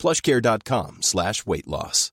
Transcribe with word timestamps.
plushcare.com 0.00 1.02
slash 1.02 1.46
weight 1.46 1.68
loss. 1.68 2.10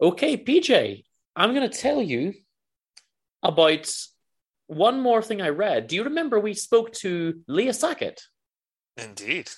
Okay, 0.00 0.36
PJ, 0.36 1.04
I'm 1.36 1.54
going 1.54 1.68
to 1.68 1.78
tell 1.78 2.02
you 2.02 2.34
about 3.42 3.92
one 4.66 5.00
more 5.00 5.22
thing 5.22 5.40
I 5.40 5.48
read. 5.48 5.86
Do 5.86 5.96
you 5.96 6.04
remember 6.04 6.40
we 6.40 6.54
spoke 6.54 6.92
to 6.94 7.40
Leah 7.46 7.72
Sackett? 7.72 8.22
Indeed. 8.96 9.50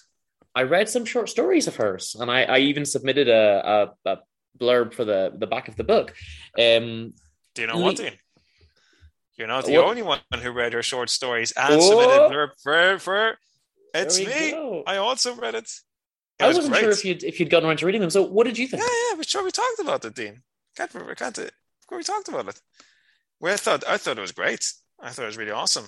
I 0.55 0.63
read 0.63 0.89
some 0.89 1.05
short 1.05 1.29
stories 1.29 1.67
of 1.67 1.77
hers, 1.77 2.17
and 2.19 2.31
I, 2.31 2.45
I 2.45 2.59
even 2.59 2.85
submitted 2.85 3.29
a, 3.29 3.93
a, 4.07 4.11
a, 4.13 4.19
blurb 4.59 4.95
for 4.95 5.05
the, 5.05 5.33
the 5.37 5.47
back 5.47 5.69
of 5.69 5.77
the 5.77 5.85
book. 5.85 6.15
Um, 6.59 7.13
Do 7.55 7.61
you 7.63 7.69
know 7.69 7.77
what, 7.79 7.97
Dean? 7.97 8.13
You're 9.37 9.49
not 9.49 9.67
the 9.67 9.77
What? 9.77 9.85
only 9.85 10.01
one 10.01 10.21
who 10.41 10.51
read 10.51 10.73
her 10.73 10.83
short 10.83 11.11
stories 11.11 11.53
and 11.53 11.75
Oh. 11.75 11.81
submitted 11.81 12.21
blurb 12.31 12.49
for, 12.63 12.99
for 12.99 13.39
it's 13.95 14.19
me. 14.19 14.51
go. 14.51 14.83
I 14.87 14.97
also 14.97 15.35
read 15.35 15.55
it. 15.55 15.71
It 16.39 16.45
I 16.45 16.49
was 16.49 16.57
wasn't 16.57 16.75
great. 16.75 16.83
sure 16.83 16.91
if 16.91 17.05
you'd 17.05 17.25
if 17.25 17.41
you'd 17.41 17.51
gotten 17.51 17.69
around 17.69 17.79
to 17.79 17.87
reading 17.87 18.01
them. 18.03 18.11
So, 18.11 18.23
what 18.23 18.45
did 18.47 18.59
you 18.59 18.69
think? 18.69 18.83
Yeah, 18.83 18.89
yeah, 19.11 19.17
but 19.17 19.29
sure, 19.29 19.45
we 19.45 19.51
talked 19.51 19.81
about 19.81 20.05
it, 20.05 20.15
Dean. 20.15 20.43
Can't 20.77 20.93
remember, 20.93 21.15
can't 21.15 21.39
it? 21.39 21.53
We 21.91 22.03
talked 22.03 22.29
about 22.29 22.49
it. 22.49 22.61
Well, 23.41 23.55
I 23.55 23.57
thought 23.57 23.85
I 23.89 23.97
thought 23.97 24.19
it 24.19 24.23
was 24.23 24.33
great. 24.33 24.65
I 25.01 25.11
thought 25.11 25.23
it 25.23 25.27
was 25.27 25.39
really 25.39 25.53
awesome. 25.53 25.87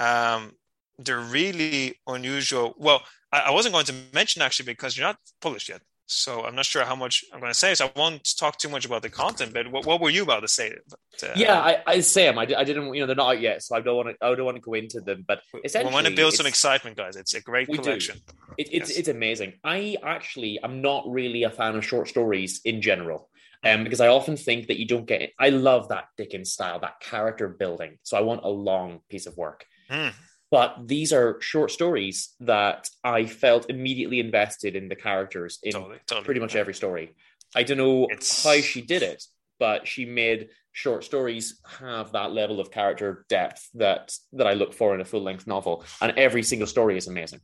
Um, 0.00 0.52
they're 0.98 1.20
really 1.20 1.94
unusual. 2.06 2.74
Well, 2.78 3.02
I, 3.32 3.40
I 3.40 3.50
wasn't 3.50 3.72
going 3.74 3.84
to 3.86 3.94
mention 4.12 4.42
actually 4.42 4.66
because 4.66 4.96
you're 4.96 5.06
not 5.06 5.18
published 5.40 5.68
yet, 5.68 5.82
so 6.08 6.42
I'm 6.44 6.54
not 6.54 6.64
sure 6.64 6.84
how 6.84 6.96
much 6.96 7.22
I'm 7.32 7.40
going 7.40 7.52
to 7.52 7.58
say. 7.58 7.74
So 7.74 7.84
I 7.86 7.92
won't 7.94 8.36
talk 8.38 8.56
too 8.56 8.70
much 8.70 8.86
about 8.86 9.02
the 9.02 9.10
content. 9.10 9.52
But 9.52 9.70
what, 9.70 9.84
what 9.84 10.00
were 10.00 10.08
you 10.08 10.22
about 10.22 10.40
to 10.40 10.48
say? 10.48 10.74
But, 10.88 11.28
uh, 11.30 11.32
Yeah, 11.36 11.60
I, 11.60 11.82
I 11.86 12.00
Sam, 12.00 12.38
I, 12.38 12.42
I 12.56 12.64
didn't, 12.64 12.94
you 12.94 13.00
know, 13.00 13.06
they're 13.06 13.14
not 13.14 13.36
out 13.36 13.40
yet, 13.40 13.62
so 13.62 13.76
I 13.76 13.80
don't 13.82 13.94
want 13.94 14.08
to, 14.08 14.26
I 14.26 14.34
don't 14.34 14.46
want 14.46 14.56
to 14.56 14.62
go 14.62 14.72
into 14.72 15.00
them. 15.02 15.24
But 15.28 15.42
essentially, 15.62 15.90
we 15.90 15.94
want 15.94 16.06
to 16.06 16.14
build 16.14 16.32
some 16.32 16.46
excitement, 16.46 16.96
guys. 16.96 17.14
It's 17.16 17.34
a 17.34 17.42
great 17.42 17.68
collection. 17.68 18.16
It, 18.56 18.68
it's 18.72 18.88
Yes. 18.88 18.98
it's 18.98 19.08
amazing. 19.08 19.52
I 19.62 19.96
actually 20.02 20.58
I'm 20.62 20.80
not 20.80 21.04
really 21.06 21.42
a 21.42 21.50
fan 21.50 21.76
of 21.76 21.84
short 21.84 22.08
stories 22.08 22.62
in 22.64 22.80
general, 22.80 23.28
um, 23.62 23.84
because 23.84 24.00
I 24.00 24.08
often 24.08 24.36
think 24.36 24.68
that 24.68 24.78
you 24.78 24.86
don't 24.86 25.06
get. 25.06 25.20
It. 25.20 25.32
I 25.38 25.50
love 25.50 25.88
that 25.88 26.06
Dickens 26.16 26.52
style, 26.52 26.80
that 26.80 27.00
character 27.00 27.48
building. 27.48 27.98
So 28.02 28.16
I 28.16 28.22
want 28.22 28.44
a 28.44 28.48
long 28.48 29.00
piece 29.10 29.26
of 29.26 29.36
work. 29.36 29.66
Hmm. 29.90 30.08
But 30.50 30.88
these 30.88 31.12
are 31.12 31.40
short 31.40 31.70
stories 31.70 32.34
that 32.40 32.88
I 33.04 33.26
felt 33.26 33.68
immediately 33.68 34.18
invested 34.20 34.76
in 34.76 34.88
the 34.88 34.96
characters 34.96 35.58
in 35.62 35.72
Totally, 35.72 35.98
totally. 36.06 36.24
pretty 36.24 36.40
much 36.40 36.56
every 36.56 36.74
story. 36.74 37.14
I 37.54 37.62
don't 37.64 37.78
know 37.78 38.04
It's- 38.10 38.42
how 38.44 38.60
she 38.60 38.80
did 38.80 39.02
it, 39.02 39.22
but 39.58 39.86
she 39.86 40.04
made 40.06 40.48
short 40.72 41.04
stories 41.04 41.60
have 41.80 42.12
that 42.12 42.32
level 42.32 42.60
of 42.60 42.70
character 42.70 43.26
depth 43.28 43.68
that 43.74 44.14
that 44.32 44.46
I 44.46 44.54
look 44.54 44.72
for 44.74 44.94
in 44.94 45.00
a 45.00 45.04
full 45.04 45.22
length 45.22 45.46
novel, 45.46 45.84
and 46.00 46.16
every 46.18 46.42
single 46.42 46.66
story 46.68 46.96
is 46.96 47.06
amazing. 47.08 47.40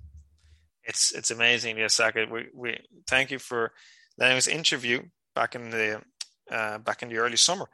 it's 0.85 1.13
it's 1.13 1.31
amazing. 1.31 1.79
Yes, 1.79 1.95
Sackett. 1.95 2.31
We 2.31 2.49
we 2.55 2.79
thank 3.07 3.31
you 3.31 3.39
for 3.39 3.73
letting 4.19 4.37
us 4.37 4.47
interview 4.47 5.03
back 5.35 5.55
in 5.55 5.71
the 5.71 6.03
uh, 6.51 6.79
back 6.79 7.03
in 7.03 7.09
the 7.09 7.17
early 7.17 7.37
summer, 7.39 7.69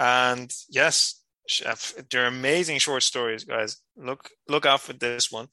and 0.00 0.52
yes, 0.68 1.17
they're 2.10 2.26
amazing 2.26 2.78
short 2.78 3.02
stories, 3.02 3.44
guys. 3.44 3.78
Look 3.96 4.30
look 4.48 4.66
out 4.66 4.80
for 4.80 4.92
this 4.92 5.30
one. 5.30 5.48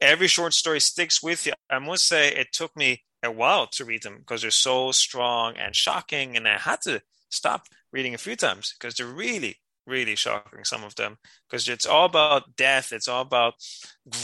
Every 0.00 0.28
short 0.28 0.54
story 0.54 0.80
sticks 0.80 1.22
with 1.22 1.46
you. 1.46 1.52
I 1.70 1.78
must 1.78 2.06
say, 2.06 2.28
it 2.28 2.52
took 2.52 2.76
me 2.76 3.02
a 3.22 3.30
while 3.30 3.66
to 3.66 3.84
read 3.84 4.02
them 4.04 4.18
because 4.18 4.42
they're 4.42 4.50
so 4.50 4.92
strong 4.92 5.56
and 5.56 5.74
shocking, 5.74 6.36
and 6.36 6.46
I 6.46 6.58
had 6.58 6.80
to 6.82 7.02
stop 7.30 7.66
reading 7.92 8.14
a 8.14 8.18
few 8.18 8.36
times 8.36 8.74
because 8.78 8.94
they're 8.94 9.06
really 9.06 9.56
really 9.86 10.14
shocking. 10.14 10.64
Some 10.64 10.84
of 10.84 10.94
them 10.96 11.18
because 11.48 11.68
it's 11.68 11.86
all 11.86 12.04
about 12.04 12.56
death. 12.56 12.92
It's 12.92 13.08
all 13.08 13.22
about 13.22 13.54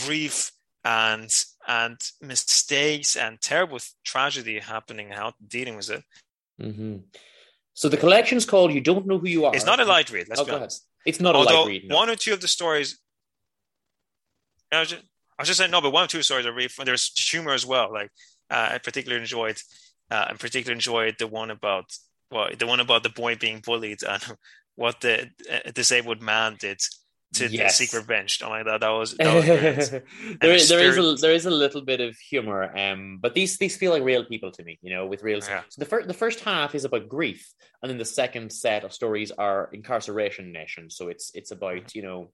grief 0.05 0.51
and 0.83 1.29
and 1.67 1.97
mistakes 2.21 3.15
and 3.15 3.41
terrible 3.41 3.79
tragedy 4.03 4.59
happening 4.59 5.09
how 5.09 5.33
dealing 5.45 5.75
with 5.75 5.89
it. 5.89 6.03
Mm-hmm. 6.61 6.97
So 7.73 7.89
the 7.89 7.97
collection's 7.97 8.45
called 8.45 8.71
"You 8.73 8.81
Don't 8.81 9.07
Know 9.07 9.17
Who 9.17 9.27
You 9.27 9.45
Are." 9.45 9.55
It's 9.55 9.65
not 9.65 9.79
a 9.79 9.85
light 9.85 10.11
read. 10.11 10.29
Let's 10.29 10.39
Oh, 10.41 10.45
be 10.45 10.51
go 10.51 10.55
ahead. 10.57 10.61
honest. 10.63 10.87
It's 11.05 11.19
not 11.19 11.35
a 11.35 11.39
light 11.39 11.67
read. 11.67 11.87
No. 11.87 11.95
one 11.95 12.09
or 12.09 12.15
two 12.15 12.33
of 12.33 12.41
the 12.41 12.47
stories, 12.47 12.99
I 14.71 14.79
was, 14.79 14.89
just, 14.89 15.03
I 15.37 15.41
was 15.41 15.47
just 15.47 15.59
saying 15.59 15.71
no, 15.71 15.81
but 15.81 15.93
one 15.93 16.05
or 16.05 16.07
two 16.07 16.23
stories 16.23 16.45
are 16.45 16.53
really 16.53 16.67
fun. 16.67 16.85
There's 16.85 17.11
humor 17.17 17.53
as 17.53 17.65
well. 17.65 17.91
Like 17.93 18.11
uh, 18.49 18.69
I 18.73 18.77
particularly 18.79 19.21
enjoyed, 19.21 19.57
uh, 20.11 20.25
I 20.29 20.33
particularly 20.33 20.77
enjoyed 20.77 21.15
the 21.19 21.27
one 21.27 21.51
about 21.51 21.85
well, 22.31 22.49
the 22.57 22.67
one 22.67 22.79
about 22.79 23.03
the 23.03 23.09
boy 23.09 23.35
being 23.35 23.61
bullied 23.63 24.03
and 24.03 24.23
what 24.75 25.01
the 25.01 25.29
uh, 25.51 25.71
disabled 25.71 26.21
man 26.21 26.57
did 26.59 26.81
to 27.33 27.47
Yes. 27.49 27.77
seek 27.77 27.91
revenge. 27.93 28.41
Oh 28.43 28.49
my 28.49 28.63
god, 28.63 28.81
that 28.81 28.89
was 28.89 29.15
that 29.17 29.33
was 29.35 29.89
there, 29.89 30.03
the 30.39 30.53
is, 30.53 30.69
there 30.69 30.79
is 30.87 30.97
a 30.97 31.15
there 31.21 31.33
is 31.33 31.45
a 31.45 31.51
little 31.51 31.81
bit 31.81 31.99
of 32.01 32.15
humor, 32.17 32.75
um, 32.77 33.19
but 33.21 33.33
these 33.33 33.57
these 33.57 33.75
feel 33.75 33.91
like 33.91 34.03
real 34.03 34.23
people 34.25 34.51
to 34.51 34.63
me, 34.63 34.79
you 34.81 34.93
know, 34.93 35.05
with 35.05 35.23
real. 35.23 35.39
Yeah. 35.39 35.63
So 35.69 35.79
the 35.79 35.85
first 35.85 36.07
the 36.07 36.13
first 36.13 36.39
half 36.41 36.75
is 36.75 36.85
about 36.85 37.09
grief, 37.09 37.51
and 37.81 37.89
then 37.89 37.97
the 37.97 38.05
second 38.05 38.51
set 38.53 38.83
of 38.83 38.93
stories 38.93 39.31
are 39.31 39.69
incarceration 39.73 40.51
nation. 40.51 40.89
So 40.89 41.09
it's 41.09 41.31
it's 41.33 41.51
about 41.51 41.75
Mm-hmm. 41.75 41.97
you 41.97 42.03
know 42.03 42.31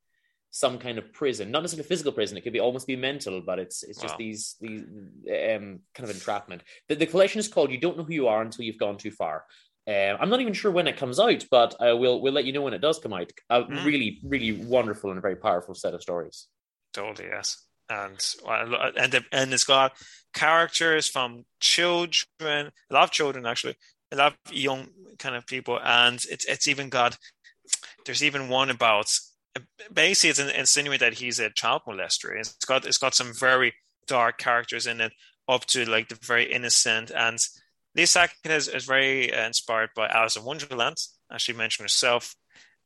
some 0.54 0.78
kind 0.78 0.98
of 0.98 1.14
prison, 1.14 1.50
not 1.50 1.62
necessarily 1.64 1.88
physical 1.88 2.12
prison. 2.12 2.38
It 2.38 2.42
could 2.42 2.52
be 2.52 2.60
almost 2.60 2.86
be 2.86 2.98
mental, 2.98 3.40
but 3.42 3.58
it's 3.58 3.84
it's 3.84 4.02
just 4.02 4.16
Wow. 4.16 4.18
these 4.20 4.56
these 4.60 4.82
um, 4.82 5.80
kind 5.96 6.10
of 6.10 6.12
entrapment. 6.12 6.62
The, 6.90 6.96
the 6.96 7.06
collection 7.06 7.40
is 7.40 7.48
called 7.48 7.72
"You 7.72 7.78
Don't 7.80 7.98
Know 7.98 8.04
Who 8.04 8.14
You 8.14 8.28
Are 8.28 8.42
Until 8.42 8.66
You've 8.66 8.78
Gone 8.78 8.98
Too 8.98 9.12
Far." 9.12 9.46
Uh, 9.88 10.16
I'm 10.20 10.30
not 10.30 10.42
even 10.42 10.54
sure 10.54 10.72
when 10.72 10.88
it 10.88 10.98
comes 10.98 11.20
out, 11.20 11.46
but 11.50 11.74
uh, 11.82 11.98
we'll 11.98 12.22
we'll 12.22 12.34
let 12.34 12.46
you 12.46 12.54
know 12.54 12.62
when 12.62 12.74
it 12.74 12.82
does 12.82 13.00
come 13.00 13.14
out. 13.14 13.32
A 13.50 13.64
Mm. 13.64 13.86
really 13.86 14.20
really 14.24 14.52
wonderful 14.64 15.12
and 15.12 15.22
very 15.22 15.36
powerful 15.36 15.74
set 15.76 15.94
of 15.94 16.02
stories. 16.02 16.48
Totally, 16.94 17.30
yes. 17.30 17.66
And 17.90 18.24
and 18.48 19.12
the, 19.14 19.24
and 19.32 19.54
it's 19.54 19.64
got 19.64 19.94
characters 20.34 21.08
from 21.08 21.46
children, 21.60 22.72
a 22.90 22.94
lot 22.94 23.04
of 23.04 23.12
children 23.12 23.46
actually, 23.46 23.76
a 24.12 24.16
lot 24.16 24.36
of 24.46 24.54
young 24.54 24.88
kind 25.20 25.36
of 25.36 25.46
people, 25.48 25.80
and 25.84 26.24
it's 26.30 26.46
it's 26.46 26.68
even 26.68 26.90
got 26.90 27.18
there's 28.06 28.24
even 28.24 28.50
one 28.50 28.70
about 28.70 29.08
basically 29.92 30.30
it's 30.30 30.40
in- 30.40 30.50
insinuate 30.60 31.00
that 31.02 31.16
he's 31.16 31.40
a 31.40 31.50
child 31.50 31.82
molester. 31.88 32.38
It's 32.40 32.54
got 32.66 32.86
it's 32.86 32.98
got 32.98 33.16
some 33.16 33.34
very 33.34 33.74
dark 34.08 34.38
characters 34.38 34.88
in 34.88 35.02
it, 35.02 35.12
up 35.48 35.66
to 35.68 35.84
like 35.90 36.10
the 36.10 36.18
very 36.24 36.52
innocent. 36.52 37.12
And 37.12 37.40
Lisa 37.96 38.12
Sackett 38.12 38.52
is, 38.52 38.68
is 38.68 38.86
very 38.86 39.34
uh, 39.34 39.48
inspired 39.48 39.90
by 39.96 40.08
Alice 40.08 40.38
in 40.38 40.44
Wonderland, 40.44 40.98
as 41.32 41.42
she 41.42 41.54
mentioned 41.54 41.86
herself. 41.86 42.36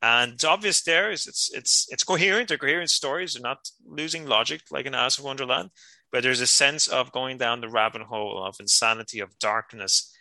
And 0.01 0.33
it's 0.33 0.43
obvious 0.43 0.83
there 0.83 1.11
is 1.11 1.25
it's 1.25 1.49
it's 1.53 1.87
it's 1.89 2.03
coherent. 2.03 2.49
They're 2.49 2.57
coherent 2.57 2.89
stories. 2.89 3.33
They're 3.33 3.41
not 3.41 3.69
losing 3.85 4.25
logic 4.25 4.61
like 4.69 4.85
in 4.85 4.93
Alice 4.93 5.17
in 5.17 5.25
Wonderland, 5.25 5.69
but 6.11 6.23
there's 6.23 6.41
a 6.41 6.47
sense 6.47 6.87
of 6.87 7.11
going 7.11 7.37
down 7.37 7.61
the 7.61 7.69
rabbit 7.69 8.01
hole 8.03 8.43
of 8.43 8.57
insanity, 8.59 9.19
of 9.19 9.37
darkness, 9.39 10.13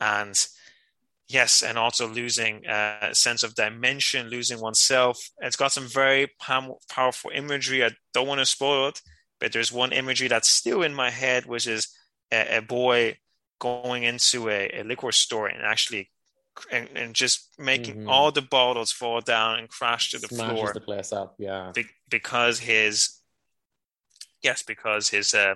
and 0.00 0.46
yes, 1.28 1.62
and 1.62 1.78
also 1.78 2.08
losing 2.08 2.66
uh, 2.66 2.98
a 3.10 3.14
sense 3.14 3.42
of 3.42 3.54
dimension, 3.54 4.28
losing 4.28 4.60
oneself. 4.60 5.18
It's 5.38 5.56
got 5.56 5.72
some 5.72 5.86
very 5.86 6.30
powerful 6.38 7.30
imagery. 7.32 7.84
I 7.84 7.92
don't 8.12 8.28
want 8.28 8.40
to 8.40 8.46
spoil 8.46 8.88
it, 8.88 9.00
but 9.40 9.52
there's 9.52 9.72
one 9.72 9.92
imagery 9.92 10.28
that's 10.28 10.48
still 10.48 10.82
in 10.82 10.94
my 10.94 11.10
head, 11.10 11.46
which 11.46 11.66
is 11.66 11.88
a, 12.32 12.58
a 12.58 12.62
boy 12.62 13.16
going 13.64 14.02
into 14.04 14.48
a, 14.50 14.70
a 14.80 14.82
liquor 14.84 15.12
store 15.12 15.48
and 15.48 15.62
actually 15.62 16.10
and, 16.70 16.88
and 16.94 17.14
just 17.14 17.48
making 17.58 17.96
Mhm. 17.96 18.08
all 18.08 18.30
the 18.30 18.42
bottles 18.42 18.92
fall 18.92 19.20
down 19.20 19.58
and 19.58 19.68
crash 19.68 20.10
to 20.12 20.18
the 20.18 20.28
Smashes 20.28 20.56
floor 20.56 20.72
the 20.72 20.80
place 20.80 21.12
up. 21.12 21.34
Yeah. 21.38 21.72
be- 21.74 21.86
because 22.08 22.60
his 22.60 23.20
yes 24.42 24.62
because 24.62 25.08
his 25.08 25.34
uh, 25.34 25.54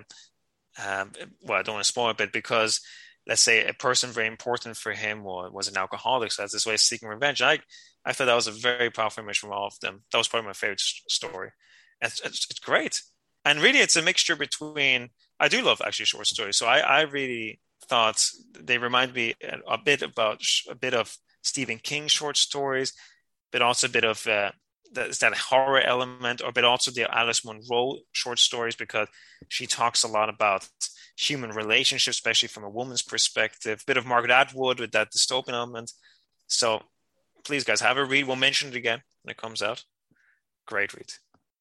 um, 0.85 1.11
well 1.43 1.59
I 1.59 1.63
don't 1.63 1.75
want 1.75 1.85
to 1.85 1.87
spoil 1.93 2.11
it 2.11 2.17
but 2.17 2.33
because 2.33 2.81
let's 3.27 3.41
say 3.41 3.65
a 3.65 3.73
person 3.73 4.11
very 4.11 4.27
important 4.27 4.77
for 4.77 4.93
him 4.93 5.23
was, 5.23 5.51
was 5.51 5.67
an 5.67 5.77
alcoholic 5.77 6.31
so 6.31 6.43
that's 6.43 6.53
his 6.53 6.65
way 6.65 6.75
of 6.75 6.79
seeking 6.81 7.09
revenge 7.09 7.41
I 7.41 7.59
I 8.05 8.13
thought 8.13 8.25
that 8.25 8.35
was 8.35 8.47
a 8.47 8.51
very 8.51 8.89
powerful 8.91 9.23
image 9.23 9.39
from 9.39 9.51
all 9.51 9.67
of 9.67 9.79
them 9.81 10.03
that 10.11 10.17
was 10.17 10.27
probably 10.27 10.47
my 10.47 10.53
favorite 10.53 10.81
story 10.81 11.51
and 12.01 12.11
it's, 12.11 12.21
it's, 12.21 12.47
it's 12.49 12.59
great 12.59 13.01
and 13.45 13.61
really 13.61 13.79
it's 13.79 13.95
a 13.97 14.01
mixture 14.01 14.35
between 14.35 15.09
I 15.39 15.47
do 15.49 15.61
love 15.61 15.81
actually 15.85 16.05
short 16.07 16.27
stories 16.27 16.57
so 16.57 16.67
I, 16.67 16.79
I 16.79 17.01
really 17.01 17.59
thought 17.89 18.23
they 18.59 18.77
remind 18.77 19.13
me 19.13 19.33
a, 19.43 19.73
a 19.73 19.77
bit 19.77 20.01
about 20.01 20.41
a 20.69 20.75
bit 20.75 20.93
of 20.93 21.15
Stephen 21.41 21.79
King 21.79 22.07
short 22.07 22.37
stories 22.37 22.93
but 23.51 23.61
also 23.61 23.87
a 23.87 23.91
bit 23.91 24.03
of 24.03 24.25
uh, 24.27 24.51
that, 24.93 25.11
that 25.19 25.35
horror 25.35 25.81
element, 25.81 26.41
or 26.43 26.51
but 26.51 26.63
also 26.63 26.91
the 26.91 27.07
Alice 27.15 27.45
Munro 27.45 27.97
short 28.11 28.39
stories 28.39 28.75
because 28.75 29.07
she 29.47 29.67
talks 29.67 30.03
a 30.03 30.07
lot 30.07 30.29
about 30.29 30.67
human 31.17 31.51
relationships, 31.51 32.17
especially 32.17 32.47
from 32.47 32.63
a 32.63 32.69
woman's 32.69 33.01
perspective. 33.01 33.81
A 33.81 33.85
bit 33.85 33.97
of 33.97 34.05
Margaret 34.05 34.31
Atwood 34.31 34.79
with 34.79 34.91
that 34.91 35.11
dystopian 35.11 35.53
element. 35.53 35.91
So 36.47 36.81
please, 37.43 37.63
guys, 37.63 37.81
have 37.81 37.97
a 37.97 38.05
read. 38.05 38.27
We'll 38.27 38.35
mention 38.35 38.69
it 38.69 38.75
again 38.75 39.01
when 39.23 39.31
it 39.31 39.37
comes 39.37 39.61
out. 39.61 39.83
Great 40.65 40.93
read. 40.93 41.11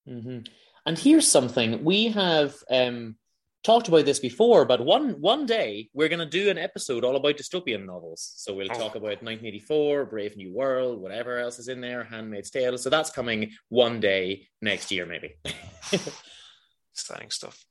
Mm-hmm. 0.08 0.38
And 0.86 0.98
here's 0.98 1.28
something 1.28 1.84
we 1.84 2.08
have 2.08 2.54
um, 2.70 3.16
talked 3.64 3.88
about 3.88 4.04
this 4.04 4.18
before, 4.18 4.64
but 4.64 4.84
one 4.84 5.20
one 5.20 5.46
day 5.46 5.88
we're 5.92 6.08
going 6.08 6.18
to 6.20 6.26
do 6.26 6.50
an 6.50 6.58
episode 6.58 7.04
all 7.04 7.16
about 7.16 7.36
dystopian 7.36 7.84
novels. 7.86 8.32
So 8.36 8.54
we'll 8.54 8.70
oh. 8.70 8.74
talk 8.74 8.94
about 8.94 9.22
1984, 9.22 10.06
Brave 10.06 10.36
New 10.36 10.52
World, 10.52 11.00
whatever 11.00 11.38
else 11.38 11.58
is 11.58 11.68
in 11.68 11.80
there, 11.80 12.04
Handmaid's 12.04 12.50
Tale. 12.50 12.78
So 12.78 12.90
that's 12.90 13.10
coming 13.10 13.52
one 13.68 14.00
day 14.00 14.46
next 14.62 14.90
year, 14.90 15.06
maybe. 15.06 15.34
Exciting 16.94 17.30
stuff. 17.30 17.64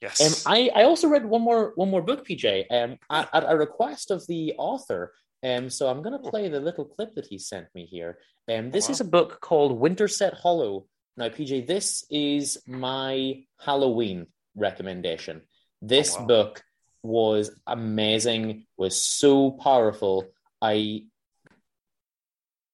Yes. 0.00 0.20
Um, 0.46 0.52
I, 0.52 0.70
I 0.74 0.82
also 0.84 1.08
read 1.08 1.24
one 1.24 1.42
more 1.42 1.72
one 1.76 1.90
more 1.90 2.02
book, 2.02 2.26
PJ, 2.26 2.66
um, 2.70 2.98
at, 3.10 3.28
at 3.32 3.44
a 3.50 3.56
request 3.56 4.10
of 4.10 4.26
the 4.26 4.54
author. 4.58 5.12
Um, 5.42 5.68
so 5.70 5.88
I'm 5.88 6.02
going 6.02 6.20
to 6.20 6.30
play 6.30 6.48
the 6.48 6.60
little 6.60 6.84
clip 6.84 7.14
that 7.14 7.26
he 7.26 7.38
sent 7.38 7.66
me 7.74 7.86
here. 7.86 8.18
Um, 8.50 8.70
this 8.70 8.88
wow. 8.88 8.92
is 8.92 9.00
a 9.00 9.04
book 9.04 9.40
called 9.40 9.78
Winterset 9.78 10.34
Hollow. 10.34 10.86
Now, 11.16 11.28
PJ, 11.28 11.66
this 11.66 12.04
is 12.10 12.58
my 12.66 13.44
Halloween 13.58 14.26
recommendation. 14.54 15.42
This 15.82 16.16
oh, 16.16 16.20
wow. 16.20 16.26
book 16.26 16.64
was 17.02 17.50
amazing, 17.66 18.66
was 18.76 19.00
so 19.00 19.50
powerful. 19.50 20.26
I 20.60 21.04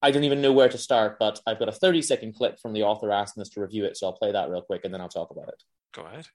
I 0.02 0.10
don't 0.12 0.24
even 0.24 0.40
know 0.40 0.52
where 0.52 0.68
to 0.68 0.78
start, 0.78 1.18
but 1.18 1.40
I've 1.46 1.58
got 1.58 1.68
a 1.68 1.72
30 1.72 2.00
second 2.02 2.34
clip 2.34 2.58
from 2.58 2.72
the 2.72 2.84
author 2.84 3.12
asking 3.12 3.42
us 3.42 3.50
to 3.50 3.60
review 3.60 3.84
it, 3.84 3.96
so 3.96 4.06
I'll 4.06 4.14
play 4.14 4.32
that 4.32 4.48
real 4.48 4.62
quick 4.62 4.84
and 4.84 4.94
then 4.94 5.00
I'll 5.00 5.08
talk 5.08 5.30
about 5.30 5.48
it. 5.48 5.62
Go 5.92 6.02
ahead. 6.02 6.26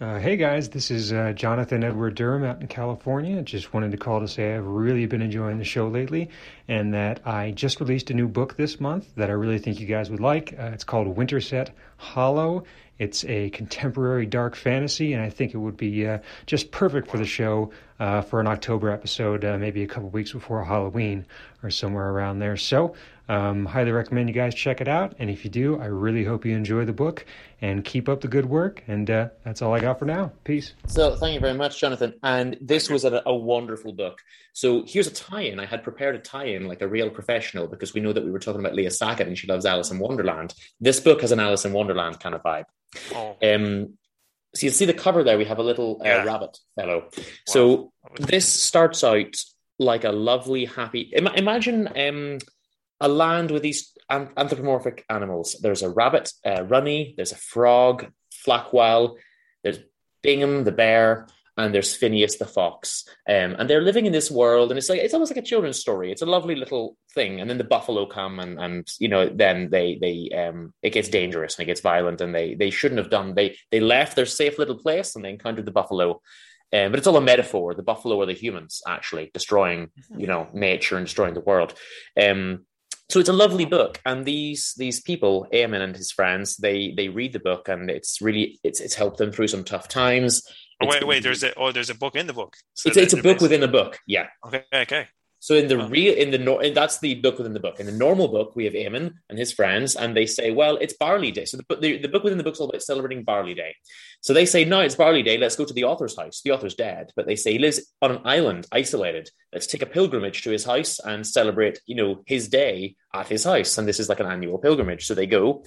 Uh, 0.00 0.18
hey 0.18 0.36
guys, 0.36 0.68
this 0.68 0.90
is 0.90 1.12
uh, 1.12 1.32
Jonathan 1.36 1.84
Edward 1.84 2.16
Durham 2.16 2.42
out 2.42 2.60
in 2.60 2.66
California. 2.66 3.40
Just 3.42 3.72
wanted 3.72 3.92
to 3.92 3.96
call 3.96 4.18
to 4.18 4.26
say 4.26 4.56
I've 4.56 4.66
really 4.66 5.06
been 5.06 5.22
enjoying 5.22 5.56
the 5.56 5.64
show 5.64 5.86
lately 5.86 6.30
and 6.66 6.92
that 6.92 7.24
I 7.24 7.52
just 7.52 7.78
released 7.78 8.10
a 8.10 8.14
new 8.14 8.26
book 8.26 8.56
this 8.56 8.80
month 8.80 9.14
that 9.14 9.30
I 9.30 9.34
really 9.34 9.58
think 9.58 9.78
you 9.78 9.86
guys 9.86 10.10
would 10.10 10.18
like. 10.18 10.52
Uh, 10.58 10.72
it's 10.74 10.82
called 10.82 11.06
Winterset 11.06 11.70
Hollow. 11.96 12.64
It's 12.98 13.24
a 13.24 13.50
contemporary 13.50 14.26
dark 14.26 14.54
fantasy, 14.54 15.12
and 15.12 15.22
I 15.22 15.30
think 15.30 15.54
it 15.54 15.58
would 15.58 15.76
be 15.76 16.06
uh, 16.06 16.18
just 16.46 16.70
perfect 16.70 17.10
for 17.10 17.18
the 17.18 17.26
show 17.26 17.70
uh, 18.00 18.22
for 18.22 18.40
an 18.40 18.46
October 18.46 18.90
episode, 18.90 19.44
uh, 19.44 19.56
maybe 19.58 19.82
a 19.82 19.86
couple 19.86 20.08
weeks 20.08 20.32
before 20.32 20.64
Halloween 20.64 21.26
or 21.62 21.70
somewhere 21.70 22.10
around 22.10 22.38
there. 22.40 22.56
So, 22.56 22.94
um, 23.28 23.64
highly 23.64 23.90
recommend 23.90 24.28
you 24.28 24.34
guys 24.34 24.54
check 24.54 24.80
it 24.80 24.88
out. 24.88 25.14
And 25.18 25.30
if 25.30 25.44
you 25.44 25.50
do, 25.50 25.80
I 25.80 25.86
really 25.86 26.24
hope 26.24 26.44
you 26.44 26.54
enjoy 26.54 26.84
the 26.84 26.92
book 26.92 27.24
and 27.62 27.82
keep 27.82 28.08
up 28.08 28.20
the 28.20 28.28
good 28.28 28.46
work. 28.46 28.82
And 28.86 29.10
uh, 29.10 29.28
that's 29.44 29.62
all 29.62 29.72
I 29.72 29.80
got 29.80 29.98
for 29.98 30.04
now. 30.04 30.32
Peace. 30.44 30.74
So, 30.86 31.16
thank 31.16 31.34
you 31.34 31.40
very 31.40 31.54
much, 31.54 31.80
Jonathan. 31.80 32.14
And 32.22 32.58
this 32.60 32.90
was 32.90 33.04
a, 33.04 33.22
a 33.24 33.34
wonderful 33.34 33.92
book. 33.92 34.20
So, 34.52 34.84
here's 34.86 35.06
a 35.06 35.14
tie 35.14 35.42
in. 35.42 35.60
I 35.60 35.66
had 35.66 35.82
prepared 35.82 36.16
a 36.16 36.18
tie 36.18 36.46
in 36.46 36.66
like 36.66 36.82
a 36.82 36.88
real 36.88 37.10
professional 37.10 37.66
because 37.66 37.94
we 37.94 38.00
know 38.00 38.12
that 38.12 38.24
we 38.24 38.30
were 38.30 38.40
talking 38.40 38.60
about 38.60 38.74
Leah 38.74 38.90
Sackett 38.90 39.28
and 39.28 39.38
she 39.38 39.46
loves 39.46 39.64
Alice 39.64 39.90
in 39.90 39.98
Wonderland. 39.98 40.54
This 40.80 41.00
book 41.00 41.22
has 41.22 41.32
an 41.32 41.40
Alice 41.40 41.64
in 41.64 41.72
Wonderland 41.72 42.20
kind 42.20 42.34
of 42.34 42.42
vibe. 42.42 42.64
Oh. 43.14 43.36
Um, 43.42 43.94
so 44.54 44.66
you 44.66 44.70
see 44.70 44.84
the 44.84 44.94
cover 44.94 45.24
there. 45.24 45.38
We 45.38 45.44
have 45.46 45.58
a 45.58 45.62
little 45.62 46.00
uh, 46.00 46.08
yeah. 46.08 46.24
rabbit 46.24 46.58
fellow. 46.78 47.08
Wow. 47.16 47.24
So 47.46 47.92
this 48.18 48.46
starts 48.46 49.02
out 49.02 49.34
like 49.78 50.04
a 50.04 50.12
lovely, 50.12 50.64
happy. 50.66 51.00
Im- 51.00 51.26
imagine 51.26 51.88
um, 51.96 52.38
a 53.00 53.08
land 53.08 53.50
with 53.50 53.62
these 53.62 53.92
anthropomorphic 54.10 55.04
animals. 55.10 55.56
There's 55.60 55.82
a 55.82 55.90
rabbit, 55.90 56.32
uh, 56.46 56.64
Runny. 56.64 57.14
There's 57.16 57.32
a 57.32 57.36
frog, 57.36 58.06
Flackwell. 58.46 59.16
There's 59.62 59.78
Bingham 60.22 60.64
the 60.64 60.72
bear, 60.72 61.26
and 61.56 61.74
there's 61.74 61.94
Phineas 61.94 62.36
the 62.36 62.46
fox, 62.46 63.04
um, 63.28 63.56
and 63.58 63.70
they're 63.70 63.82
living 63.82 64.06
in 64.06 64.12
this 64.12 64.30
world, 64.30 64.70
and 64.70 64.78
it's 64.78 64.88
like 64.88 65.00
it's 65.00 65.14
almost 65.14 65.30
like 65.30 65.42
a 65.42 65.46
children's 65.46 65.78
story. 65.78 66.10
It's 66.10 66.22
a 66.22 66.26
lovely 66.26 66.54
little 66.54 66.96
thing, 67.12 67.40
and 67.40 67.48
then 67.48 67.58
the 67.58 67.64
buffalo 67.64 68.06
come, 68.06 68.40
and 68.40 68.58
and 68.58 68.88
you 68.98 69.08
know 69.08 69.28
then 69.28 69.70
they 69.70 69.98
they 70.00 70.28
um 70.36 70.72
it 70.82 70.90
gets 70.90 71.08
dangerous 71.08 71.56
and 71.56 71.62
it 71.64 71.66
gets 71.66 71.80
violent, 71.80 72.20
and 72.20 72.34
they 72.34 72.54
they 72.54 72.70
shouldn't 72.70 72.98
have 72.98 73.10
done. 73.10 73.34
They 73.34 73.56
they 73.70 73.80
left 73.80 74.16
their 74.16 74.26
safe 74.26 74.58
little 74.58 74.78
place 74.78 75.14
and 75.14 75.24
they 75.24 75.30
encountered 75.30 75.66
the 75.66 75.70
buffalo. 75.70 76.20
Um, 76.72 76.90
but 76.90 76.98
it's 76.98 77.06
all 77.06 77.16
a 77.16 77.20
metaphor. 77.20 77.74
The 77.74 77.84
buffalo 77.84 78.20
are 78.20 78.26
the 78.26 78.32
humans 78.32 78.82
actually 78.84 79.30
destroying, 79.32 79.86
mm-hmm. 79.86 80.20
you 80.20 80.26
know, 80.26 80.48
nature 80.52 80.96
and 80.96 81.06
destroying 81.06 81.34
the 81.34 81.40
world. 81.40 81.74
Um, 82.20 82.66
so 83.08 83.20
it's 83.20 83.28
a 83.28 83.34
lovely 83.34 83.66
book, 83.66 84.00
and 84.06 84.24
these 84.24 84.74
these 84.76 85.00
people, 85.00 85.46
Eamon 85.52 85.82
and 85.82 85.94
his 85.94 86.10
friends, 86.10 86.56
they 86.56 86.94
they 86.96 87.08
read 87.08 87.32
the 87.32 87.38
book, 87.38 87.68
and 87.68 87.90
it's 87.90 88.20
really 88.20 88.58
it's 88.64 88.80
it's 88.80 88.94
helped 88.94 89.18
them 89.18 89.30
through 89.30 89.48
some 89.48 89.62
tough 89.62 89.88
times. 89.88 90.42
Oh, 90.80 90.86
wait, 90.86 91.06
wait. 91.06 91.22
There's 91.22 91.42
a 91.42 91.56
oh, 91.58 91.72
there's 91.72 91.90
a 91.90 91.94
book 91.94 92.16
in 92.16 92.26
the 92.26 92.32
book. 92.32 92.56
So 92.74 92.88
it's, 92.88 92.96
it's 92.96 93.12
a 93.12 93.22
book 93.22 93.40
within 93.40 93.62
a 93.62 93.68
book. 93.68 93.98
Yeah. 94.06 94.26
Okay. 94.46 94.64
Okay. 94.72 95.08
So 95.44 95.54
in 95.54 95.68
the 95.68 95.78
oh. 95.78 95.88
real, 95.90 96.14
in 96.14 96.30
the 96.30 96.38
no, 96.38 96.58
that's 96.72 97.00
the 97.00 97.16
book 97.16 97.36
within 97.36 97.52
the 97.52 97.60
book. 97.60 97.78
In 97.78 97.84
the 97.84 97.92
normal 97.92 98.28
book, 98.28 98.56
we 98.56 98.64
have 98.64 98.72
Eamon 98.72 99.12
and 99.28 99.38
his 99.38 99.52
friends, 99.52 99.94
and 99.94 100.16
they 100.16 100.24
say, 100.24 100.52
"Well, 100.52 100.78
it's 100.78 100.94
Barley 100.94 101.32
Day." 101.32 101.44
So 101.44 101.58
the, 101.58 101.76
the, 101.76 101.98
the 101.98 102.08
book 102.08 102.24
within 102.24 102.38
the 102.38 102.44
book 102.44 102.54
is 102.54 102.60
all 102.60 102.70
about 102.70 102.80
celebrating 102.80 103.24
Barley 103.24 103.52
Day. 103.52 103.74
So 104.22 104.32
they 104.32 104.46
say, 104.46 104.64
"No, 104.64 104.80
it's 104.80 104.94
Barley 104.94 105.22
Day. 105.22 105.36
Let's 105.36 105.56
go 105.56 105.66
to 105.66 105.74
the 105.74 105.84
author's 105.84 106.16
house. 106.16 106.40
The 106.42 106.52
author's 106.52 106.76
dead, 106.76 107.10
but 107.14 107.26
they 107.26 107.36
say 107.36 107.52
he 107.52 107.58
lives 107.58 107.92
on 108.00 108.12
an 108.12 108.22
island, 108.24 108.66
isolated. 108.72 109.28
Let's 109.52 109.66
take 109.66 109.82
a 109.82 109.86
pilgrimage 109.86 110.40
to 110.44 110.50
his 110.50 110.64
house 110.64 110.98
and 110.98 111.26
celebrate, 111.26 111.78
you 111.84 111.96
know, 111.96 112.22
his 112.26 112.48
day 112.48 112.96
at 113.12 113.28
his 113.28 113.44
house. 113.44 113.76
And 113.76 113.86
this 113.86 114.00
is 114.00 114.08
like 114.08 114.20
an 114.20 114.26
annual 114.26 114.56
pilgrimage. 114.56 115.06
So 115.06 115.14
they 115.14 115.26
go, 115.26 115.62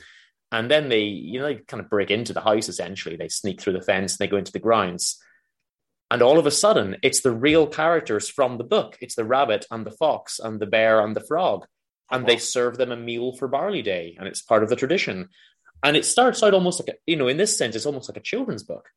and 0.52 0.70
then 0.72 0.90
they, 0.90 1.04
you 1.04 1.40
know, 1.40 1.46
they 1.46 1.56
kind 1.56 1.82
of 1.82 1.90
break 1.90 2.12
into 2.12 2.34
the 2.34 2.42
house. 2.42 2.70
Essentially, 2.70 3.16
they 3.16 3.30
sneak 3.30 3.62
through 3.62 3.74
the 3.74 3.82
fence 3.82 4.14
and 4.14 4.20
they 4.20 4.32
go 4.32 4.38
into 4.38 4.52
the 4.52 4.60
grounds 4.60 5.20
and 6.10 6.22
all 6.22 6.40
of 6.40 6.46
a 6.46 6.52
sudden, 6.52 6.98
it's 7.04 7.22
the 7.22 7.32
real 7.32 7.68
characters 7.68 8.30
from 8.30 8.58
the 8.58 8.64
book. 8.64 8.98
It's 9.02 9.16
the 9.16 9.26
rabbit 9.26 9.66
and 9.70 9.86
the 9.86 9.92
fox 9.92 10.40
and 10.40 10.60
the 10.60 10.66
bear 10.66 11.02
and 11.02 11.16
the 11.16 11.26
frog. 11.26 11.66
And 12.10 12.24
wow. 12.24 12.28
they 12.28 12.38
serve 12.38 12.78
them 12.78 12.92
a 12.92 12.98
meal 12.98 13.34
for 13.34 13.50
Barley 13.50 13.82
Day. 13.82 14.16
And 14.18 14.28
it's 14.28 14.42
part 14.42 14.64
of 14.64 14.70
the 14.70 14.78
tradition. 14.78 15.30
And 15.84 15.98
it 15.98 16.06
starts 16.06 16.42
out 16.42 16.54
almost 16.54 16.80
like, 16.80 16.96
a, 16.96 16.98
you 17.06 17.18
know, 17.18 17.28
in 17.28 17.38
this 17.38 17.58
sense, 17.58 17.76
it's 17.76 17.86
almost 17.86 18.10
like 18.10 18.18
a 18.18 18.22
children's 18.22 18.64
book. 18.64 18.88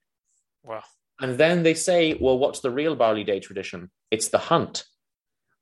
Wow. 0.62 0.84
And 1.20 1.36
then 1.36 1.64
they 1.64 1.74
say, 1.74 2.14
well, 2.14 2.38
what's 2.38 2.60
the 2.60 2.70
real 2.70 2.94
Barley 2.94 3.24
Day 3.24 3.40
tradition? 3.40 3.90
It's 4.10 4.28
the 4.28 4.38
hunt. 4.38 4.84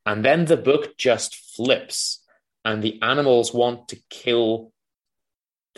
And 0.05 0.25
then 0.25 0.45
the 0.45 0.57
book 0.57 0.99
just 0.99 1.35
flips. 1.57 2.23
And 2.65 2.83
the 2.83 3.01
animals 3.01 3.55
want 3.55 3.89
to 3.89 4.01
kill 4.11 4.73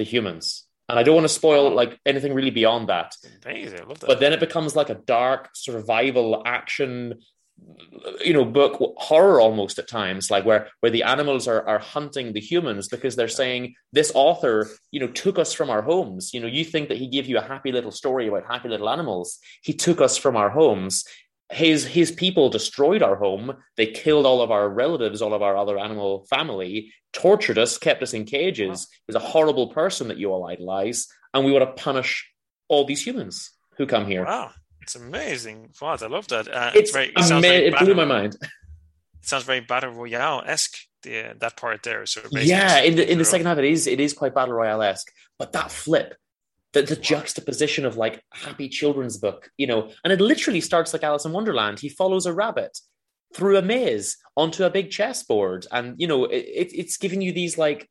the 0.01 0.05
humans 0.05 0.67
and 0.91 0.99
I 0.99 1.05
don't 1.05 1.15
want 1.15 1.25
to 1.25 1.33
spoil 1.33 1.73
like 1.73 1.99
anything 2.05 2.35
really 2.35 2.51
beyond 2.51 2.89
that. 2.89 3.15
Amazing, 3.47 3.81
I 3.81 3.85
love 3.85 4.01
that. 4.01 4.09
But 4.09 4.19
then 4.19 4.33
it 4.33 4.41
becomes 4.41 4.75
like 4.75 4.91
a 4.91 4.97
dark 4.97 5.51
survival 5.55 6.43
action, 6.45 7.21
you 8.25 8.33
know, 8.33 8.45
book 8.45 8.95
horror 8.97 9.41
almost 9.41 9.79
at 9.79 9.87
times, 9.87 10.33
like 10.33 10.45
where 10.45 10.69
where 10.81 10.91
the 10.91 11.05
animals 11.05 11.47
are 11.47 11.67
are 11.69 11.79
hunting 11.79 12.33
the 12.33 12.41
humans 12.41 12.89
because 12.89 13.15
they're 13.15 13.29
saying 13.29 13.75
this 13.93 14.11
author, 14.17 14.69
you 14.91 14.99
know, 14.99 15.07
took 15.07 15.39
us 15.39 15.53
from 15.53 15.71
our 15.71 15.83
homes. 15.83 16.35
You 16.35 16.41
know, 16.41 16.49
you 16.49 16.65
think 16.65 16.89
that 16.89 16.99
he 16.99 17.07
gave 17.07 17.27
you 17.27 17.39
a 17.39 17.43
happy 17.43 17.71
little 17.71 17.93
story 17.93 18.27
about 18.27 18.47
happy 18.47 18.69
little 18.69 18.91
animals. 18.91 19.39
He 19.63 19.73
took 19.73 20.01
us 20.01 20.17
from 20.17 20.37
our 20.37 20.51
homes 20.51 21.05
his 21.51 21.85
his 21.85 22.13
people 22.13 22.49
destroyed 22.49 23.03
our 23.03 23.17
home. 23.17 23.57
They 23.77 23.87
killed 23.87 24.27
all 24.27 24.41
of 24.41 24.51
our 24.51 24.69
relatives, 24.69 25.21
all 25.21 25.35
of 25.35 25.43
our 25.43 25.57
other 25.57 25.79
animal 25.79 26.27
family, 26.31 26.93
tortured 27.13 27.59
us, 27.59 27.77
kept 27.77 28.03
us 28.03 28.15
in 28.15 28.25
cages. 28.25 28.87
He's 29.07 29.17
a 29.17 29.21
horrible 29.21 29.69
person 29.69 30.09
that 30.09 30.19
you 30.19 30.33
all 30.33 30.47
idolize, 30.47 31.09
and 31.35 31.45
we 31.45 31.53
want 31.53 31.65
to 31.65 31.83
punish 31.83 32.31
all 32.69 32.85
these 32.85 33.05
humans 33.05 33.51
who 33.77 33.87
come 33.87 34.07
here. 34.07 34.25
Wow, 34.25 34.53
it's 34.81 34.95
amazing! 34.95 35.71
Wow, 35.81 35.97
I 36.01 36.07
love 36.07 36.29
that. 36.29 36.49
Uh, 36.49 36.71
it's, 36.75 36.81
it's 36.81 36.91
very, 36.93 37.09
it, 37.09 37.31
ama- 37.31 37.41
very 37.41 37.67
it 37.67 37.79
blew 37.79 37.95
my 37.95 38.05
mind. 38.05 38.37
It 39.23 39.29
sounds 39.29 39.45
very 39.45 39.61
battle 39.61 39.91
royale 39.91 40.43
esque. 40.47 40.79
The, 41.03 41.37
that 41.41 41.57
part 41.57 41.83
there, 41.83 42.07
so 42.07 42.23
yeah, 42.31 42.81
in 42.81 42.97
the 42.97 43.11
in 43.11 43.19
the 43.19 43.25
second 43.25 43.47
half, 43.47 43.59
it 43.59 43.65
is 43.65 43.87
it 43.87 44.01
is 44.01 44.15
quite 44.15 44.35
battle 44.35 44.55
royale 44.55 44.83
esque. 44.83 45.13
But 45.39 45.53
that 45.53 45.71
flip, 45.71 46.15
the, 46.73 46.83
the 46.83 46.97
juxtaposition 46.97 47.85
of 47.85 47.97
like 47.97 48.23
happy 48.33 48.69
children's 48.69 49.19
book, 49.19 49.51
you 49.57 49.67
know, 49.67 49.91
and 50.05 50.13
it 50.13 50.21
literally 50.21 50.61
starts 50.61 50.93
like 50.93 51.03
Alice 51.03 51.25
in 51.25 51.33
Wonderland. 51.33 51.81
He 51.81 51.89
follows 51.89 52.27
a 52.27 52.33
rabbit 52.33 52.79
through 53.35 53.57
a 53.57 53.63
maze 53.63 54.19
onto 54.37 54.65
a 54.65 54.71
big 54.71 54.91
chessboard, 54.91 55.67
and 55.73 56.01
you 56.01 56.07
know, 56.07 56.25
it, 56.25 56.71
it's 56.73 56.97
giving 56.97 57.21
you 57.21 57.33
these 57.33 57.59
like 57.59 57.89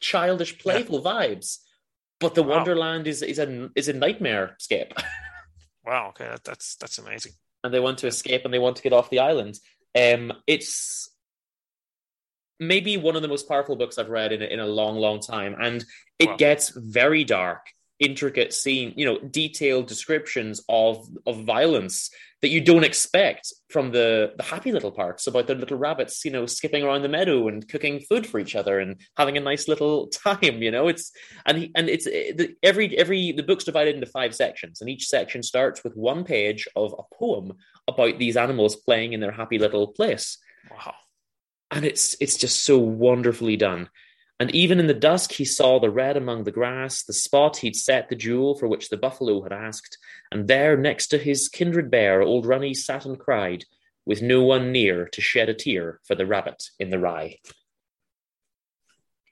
childish, 0.00 0.58
playful 0.58 1.02
yeah. 1.04 1.12
vibes. 1.12 1.58
But 2.18 2.34
the 2.34 2.42
wow. 2.42 2.56
Wonderland 2.56 3.06
is 3.06 3.22
is 3.22 3.38
a 3.38 3.68
is 3.76 3.88
a 3.88 3.92
nightmare 3.92 4.56
scape. 4.58 4.94
wow, 5.84 6.08
okay, 6.08 6.34
that's 6.44 6.76
that's 6.76 6.98
amazing. 6.98 7.32
And 7.62 7.72
they 7.72 7.80
want 7.80 7.98
to 7.98 8.06
escape 8.06 8.44
and 8.44 8.52
they 8.52 8.58
want 8.58 8.76
to 8.76 8.82
get 8.82 8.92
off 8.92 9.10
the 9.10 9.20
island. 9.20 9.58
Um, 9.94 10.32
it's 10.46 11.10
maybe 12.58 12.96
one 12.96 13.16
of 13.16 13.22
the 13.22 13.28
most 13.28 13.48
powerful 13.48 13.76
books 13.76 13.98
I've 13.98 14.08
read 14.08 14.32
in 14.32 14.42
a, 14.42 14.46
in 14.46 14.60
a 14.60 14.66
long, 14.66 14.96
long 14.96 15.20
time, 15.20 15.54
and 15.60 15.84
it 16.18 16.28
wow. 16.30 16.36
gets 16.36 16.70
very 16.70 17.22
dark 17.22 17.66
intricate 17.98 18.52
scene, 18.52 18.92
you 18.96 19.06
know, 19.06 19.18
detailed 19.18 19.86
descriptions 19.86 20.62
of 20.68 21.06
of 21.26 21.44
violence 21.44 22.10
that 22.42 22.48
you 22.48 22.60
don't 22.60 22.84
expect 22.84 23.52
from 23.70 23.90
the 23.92 24.32
the 24.36 24.42
happy 24.42 24.70
little 24.70 24.92
parts 24.92 25.26
about 25.26 25.46
the 25.46 25.54
little 25.54 25.78
rabbits, 25.78 26.24
you 26.24 26.30
know, 26.30 26.46
skipping 26.46 26.82
around 26.82 27.02
the 27.02 27.08
meadow 27.08 27.48
and 27.48 27.68
cooking 27.68 28.00
food 28.00 28.26
for 28.26 28.38
each 28.38 28.54
other 28.54 28.78
and 28.78 29.00
having 29.16 29.36
a 29.36 29.40
nice 29.40 29.68
little 29.68 30.06
time. 30.24 30.62
You 30.62 30.70
know, 30.70 30.88
it's 30.88 31.12
and 31.46 31.58
he, 31.58 31.72
and 31.74 31.88
it's 31.88 32.06
eh, 32.06 32.32
the, 32.36 32.54
every 32.62 32.96
every 32.98 33.32
the 33.32 33.42
book's 33.42 33.64
divided 33.64 33.94
into 33.94 34.06
five 34.06 34.34
sections, 34.34 34.80
and 34.80 34.90
each 34.90 35.08
section 35.08 35.42
starts 35.42 35.82
with 35.82 35.94
one 35.96 36.24
page 36.24 36.68
of 36.76 36.94
a 36.98 37.14
poem 37.14 37.54
about 37.88 38.18
these 38.18 38.36
animals 38.36 38.76
playing 38.76 39.12
in 39.12 39.20
their 39.20 39.32
happy 39.32 39.58
little 39.58 39.88
place. 39.88 40.38
Wow. 40.70 40.94
And 41.70 41.84
it's 41.84 42.16
it's 42.20 42.36
just 42.36 42.64
so 42.64 42.78
wonderfully 42.78 43.56
done. 43.56 43.88
And 44.38 44.54
even 44.54 44.78
in 44.78 44.86
the 44.86 44.94
dusk, 44.94 45.32
he 45.32 45.46
saw 45.46 45.80
the 45.80 45.90
red 45.90 46.16
among 46.16 46.44
the 46.44 46.52
grass, 46.52 47.02
the 47.02 47.14
spot 47.14 47.58
he'd 47.58 47.74
set 47.74 48.08
the 48.08 48.16
jewel 48.16 48.54
for 48.54 48.68
which 48.68 48.90
the 48.90 48.98
buffalo 48.98 49.42
had 49.42 49.52
asked. 49.52 49.96
And 50.30 50.46
there, 50.46 50.76
next 50.76 51.06
to 51.08 51.18
his 51.18 51.48
kindred 51.48 51.90
bear, 51.90 52.20
old 52.20 52.44
Runny 52.44 52.74
sat 52.74 53.06
and 53.06 53.18
cried, 53.18 53.64
with 54.04 54.22
no 54.22 54.44
one 54.44 54.72
near 54.72 55.08
to 55.08 55.20
shed 55.20 55.48
a 55.48 55.54
tear 55.54 56.00
for 56.06 56.14
the 56.14 56.26
rabbit 56.26 56.62
in 56.78 56.90
the 56.90 56.98
rye. 56.98 57.38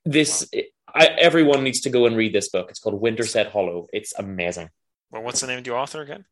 This, 0.07 0.51
I, 0.89 1.07
everyone 1.07 1.65
needs 1.65 1.83
to 1.83 1.91
go 1.91 2.07
and 2.07 2.17
read 2.17 2.35
this 2.35 2.49
book. 2.49 2.71
It's 2.71 2.81
called 2.81 3.01
Winterset 3.01 3.53
Hollow. 3.53 3.87
It's 3.93 4.15
amazing. 4.19 4.71
Well, 5.11 5.23
what's 5.23 5.41
the 5.41 5.47
name 5.47 5.59
of 5.59 5.65
the 5.65 5.75
author 5.75 6.01
again? 6.01 6.25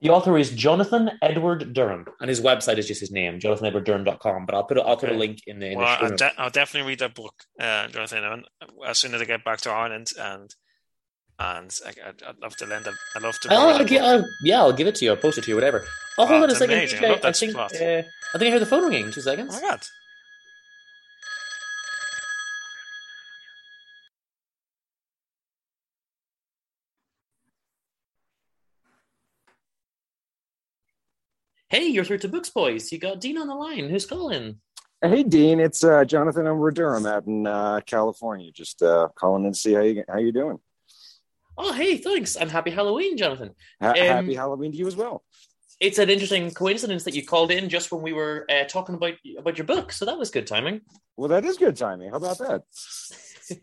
The 0.00 0.08
author 0.08 0.38
is 0.38 0.50
Jonathan 0.50 1.10
Edward 1.20 1.74
Durham, 1.74 2.06
and 2.20 2.30
his 2.30 2.40
website 2.40 2.78
is 2.78 2.88
just 2.88 3.00
his 3.00 3.10
name, 3.10 3.38
jonathanedwarddurham.com. 3.38 4.46
But 4.46 4.54
I'll 4.54 4.64
put 4.64 4.78
a, 4.78 4.82
I'll 4.82 4.96
put 4.96 5.10
a 5.10 5.14
link 5.14 5.40
in 5.46 5.58
the. 5.58 5.72
In 5.72 5.78
well, 5.78 5.98
the 5.98 6.04
I'll, 6.04 6.16
de- 6.16 6.40
I'll, 6.40 6.50
definitely 6.50 6.88
read 6.88 7.00
that 7.00 7.14
book, 7.14 7.34
uh, 7.60 7.86
Jonathan, 7.88 8.44
as 8.86 8.98
soon 8.98 9.14
as 9.14 9.20
I 9.20 9.26
get 9.26 9.44
back 9.44 9.60
to 9.62 9.70
Ireland, 9.70 10.12
and 10.18 10.54
and 11.38 11.78
I, 11.86 11.92
would 12.06 12.42
love 12.42 12.56
to 12.56 12.66
lend. 12.66 12.86
I'd 13.14 13.22
love 13.22 13.38
to. 13.40 13.52
I'll, 13.52 13.68
I'll, 13.68 14.04
I'll, 14.04 14.24
yeah, 14.42 14.60
I'll 14.60 14.72
give 14.72 14.86
it 14.86 14.94
to 14.96 15.04
you. 15.04 15.10
I'll 15.10 15.16
post 15.18 15.36
it 15.36 15.44
to 15.44 15.50
you, 15.50 15.54
whatever. 15.54 15.84
Oh, 16.18 16.26
hold 16.26 16.44
on 16.44 16.50
a 16.50 16.54
second. 16.54 16.76
I, 16.76 17.28
I 17.28 17.32
think 17.32 17.54
uh, 17.56 17.64
I 17.64 18.04
think 18.38 18.48
I 18.48 18.50
heard 18.50 18.62
the 18.62 18.66
phone 18.66 18.84
ringing. 18.84 19.10
Two 19.10 19.20
seconds. 19.20 19.54
Oh 19.54 19.60
my 19.60 19.68
god. 19.68 19.80
Hey, 31.70 31.86
you're 31.86 32.04
through 32.04 32.18
to 32.18 32.28
Books 32.28 32.50
Boys. 32.50 32.90
You 32.90 32.98
got 32.98 33.20
Dean 33.20 33.38
on 33.38 33.46
the 33.46 33.54
line. 33.54 33.88
Who's 33.88 34.04
calling? 34.04 34.56
Hey, 35.00 35.22
Dean. 35.22 35.60
It's 35.60 35.84
uh, 35.84 36.04
Jonathan 36.04 36.48
over 36.48 36.72
Durham 36.72 37.06
out 37.06 37.28
in 37.28 37.46
uh, 37.46 37.80
California. 37.86 38.50
Just 38.50 38.82
uh, 38.82 39.06
calling 39.14 39.44
in 39.44 39.52
to 39.52 39.58
see 39.58 39.74
how 39.74 39.82
you 39.82 40.02
how 40.08 40.18
you 40.18 40.32
doing. 40.32 40.58
Oh, 41.56 41.72
hey, 41.72 41.98
thanks, 41.98 42.34
and 42.34 42.50
happy 42.50 42.72
Halloween, 42.72 43.16
Jonathan. 43.16 43.54
Ha- 43.80 43.90
um, 43.90 43.96
happy 43.96 44.34
Halloween 44.34 44.72
to 44.72 44.78
you 44.78 44.88
as 44.88 44.96
well. 44.96 45.22
It's 45.78 45.98
an 45.98 46.10
interesting 46.10 46.50
coincidence 46.50 47.04
that 47.04 47.14
you 47.14 47.24
called 47.24 47.52
in 47.52 47.68
just 47.68 47.92
when 47.92 48.02
we 48.02 48.12
were 48.12 48.46
uh, 48.50 48.64
talking 48.64 48.96
about 48.96 49.14
about 49.38 49.56
your 49.56 49.66
book, 49.66 49.92
so 49.92 50.04
that 50.06 50.18
was 50.18 50.32
good 50.32 50.48
timing. 50.48 50.80
Well, 51.16 51.28
that 51.28 51.44
is 51.44 51.56
good 51.56 51.76
timing. 51.76 52.10
How 52.10 52.16
about 52.16 52.38
that? 52.38 52.62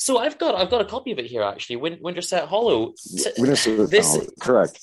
so 0.00 0.18
I've 0.18 0.38
got 0.38 0.54
I've 0.54 0.70
got 0.70 0.80
a 0.80 0.84
copy 0.84 1.12
of 1.12 1.18
it 1.18 1.26
here 1.26 1.42
actually. 1.42 1.76
Win- 1.76 1.98
Winterset 2.00 2.48
Hollow. 2.48 2.94
Winterset 3.38 3.90
this, 3.90 4.06
Hollow. 4.06 4.26
Correct 4.40 4.80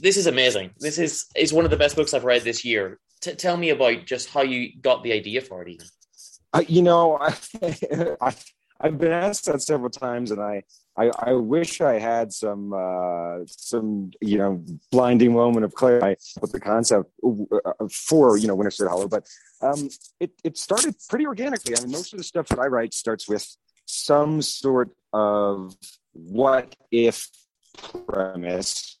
this 0.00 0.16
is 0.16 0.26
amazing. 0.26 0.70
This 0.78 0.98
is 0.98 1.26
is 1.36 1.52
one 1.52 1.64
of 1.64 1.70
the 1.70 1.76
best 1.76 1.96
books 1.96 2.14
I've 2.14 2.24
read 2.24 2.42
this 2.42 2.64
year. 2.64 2.98
T- 3.20 3.34
tell 3.34 3.56
me 3.56 3.70
about 3.70 4.06
just 4.06 4.28
how 4.28 4.42
you 4.42 4.80
got 4.80 5.02
the 5.02 5.12
idea 5.12 5.40
for 5.40 5.62
it. 5.62 5.68
Even. 5.68 5.86
Uh, 6.52 6.62
you 6.66 6.82
know, 6.82 7.18
I, 7.22 7.34
I 8.20 8.34
I've 8.80 8.98
been 8.98 9.12
asked 9.12 9.46
that 9.46 9.62
several 9.62 9.90
times, 9.90 10.30
and 10.30 10.40
I 10.40 10.62
I, 10.96 11.10
I 11.18 11.32
wish 11.32 11.80
I 11.80 11.98
had 11.98 12.32
some 12.32 12.72
uh, 12.72 13.44
some 13.46 14.10
you 14.20 14.38
know 14.38 14.64
blinding 14.90 15.32
moment 15.32 15.64
of 15.64 15.74
clarity 15.74 16.20
with 16.40 16.52
the 16.52 16.60
concept 16.60 17.10
uh, 17.22 17.72
for 17.90 18.36
you 18.36 18.48
know 18.48 18.54
Winterset 18.54 18.88
Hollow, 18.88 19.08
but 19.08 19.26
um, 19.62 19.88
it 20.20 20.32
it 20.42 20.58
started 20.58 20.94
pretty 21.08 21.26
organically. 21.26 21.76
I 21.76 21.80
mean, 21.82 21.92
most 21.92 22.12
of 22.12 22.18
the 22.18 22.24
stuff 22.24 22.48
that 22.48 22.58
I 22.58 22.66
write 22.66 22.94
starts 22.94 23.28
with 23.28 23.46
some 23.86 24.42
sort 24.42 24.90
of 25.12 25.74
what 26.12 26.74
if 26.90 27.28
premise 28.06 28.94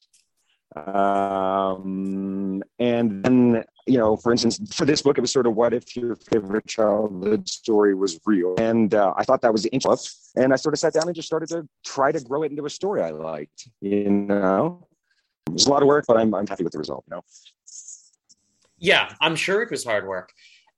um, 0.76 2.62
and 2.80 3.24
then, 3.24 3.64
you 3.86 3.98
know, 3.98 4.16
for 4.16 4.32
instance, 4.32 4.58
for 4.74 4.84
this 4.84 5.02
book, 5.02 5.18
it 5.18 5.20
was 5.20 5.30
sort 5.30 5.46
of 5.46 5.54
what 5.54 5.72
if 5.72 5.96
your 5.96 6.16
favorite 6.16 6.66
childhood 6.66 7.48
story 7.48 7.94
was 7.94 8.18
real? 8.26 8.56
And 8.58 8.92
uh, 8.92 9.14
I 9.16 9.22
thought 9.22 9.40
that 9.42 9.52
was 9.52 9.66
interesting. 9.66 10.42
And 10.42 10.52
I 10.52 10.56
sort 10.56 10.74
of 10.74 10.80
sat 10.80 10.92
down 10.92 11.06
and 11.06 11.14
just 11.14 11.28
started 11.28 11.48
to 11.50 11.68
try 11.84 12.10
to 12.10 12.20
grow 12.20 12.42
it 12.42 12.50
into 12.50 12.66
a 12.66 12.70
story 12.70 13.02
I 13.02 13.10
liked, 13.10 13.68
you 13.80 14.10
know? 14.10 14.88
It 15.46 15.52
was 15.52 15.66
a 15.66 15.70
lot 15.70 15.82
of 15.82 15.86
work, 15.86 16.06
but 16.08 16.16
I'm, 16.16 16.34
I'm 16.34 16.46
happy 16.46 16.64
with 16.64 16.72
the 16.72 16.78
result, 16.80 17.04
you 17.08 17.16
know? 17.16 17.22
Yeah, 18.78 19.14
I'm 19.20 19.36
sure 19.36 19.62
it 19.62 19.70
was 19.70 19.84
hard 19.84 20.08
work. 20.08 20.32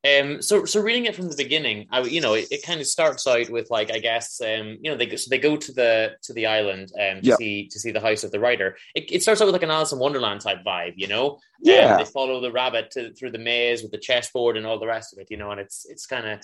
Um, 0.06 0.42
so 0.42 0.64
so 0.64 0.80
reading 0.80 1.06
it 1.06 1.14
from 1.14 1.28
the 1.28 1.36
beginning, 1.36 1.86
I 1.90 2.02
you 2.02 2.20
know 2.20 2.34
it, 2.34 2.46
it 2.50 2.62
kind 2.62 2.80
of 2.80 2.86
starts 2.86 3.26
out 3.26 3.48
with 3.48 3.70
like 3.70 3.90
I 3.90 3.98
guess 3.98 4.40
um, 4.40 4.78
you 4.80 4.90
know 4.90 4.96
they 4.96 5.16
so 5.16 5.28
they 5.30 5.38
go 5.38 5.56
to 5.56 5.72
the 5.72 6.12
to 6.22 6.32
the 6.34 6.46
island 6.46 6.92
um, 7.00 7.20
to 7.20 7.28
yep. 7.28 7.38
see 7.38 7.66
to 7.68 7.78
see 7.78 7.92
the 7.92 8.00
house 8.00 8.22
of 8.22 8.30
the 8.30 8.40
writer. 8.40 8.76
It, 8.94 9.10
it, 9.10 9.22
starts 9.22 9.40
out 9.40 9.46
with 9.46 9.54
like 9.54 9.62
an 9.62 9.70
Alice 9.70 9.92
in 9.92 9.98
Wonderland 9.98 10.42
type 10.42 10.58
vibe, 10.64 10.94
you 10.96 11.08
know. 11.08 11.38
Yeah. 11.60 11.92
Um, 11.92 11.98
they 11.98 12.04
follow 12.04 12.40
the 12.40 12.52
rabbit 12.52 12.90
to, 12.92 13.12
through 13.14 13.32
the 13.32 13.38
maze 13.38 13.82
with 13.82 13.90
the 13.90 13.98
chessboard 13.98 14.56
and 14.56 14.66
all 14.66 14.78
the 14.78 14.86
rest 14.86 15.12
of 15.12 15.18
it, 15.18 15.28
you 15.30 15.38
know, 15.38 15.50
and 15.50 15.60
it's 15.60 15.86
it's 15.88 16.06
kind 16.06 16.26
of. 16.26 16.40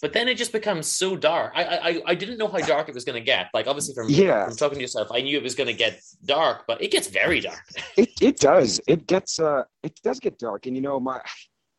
But 0.00 0.12
then 0.12 0.26
it 0.26 0.36
just 0.36 0.50
becomes 0.50 0.88
so 0.88 1.14
dark. 1.14 1.52
I 1.54 1.62
I 1.62 2.02
I 2.06 2.14
didn't 2.14 2.38
know 2.38 2.48
how 2.48 2.58
dark 2.58 2.88
it 2.88 2.94
was 2.94 3.04
going 3.04 3.20
to 3.20 3.24
get. 3.24 3.48
Like 3.54 3.66
obviously 3.66 3.94
from 3.94 4.08
yeah. 4.08 4.46
from 4.46 4.56
talking 4.56 4.76
to 4.76 4.80
yourself, 4.80 5.08
I 5.12 5.20
knew 5.20 5.36
it 5.36 5.42
was 5.42 5.54
going 5.54 5.68
to 5.68 5.74
get 5.74 6.00
dark, 6.24 6.64
but 6.66 6.82
it 6.82 6.90
gets 6.90 7.08
very 7.08 7.40
dark. 7.40 7.62
it 7.96 8.10
it 8.20 8.38
does. 8.38 8.80
It 8.88 9.06
gets 9.06 9.38
uh 9.38 9.64
it 9.82 10.00
does 10.02 10.18
get 10.18 10.38
dark, 10.38 10.66
and 10.66 10.74
you 10.74 10.82
know 10.82 10.98
my 10.98 11.20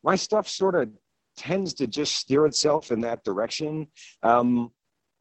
my 0.03 0.15
stuff 0.15 0.47
sort 0.47 0.75
of 0.75 0.89
tends 1.37 1.73
to 1.75 1.87
just 1.87 2.15
steer 2.15 2.45
itself 2.45 2.91
in 2.91 3.01
that 3.01 3.23
direction. 3.23 3.87
Um, 4.21 4.71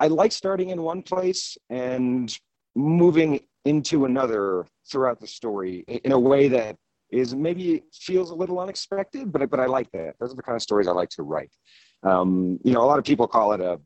I 0.00 0.08
like 0.08 0.32
starting 0.32 0.70
in 0.70 0.82
one 0.82 1.02
place 1.02 1.56
and 1.70 2.36
moving 2.74 3.40
into 3.64 4.04
another 4.04 4.66
throughout 4.90 5.20
the 5.20 5.26
story 5.26 5.84
in 6.04 6.12
a 6.12 6.18
way 6.18 6.48
that 6.48 6.76
is 7.10 7.34
maybe 7.34 7.82
feels 7.92 8.30
a 8.30 8.34
little 8.34 8.58
unexpected, 8.58 9.30
but 9.30 9.48
but 9.50 9.60
I 9.60 9.66
like 9.66 9.90
that. 9.92 10.14
Those 10.18 10.32
are 10.32 10.36
the 10.36 10.42
kind 10.42 10.56
of 10.56 10.62
stories 10.62 10.88
I 10.88 10.92
like 10.92 11.10
to 11.10 11.22
write. 11.22 11.52
Um, 12.02 12.58
you 12.64 12.72
know, 12.72 12.82
a 12.82 12.88
lot 12.88 12.98
of 12.98 13.04
people 13.04 13.28
call 13.28 13.52
it 13.52 13.60
a 13.60 13.78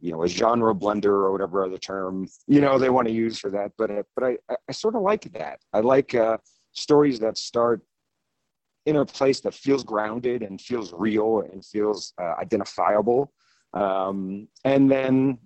you 0.00 0.12
know 0.12 0.24
a 0.24 0.28
genre 0.28 0.74
blender 0.74 1.06
or 1.06 1.32
whatever 1.32 1.64
other 1.64 1.78
term 1.78 2.28
you 2.46 2.60
know 2.60 2.78
they 2.78 2.90
want 2.90 3.08
to 3.08 3.14
use 3.14 3.38
for 3.38 3.50
that, 3.50 3.72
but 3.78 3.90
uh, 3.90 4.02
but 4.14 4.24
I 4.24 4.36
I 4.68 4.72
sort 4.72 4.96
of 4.96 5.02
like 5.02 5.32
that. 5.32 5.60
I 5.72 5.80
like 5.80 6.14
uh, 6.14 6.38
stories 6.72 7.20
that 7.20 7.38
start 7.38 7.82
in 8.86 8.96
a 8.96 9.04
place 9.04 9.40
that 9.40 9.52
feels 9.52 9.84
grounded 9.84 10.42
and 10.42 10.60
feels 10.60 10.92
real 10.92 11.40
and 11.40 11.64
feels 11.64 12.12
uh, 12.20 12.34
identifiable. 12.38 13.32
Um, 13.74 14.48
and 14.64 14.90
then, 14.90 15.38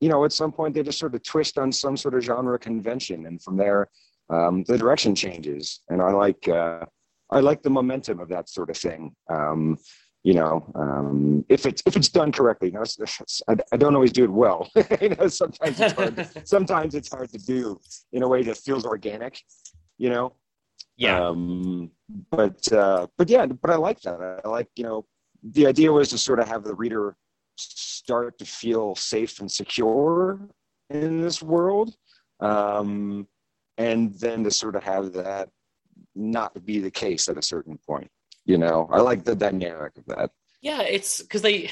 you 0.00 0.08
know, 0.08 0.24
at 0.24 0.32
some 0.32 0.52
point 0.52 0.74
they 0.74 0.82
just 0.82 0.98
sort 0.98 1.14
of 1.14 1.22
twist 1.22 1.58
on 1.58 1.72
some 1.72 1.96
sort 1.96 2.14
of 2.14 2.22
genre 2.22 2.58
convention, 2.58 3.26
and 3.26 3.42
from 3.42 3.56
there, 3.56 3.88
um, 4.30 4.64
the 4.64 4.78
direction 4.78 5.14
changes. 5.14 5.80
And 5.88 6.00
I 6.00 6.12
like 6.12 6.48
uh, 6.48 6.86
I 7.30 7.40
like 7.40 7.62
the 7.62 7.70
momentum 7.70 8.20
of 8.20 8.28
that 8.28 8.48
sort 8.48 8.70
of 8.70 8.76
thing. 8.76 9.14
Um, 9.28 9.78
you 10.22 10.34
know, 10.34 10.68
um, 10.74 11.44
if 11.48 11.66
it's 11.66 11.82
if 11.86 11.96
it's 11.96 12.08
done 12.08 12.32
correctly. 12.32 12.68
You 12.68 12.74
know, 12.74 12.82
it's, 12.82 12.98
it's, 12.98 13.42
I, 13.48 13.56
I, 13.72 13.76
don't 13.76 13.94
always 13.94 14.10
do 14.12 14.24
it 14.24 14.30
well. 14.30 14.68
you 15.00 15.10
know, 15.10 15.28
sometimes 15.28 15.80
it's 15.80 15.92
hard. 15.92 16.30
sometimes 16.44 16.94
it's 16.96 17.10
hard 17.12 17.30
to 17.30 17.38
do 17.38 17.80
in 18.12 18.24
a 18.24 18.28
way 18.28 18.42
that 18.42 18.56
feels 18.56 18.84
organic. 18.84 19.40
You 19.98 20.10
know, 20.10 20.32
yeah. 20.96 21.28
Um, 21.28 21.90
but 22.30 22.72
uh, 22.72 23.06
but 23.16 23.28
yeah, 23.28 23.46
but 23.46 23.70
I 23.70 23.76
like 23.76 24.00
that. 24.02 24.40
I 24.44 24.48
like 24.48 24.68
you 24.76 24.84
know 24.84 25.06
the 25.42 25.66
idea 25.66 25.92
was 25.92 26.08
to 26.10 26.18
sort 26.18 26.40
of 26.40 26.48
have 26.48 26.64
the 26.64 26.74
reader 26.74 27.16
start 27.56 28.38
to 28.38 28.44
feel 28.44 28.94
safe 28.94 29.40
and 29.40 29.50
secure 29.50 30.40
in 30.90 31.20
this 31.20 31.42
world, 31.42 31.94
um, 32.40 33.26
and 33.76 34.14
then 34.14 34.44
to 34.44 34.50
sort 34.50 34.76
of 34.76 34.82
have 34.82 35.12
that 35.12 35.48
not 36.14 36.64
be 36.64 36.78
the 36.78 36.90
case 36.90 37.28
at 37.28 37.38
a 37.38 37.42
certain 37.42 37.78
point. 37.86 38.10
You 38.44 38.58
know, 38.58 38.88
I 38.90 39.00
like 39.00 39.24
the 39.24 39.34
dynamic 39.34 39.98
of 39.98 40.06
that. 40.06 40.30
Yeah, 40.62 40.82
it's 40.82 41.20
because 41.20 41.42
they 41.42 41.70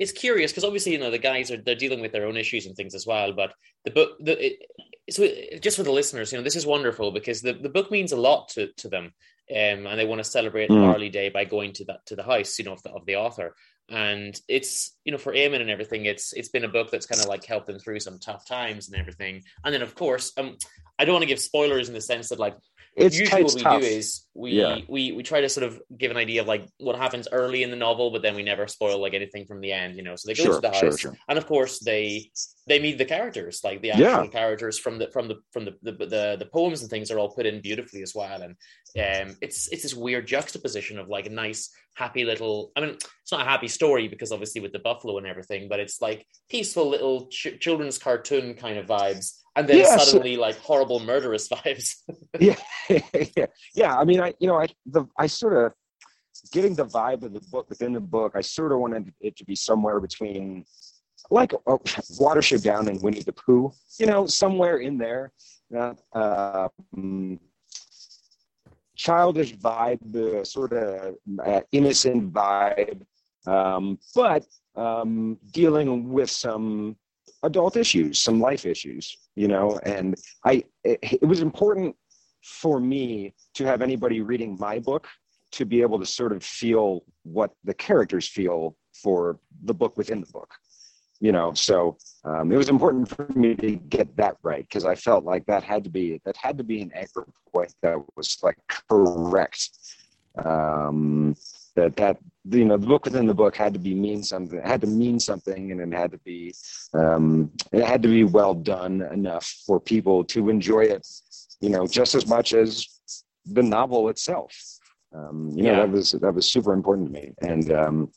it's 0.00 0.12
curious 0.12 0.50
because 0.50 0.64
obviously 0.64 0.92
you 0.92 0.98
know 0.98 1.10
the 1.10 1.18
guys 1.18 1.50
are 1.50 1.58
they're 1.58 1.74
dealing 1.74 2.00
with 2.00 2.10
their 2.10 2.26
own 2.26 2.36
issues 2.36 2.66
and 2.66 2.74
things 2.74 2.94
as 2.94 3.06
well 3.06 3.32
but 3.32 3.52
the 3.84 3.90
book 3.90 4.10
the 4.20 4.46
it, 4.46 4.58
so 5.10 5.26
just 5.60 5.76
for 5.76 5.82
the 5.82 5.92
listeners 5.92 6.32
you 6.32 6.38
know 6.38 6.44
this 6.44 6.56
is 6.56 6.66
wonderful 6.66 7.10
because 7.10 7.40
the, 7.40 7.52
the 7.52 7.68
book 7.68 7.90
means 7.90 8.12
a 8.12 8.16
lot 8.16 8.48
to, 8.48 8.68
to 8.76 8.88
them 8.88 9.12
um, 9.50 9.86
and 9.86 9.98
they 9.98 10.06
want 10.06 10.20
to 10.20 10.30
celebrate 10.30 10.70
mm. 10.70 10.80
Barley 10.80 11.08
Day 11.08 11.28
by 11.28 11.44
going 11.44 11.72
to 11.74 11.84
that 11.86 12.06
to 12.06 12.16
the 12.16 12.22
house 12.22 12.58
you 12.58 12.64
know 12.64 12.72
of 12.72 12.82
the, 12.82 12.90
of 12.90 13.06
the 13.06 13.16
author 13.16 13.54
and 13.88 14.40
it's 14.46 14.96
you 15.04 15.12
know 15.12 15.18
for 15.18 15.32
Eamon 15.32 15.60
and 15.60 15.70
everything 15.70 16.06
it's 16.06 16.32
it's 16.32 16.48
been 16.48 16.64
a 16.64 16.68
book 16.68 16.90
that's 16.90 17.06
kind 17.06 17.20
of 17.20 17.28
like 17.28 17.44
helped 17.44 17.66
them 17.66 17.78
through 17.78 18.00
some 18.00 18.18
tough 18.18 18.46
times 18.46 18.88
and 18.88 19.00
everything 19.00 19.42
and 19.64 19.74
then 19.74 19.82
of 19.82 19.94
course 19.94 20.32
um 20.36 20.56
I 20.98 21.04
don't 21.06 21.14
want 21.14 21.22
to 21.22 21.28
give 21.28 21.40
spoilers 21.40 21.88
in 21.88 21.94
the 21.94 22.00
sense 22.00 22.28
that 22.28 22.38
like 22.38 22.56
it's 22.96 23.18
usually 23.18 23.44
what 23.44 23.54
we 23.54 23.62
tough. 23.62 23.80
do 23.80 23.86
is 23.86 24.26
we 24.34 24.50
Yeah. 24.52 24.78
we 24.88 25.12
we 25.12 25.22
try 25.22 25.40
to 25.40 25.48
sort 25.48 25.64
of 25.64 25.80
give 25.96 26.10
an 26.10 26.16
idea 26.16 26.40
of 26.40 26.46
like 26.48 26.66
what 26.78 26.96
happens 26.96 27.28
early 27.30 27.62
in 27.62 27.70
the 27.70 27.76
novel, 27.76 28.10
but 28.10 28.22
then 28.22 28.34
we 28.34 28.42
never 28.42 28.66
spoil 28.66 28.98
like 29.00 29.14
anything 29.14 29.46
from 29.46 29.60
the 29.60 29.72
end, 29.72 29.96
you 29.96 30.02
know. 30.02 30.16
So 30.16 30.26
they 30.28 30.34
go 30.34 30.44
Sure, 30.44 30.54
to 30.54 30.60
the 30.60 30.68
house, 30.70 30.78
sure, 30.80 30.98
sure. 30.98 31.16
and 31.28 31.38
of 31.38 31.46
course 31.46 31.78
they 31.78 32.30
they 32.66 32.78
meet 32.78 32.98
the 32.98 33.04
characters, 33.04 33.62
like 33.64 33.80
the 33.82 33.90
actual 33.92 34.24
Yeah. 34.24 34.26
characters 34.26 34.78
from 34.78 34.98
the 34.98 35.10
from 35.10 35.28
the 35.28 35.36
from 35.52 35.64
the 35.64 35.74
the, 35.82 35.92
the 35.92 36.36
the 36.40 36.48
poems 36.52 36.82
and 36.82 36.90
things 36.90 37.10
are 37.10 37.18
all 37.18 37.30
put 37.34 37.46
in 37.46 37.60
beautifully 37.60 38.02
as 38.02 38.14
well, 38.14 38.42
and 38.42 38.56
um, 38.98 39.36
it's 39.40 39.68
it's 39.68 39.82
this 39.82 39.94
weird 39.94 40.26
juxtaposition 40.26 40.98
of 40.98 41.08
like 41.08 41.26
a 41.26 41.30
nice 41.30 41.70
happy 41.94 42.24
little. 42.24 42.72
I 42.76 42.80
mean, 42.80 42.90
it's 42.90 43.32
not 43.32 43.40
a 43.42 43.44
happy 43.44 43.68
story 43.68 44.08
because 44.08 44.32
obviously 44.32 44.60
with 44.60 44.72
the 44.72 44.78
buffalo 44.78 45.18
and 45.18 45.26
everything, 45.26 45.68
but 45.68 45.80
it's 45.80 46.00
like 46.00 46.26
peaceful 46.48 46.88
little 46.88 47.28
ch- 47.28 47.58
children's 47.60 47.98
cartoon 47.98 48.54
kind 48.54 48.78
of 48.78 48.86
vibes, 48.86 49.39
and 49.56 49.68
then 49.68 49.78
Yeah, 49.78 49.96
so- 49.96 50.04
suddenly 50.04 50.36
like 50.36 50.56
horrible 50.60 51.00
murderous 51.00 51.48
vibes. 51.54 51.96
yeah, 52.38 52.56
yeah, 53.36 53.46
yeah. 53.74 53.96
I 53.98 54.04
mean, 54.04 54.20
I 54.20 54.34
you 54.40 54.46
know, 54.48 54.60
I 54.60 54.68
the 54.86 55.06
I 55.18 55.26
sort 55.26 55.54
of 55.66 55.72
getting 56.52 56.74
the 56.74 56.86
vibe 56.86 57.22
of 57.22 57.32
the 57.32 57.40
book 57.50 57.68
within 57.68 57.92
the 57.92 58.00
book. 58.00 58.32
I 58.34 58.40
sort 58.40 58.72
of 58.72 58.78
wanted 58.78 59.12
it 59.20 59.36
to 59.36 59.44
be 59.44 59.54
somewhere 59.54 60.00
between 60.00 60.64
like 61.30 61.52
uh, 61.66 61.76
Watership 62.18 62.62
Down 62.62 62.88
and 62.88 63.00
Winnie 63.02 63.22
the 63.22 63.32
Pooh. 63.32 63.72
You 63.98 64.06
know, 64.06 64.26
somewhere 64.26 64.78
in 64.78 64.98
there. 64.98 65.32
Uh, 65.76 65.94
uh, 66.12 66.68
mm, 66.96 67.38
childish 68.96 69.56
vibe, 69.56 70.14
uh, 70.16 70.44
sort 70.44 70.72
of 70.72 71.14
uh, 71.46 71.60
innocent 71.72 72.32
vibe, 72.32 73.02
um, 73.46 73.98
but 74.14 74.44
um, 74.76 75.38
dealing 75.52 76.10
with 76.12 76.28
some 76.30 76.96
adult 77.42 77.76
issues, 77.76 78.20
some 78.20 78.40
life 78.40 78.66
issues. 78.66 79.16
You 79.36 79.48
know, 79.48 79.78
and 79.84 80.16
I 80.44 80.64
it, 80.84 80.98
it 81.02 81.26
was 81.26 81.40
important 81.40 81.96
for 82.42 82.80
me 82.80 83.34
to 83.54 83.64
have 83.64 83.82
anybody 83.82 84.20
reading 84.20 84.56
my 84.58 84.78
book 84.78 85.06
to 85.52 85.64
be 85.64 85.82
able 85.82 85.98
to 85.98 86.06
sort 86.06 86.32
of 86.32 86.42
feel 86.42 87.04
what 87.24 87.50
the 87.64 87.74
characters 87.74 88.28
feel 88.28 88.76
for 88.94 89.38
the 89.64 89.74
book 89.74 89.96
within 89.96 90.20
the 90.20 90.26
book 90.28 90.54
you 91.20 91.32
know 91.32 91.52
so 91.52 91.96
um, 92.24 92.50
it 92.50 92.56
was 92.56 92.68
important 92.68 93.08
for 93.08 93.26
me 93.34 93.54
to 93.54 93.76
get 93.76 94.14
that 94.16 94.36
right 94.42 94.66
because 94.68 94.84
i 94.84 94.94
felt 94.94 95.24
like 95.24 95.44
that 95.46 95.62
had 95.62 95.84
to 95.84 95.90
be 95.90 96.20
that 96.24 96.36
had 96.36 96.56
to 96.56 96.64
be 96.64 96.80
an 96.80 96.90
anchor 96.94 97.26
point 97.52 97.72
that 97.82 97.96
was 98.16 98.38
like 98.42 98.56
correct 98.88 99.70
um, 100.44 101.34
that 101.80 101.96
that 101.96 102.16
you 102.58 102.64
know 102.64 102.76
the 102.76 102.86
book 102.86 103.04
within 103.04 103.26
the 103.26 103.40
book 103.42 103.54
had 103.56 103.72
to 103.72 103.78
be 103.78 103.94
mean 103.94 104.22
something 104.22 104.58
it 104.58 104.66
had 104.66 104.80
to 104.80 104.86
mean 104.86 105.20
something 105.20 105.72
and 105.72 105.80
it 105.80 105.96
had 105.96 106.10
to 106.10 106.18
be 106.18 106.54
um, 106.94 107.50
it 107.72 107.84
had 107.84 108.02
to 108.02 108.08
be 108.08 108.24
well 108.24 108.54
done 108.54 109.02
enough 109.18 109.46
for 109.66 109.78
people 109.78 110.24
to 110.24 110.48
enjoy 110.48 110.84
it 110.96 111.06
you 111.60 111.70
know 111.70 111.86
just 111.86 112.14
as 112.14 112.26
much 112.26 112.54
as 112.54 113.00
the 113.46 113.62
novel 113.62 114.08
itself. 114.08 114.52
Um, 115.14 115.50
you 115.54 115.64
know 115.64 115.76
that 115.76 115.90
was 115.90 116.12
that 116.12 116.34
was 116.34 116.46
super 116.50 116.72
important 116.72 117.08
to 117.08 117.12
me. 117.12 117.32
And 117.40 117.72
um, 117.72 118.12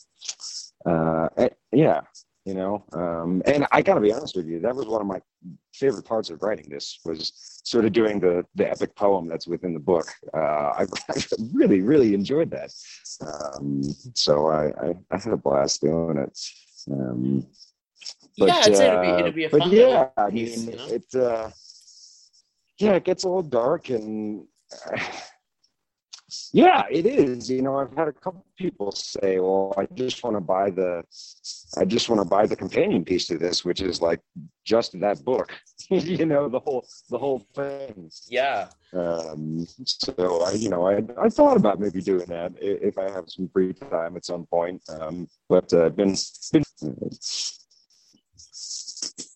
uh, 0.85 1.27
yeah 1.71 2.01
you 2.45 2.53
know? 2.53 2.83
Um, 2.93 3.41
and 3.45 3.65
i 3.71 3.81
gotta 3.81 4.01
be 4.01 4.13
honest 4.13 4.35
with 4.35 4.47
you 4.47 4.59
that 4.59 4.75
was 4.75 4.87
one 4.87 5.01
of 5.01 5.07
my 5.07 5.21
favorite 5.73 6.05
parts 6.05 6.29
of 6.29 6.41
writing 6.41 6.67
this 6.69 6.99
was 7.05 7.31
sort 7.63 7.85
of 7.85 7.93
doing 7.93 8.19
the 8.19 8.45
the 8.55 8.69
epic 8.69 8.95
poem 8.95 9.27
that's 9.27 9.47
within 9.47 9.73
the 9.73 9.79
book. 9.79 10.07
Uh, 10.33 10.37
I, 10.37 10.85
I 11.09 11.15
really 11.53 11.81
really 11.81 12.13
enjoyed 12.13 12.51
that. 12.51 12.71
Um, 13.21 13.81
so 14.13 14.47
I, 14.47 14.67
I 14.85 14.95
i 15.11 15.17
had 15.17 15.33
a 15.33 15.37
blast 15.37 15.81
doing 15.81 16.17
it. 16.17 16.39
Um, 16.91 17.47
but, 18.37 18.47
yeah, 18.47 18.59
it'd 18.67 19.01
be, 19.01 19.07
uh, 19.07 19.19
it'd 19.19 19.35
be 19.35 19.45
a 19.45 19.49
but 19.49 19.59
fun 19.59 19.71
yeah 19.71 20.09
i 20.17 20.29
piece, 20.29 20.65
you 20.65 20.75
know? 20.75 20.87
it 20.87 21.15
uh 21.15 21.49
yeah 22.79 22.93
it 22.93 23.05
gets 23.05 23.23
a 23.23 23.27
little 23.27 23.43
dark 23.43 23.89
and 23.89 24.45
yeah 26.53 26.83
it 26.89 27.05
is. 27.05 27.49
You 27.49 27.61
know 27.61 27.77
i've 27.79 27.95
had 27.95 28.07
a 28.07 28.13
couple 28.13 28.45
people 28.57 28.91
say 28.91 29.39
well 29.39 29.73
i 29.77 29.85
just 29.93 30.23
want 30.23 30.35
to 30.35 30.41
buy 30.41 30.69
the 30.69 31.03
i 31.77 31.85
just 31.85 32.09
want 32.09 32.21
to 32.21 32.27
buy 32.27 32.45
the 32.45 32.55
companion 32.55 33.03
piece 33.03 33.27
to 33.27 33.37
this 33.37 33.65
which 33.65 33.81
is 33.81 34.01
like 34.01 34.21
just 34.65 34.99
that 34.99 35.23
book. 35.23 35.51
You 35.89 36.25
know 36.25 36.47
the 36.47 36.59
whole 36.59 36.85
the 37.09 37.17
whole 37.17 37.39
thing. 37.53 38.09
Yeah, 38.29 38.69
um 38.93 39.67
so 39.85 40.41
i 40.43 40.51
you 40.51 40.69
know 40.69 40.87
i 40.87 41.03
i 41.25 41.29
thought 41.29 41.57
about 41.57 41.79
maybe 41.79 42.01
doing 42.01 42.27
that 42.27 42.53
if 42.61 42.97
i 42.97 43.09
have 43.09 43.25
some 43.27 43.49
free 43.49 43.73
time 43.73 44.15
at 44.15 44.25
some 44.25 44.45
point 44.45 44.81
um 44.97 45.27
but 45.49 45.67
uh 45.73 45.89
been 45.89 46.15
been 46.53 46.63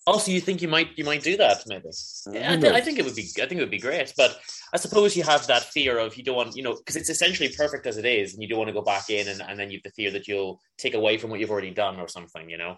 Also, 0.08 0.32
you 0.32 0.40
think 0.40 0.62
you 0.62 0.70
might 0.70 0.98
you 0.98 1.04
might 1.04 1.22
do 1.22 1.36
that 1.36 1.64
maybe? 1.68 1.90
Yeah, 2.32 2.54
I, 2.54 2.56
th- 2.56 2.74
I 2.74 2.80
think 2.80 2.98
it 2.98 3.04
would 3.04 3.14
be 3.14 3.28
I 3.42 3.46
think 3.46 3.60
it 3.60 3.60
would 3.60 3.70
be 3.70 3.78
great, 3.78 4.14
but 4.16 4.40
I 4.74 4.78
suppose 4.78 5.18
you 5.18 5.24
have 5.24 5.46
that 5.48 5.64
fear 5.64 6.00
of 6.00 6.16
you 6.16 6.24
don't 6.24 6.38
want 6.38 6.56
you 6.56 6.64
know 6.64 6.76
because 6.76 6.96
it's 6.96 7.10
essentially 7.10 7.50
perfect 7.50 7.86
as 7.86 7.98
it 7.98 8.06
is, 8.06 8.34
and 8.34 8.42
you 8.42 8.48
don't 8.48 8.58
want 8.58 8.70
to 8.70 8.74
go 8.74 8.82
back 8.82 9.10
in 9.10 9.28
and, 9.28 9.42
and 9.42 9.60
then 9.60 9.70
you 9.70 9.78
have 9.80 9.84
the 9.84 9.92
fear 9.92 10.10
that 10.12 10.26
you'll 10.26 10.62
take 10.78 10.94
away 10.94 11.18
from 11.18 11.30
what 11.30 11.42
you've 11.42 11.52
already 11.52 11.72
done 11.72 12.00
or 12.00 12.08
something, 12.08 12.50
you 12.50 12.58
know. 12.58 12.78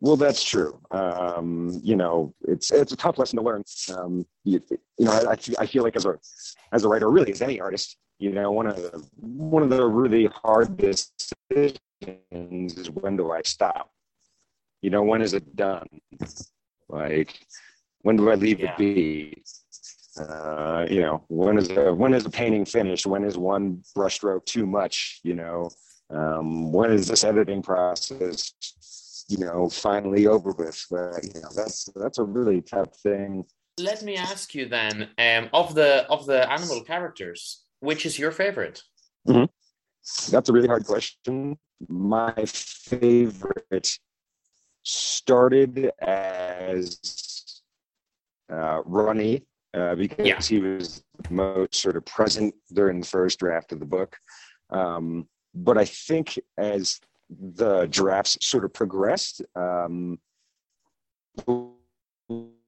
Well, 0.00 0.16
that's 0.16 0.42
true. 0.42 0.80
Um, 0.90 1.80
you 1.82 1.96
know, 1.96 2.34
it's 2.48 2.70
it's 2.70 2.92
a 2.92 2.96
tough 2.96 3.18
lesson 3.18 3.38
to 3.38 3.44
learn. 3.44 3.62
Um, 3.94 4.26
you, 4.44 4.62
you 4.70 5.04
know, 5.04 5.12
I, 5.12 5.32
I 5.32 5.38
I 5.58 5.66
feel 5.66 5.82
like 5.82 5.96
as 5.96 6.06
a 6.06 6.18
as 6.72 6.84
a 6.84 6.88
writer, 6.88 7.10
really 7.10 7.32
as 7.32 7.42
any 7.42 7.60
artist, 7.60 7.98
you 8.18 8.32
know, 8.32 8.50
one 8.52 8.66
of 8.66 8.76
the 8.76 9.06
one 9.20 9.62
of 9.62 9.68
the 9.68 9.84
really 9.84 10.26
hard 10.26 10.78
decisions 10.78 11.78
is 12.30 12.90
when 12.90 13.16
do 13.18 13.32
I 13.32 13.42
stop? 13.42 13.90
You 14.86 14.90
know, 14.90 15.02
when 15.02 15.20
is 15.20 15.34
it 15.34 15.56
done? 15.56 15.88
Like, 16.88 17.44
when 18.02 18.14
do 18.14 18.30
I 18.30 18.36
leave 18.36 18.60
Yeah. 18.60 18.70
it 18.70 18.76
be? 18.78 19.42
Uh, 20.16 20.86
you 20.88 21.00
know, 21.00 21.24
when 21.26 21.58
is 21.58 21.68
a 21.70 21.92
when 21.92 22.14
is 22.14 22.24
a 22.24 22.30
painting 22.30 22.64
finished? 22.64 23.04
When 23.04 23.24
is 23.24 23.36
one 23.36 23.82
brushstroke 23.96 24.44
too 24.44 24.64
much? 24.64 25.18
You 25.24 25.34
know, 25.34 25.70
um, 26.08 26.70
when 26.70 26.92
is 26.92 27.08
this 27.08 27.24
editing 27.24 27.62
process? 27.62 28.52
you 29.28 29.38
know, 29.38 29.68
finally 29.68 30.28
over 30.28 30.52
with. 30.52 30.80
But 30.88 31.24
you 31.34 31.40
know, 31.40 31.48
that's 31.56 31.86
that's 31.96 32.18
a 32.18 32.22
really 32.22 32.60
tough 32.62 32.94
thing. 32.98 33.44
Let 33.80 34.04
me 34.04 34.14
ask 34.14 34.54
you 34.54 34.68
then, 34.68 35.08
um, 35.18 35.50
of 35.52 35.74
the 35.74 36.06
of 36.08 36.26
the 36.26 36.48
animal 36.48 36.84
characters, 36.84 37.64
which 37.80 38.06
is 38.06 38.20
your 38.20 38.30
favorite? 38.30 38.84
That's 39.26 40.48
a 40.48 40.52
really 40.52 40.68
hard 40.68 40.86
question. 40.86 41.58
My 41.88 42.44
favorite 42.46 43.98
started 44.86 45.90
as 46.00 47.00
uh, 48.52 48.82
Runny 48.84 49.42
uh, 49.74 49.96
because 49.96 50.26
Yeah. 50.26 50.40
he 50.40 50.58
was 50.60 51.02
most 51.28 51.74
sort 51.74 51.96
of 51.96 52.04
present 52.04 52.54
during 52.72 53.00
the 53.00 53.06
first 53.06 53.40
draft 53.40 53.72
of 53.72 53.80
the 53.80 53.86
book. 53.86 54.16
Um, 54.70 55.28
but 55.54 55.76
I 55.76 55.84
think 55.84 56.38
as 56.56 57.00
the 57.28 57.86
drafts 57.86 58.38
sort 58.46 58.64
of 58.64 58.72
progressed, 58.72 59.42
um, 59.56 60.20
the 61.34 61.70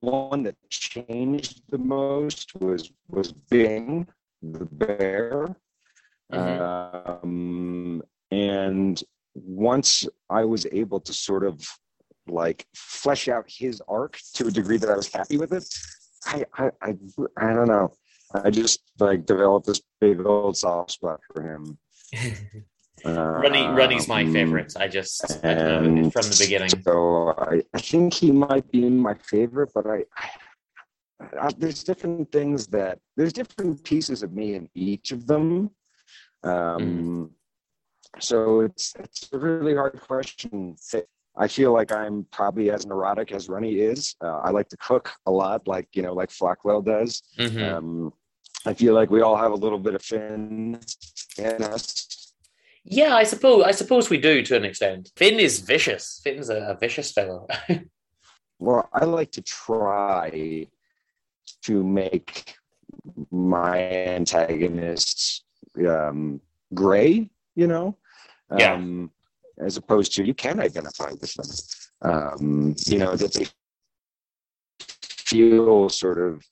one 0.01 0.43
that 0.43 0.57
changed 0.69 1.63
the 1.69 1.79
most 1.79 2.55
was 2.57 2.91
was 3.09 3.33
Bing 3.33 4.09
the 4.43 4.65
bear. 4.65 5.55
Um, 6.31 8.03
and 8.31 9.03
once 9.35 10.07
I 10.29 10.45
was 10.45 10.67
able 10.73 11.01
to 11.01 11.13
sort 11.13 11.45
of 11.45 11.65
like 12.31 12.67
flesh 12.75 13.29
out 13.29 13.45
his 13.49 13.83
arc 13.89 14.19
to 14.35 14.47
a 14.47 14.51
degree 14.51 14.77
that 14.79 14.91
I 14.91 14.97
was 14.97 15.13
happy 15.13 15.37
with 15.37 15.53
it, 15.53 15.65
I 16.27 16.45
I 16.55 16.71
I, 16.83 16.95
I 17.37 17.55
don't 17.55 17.69
know. 17.69 17.93
I 18.35 18.51
just 18.51 18.81
like 18.99 19.25
developed 19.27 19.67
this 19.67 19.81
big 20.01 20.25
old 20.25 20.57
soft 20.57 20.91
spot 20.93 21.21
for 21.33 21.43
him. 21.43 21.79
Runny, 23.05 23.63
Runny's 23.67 24.09
my 24.09 24.23
Um, 24.25 24.33
favorite. 24.33 24.73
I 24.77 24.89
just 24.89 25.25
I 25.45 25.55
from 26.11 26.23
the 26.23 26.37
beginning. 26.39 26.69
So 26.83 27.33
I, 27.39 27.63
I 27.73 27.81
think 27.81 28.13
he 28.13 28.33
might 28.33 28.71
be 28.73 28.89
my 28.91 29.15
favorite, 29.15 29.71
but 29.75 29.87
I, 29.87 30.05
I, 30.17 30.29
I 31.41 31.51
there's 31.57 31.85
different 31.85 32.31
things 32.33 32.67
that 32.69 32.99
there's 33.17 33.33
different 33.33 33.85
pieces 33.85 34.23
of 34.23 34.33
me 34.33 34.55
in 34.55 34.69
each 34.75 35.13
of 35.13 35.27
them. 35.27 35.71
Um, 36.43 37.31
So 38.21 38.61
it's 38.61 38.95
it's 38.99 39.29
a 39.33 39.39
really 39.39 39.75
hard 39.77 40.01
question. 40.01 40.77
I 41.39 41.47
feel 41.49 41.73
like 41.73 41.93
I'm 41.93 42.27
probably 42.33 42.71
as 42.71 42.85
neurotic 42.85 43.31
as 43.33 43.49
Runny 43.49 43.75
is. 43.77 44.17
Uh, 44.21 44.39
I 44.39 44.51
like 44.51 44.69
to 44.71 44.77
cook 44.79 45.13
a 45.27 45.31
lot, 45.31 45.69
like 45.69 45.89
you 45.93 46.03
know, 46.03 46.13
like 46.13 46.31
Flockwell 46.31 46.85
does. 46.85 47.23
Mhm. 47.39 47.63
Um, 47.73 48.13
I 48.67 48.75
feel 48.75 48.93
like 48.93 49.11
we 49.11 49.21
all 49.23 49.37
have 49.37 49.53
a 49.53 49.63
little 49.65 49.79
bit 49.79 49.95
of 49.95 50.03
Finn 50.03 50.81
in 51.39 51.63
us. 51.63 52.35
Yeah, 52.85 53.15
I 53.15 53.23
suppose 53.23 53.63
I 53.65 53.71
suppose 53.71 54.11
we 54.11 54.19
do 54.19 54.43
to 54.43 54.57
an 54.57 54.65
extent. 54.65 55.13
Finn 55.17 55.39
is 55.39 55.61
vicious. 55.61 56.21
Finn's 56.25 56.51
a, 56.51 56.59
a 56.73 56.77
vicious 56.77 57.13
fellow. 57.13 57.47
Well, 58.61 58.89
I 58.93 59.05
like 59.05 59.31
to 59.33 59.43
try 59.43 60.67
to 61.63 61.85
make 61.85 62.57
my 63.31 63.79
antagonists 64.17 65.45
um, 65.89 66.41
gray, 66.75 67.31
you 67.55 67.69
know, 67.69 67.97
Yeah. 68.57 68.75
As 69.61 69.77
opposed 69.77 70.15
to 70.15 70.25
you 70.25 70.35
can 70.35 70.61
identify 70.61 71.11
with 71.11 71.33
them, 71.35 72.11
um, 72.11 72.75
you 72.87 72.99
know, 72.99 73.17
that 73.17 73.33
they 73.33 73.47
feel 74.81 75.89
sort 75.89 76.19
of, 76.19 76.45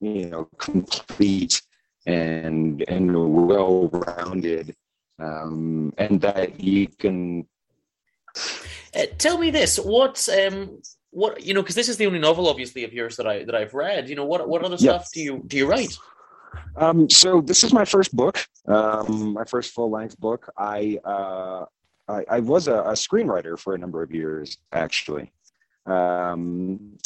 you 0.00 0.26
know, 0.26 0.48
complete 0.58 1.60
and 2.06 2.84
and 2.88 3.46
well 3.46 3.88
rounded, 3.88 4.74
um, 5.18 5.92
and 5.98 6.20
that 6.20 6.60
you 6.60 6.88
can. 6.88 7.46
Uh, 8.94 9.06
tell 9.18 9.38
me 9.38 9.50
this: 9.50 9.78
what 9.78 10.28
um, 10.28 10.80
what 11.10 11.42
you 11.42 11.54
know? 11.54 11.62
Because 11.62 11.76
this 11.76 11.88
is 11.88 11.96
the 11.96 12.06
only 12.06 12.18
novel, 12.18 12.48
obviously, 12.48 12.84
of 12.84 12.92
yours 12.92 13.16
that 13.16 13.26
I 13.26 13.44
that 13.44 13.54
I've 13.54 13.74
read. 13.74 14.08
You 14.08 14.16
know, 14.16 14.26
what 14.26 14.48
what 14.48 14.62
other 14.64 14.76
stuff 14.76 15.10
do 15.12 15.20
you 15.20 15.42
do 15.46 15.56
you 15.56 15.66
write? 15.66 15.96
Um, 16.76 17.08
so 17.08 17.40
this 17.40 17.64
is 17.64 17.72
my 17.72 17.84
first 17.84 18.14
book, 18.14 18.44
um, 18.66 19.32
my 19.32 19.44
first 19.44 19.72
full 19.72 19.90
length 19.90 20.18
book. 20.18 20.52
I, 20.56 20.98
uh, 21.04 21.66
I, 22.08 22.24
I 22.28 22.40
was 22.40 22.68
a, 22.68 22.80
a, 22.80 22.92
screenwriter 22.92 23.58
for 23.58 23.74
a 23.74 23.78
number 23.78 24.02
of 24.02 24.12
years, 24.12 24.58
actually. 24.72 25.32
Um, 25.86 26.98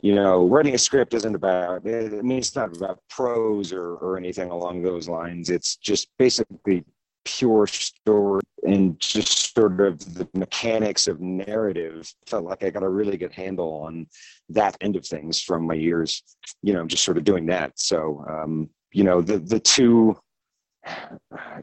you 0.00 0.14
know, 0.14 0.48
writing 0.48 0.74
a 0.74 0.78
script 0.78 1.14
isn't 1.14 1.34
about. 1.34 1.86
I 1.86 2.08
mean, 2.22 2.38
it's 2.38 2.56
not 2.56 2.76
about 2.76 3.00
prose 3.08 3.72
or 3.72 3.94
or 3.96 4.16
anything 4.16 4.50
along 4.50 4.82
those 4.82 5.08
lines. 5.08 5.48
It's 5.48 5.76
just 5.76 6.08
basically 6.18 6.84
pure 7.24 7.66
story 7.66 8.42
and 8.64 8.98
just 8.98 9.54
sort 9.54 9.80
of 9.80 9.98
the 10.14 10.28
mechanics 10.34 11.06
of 11.06 11.20
narrative 11.20 12.12
felt 12.26 12.44
like 12.44 12.64
i 12.64 12.70
got 12.70 12.82
a 12.82 12.88
really 12.88 13.16
good 13.16 13.32
handle 13.32 13.82
on 13.84 14.06
that 14.48 14.76
end 14.80 14.96
of 14.96 15.06
things 15.06 15.40
from 15.40 15.66
my 15.66 15.74
years 15.74 16.22
you 16.62 16.72
know 16.72 16.84
just 16.84 17.04
sort 17.04 17.16
of 17.16 17.24
doing 17.24 17.46
that 17.46 17.72
so 17.78 18.24
um, 18.28 18.68
you 18.92 19.04
know 19.04 19.20
the 19.20 19.38
the 19.38 19.60
two 19.60 20.16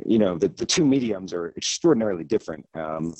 you 0.05 0.19
know 0.19 0.37
the, 0.37 0.47
the 0.47 0.65
two 0.65 0.85
mediums 0.85 1.33
are 1.33 1.53
extraordinarily 1.57 2.23
different. 2.23 2.65
Um, 2.73 3.13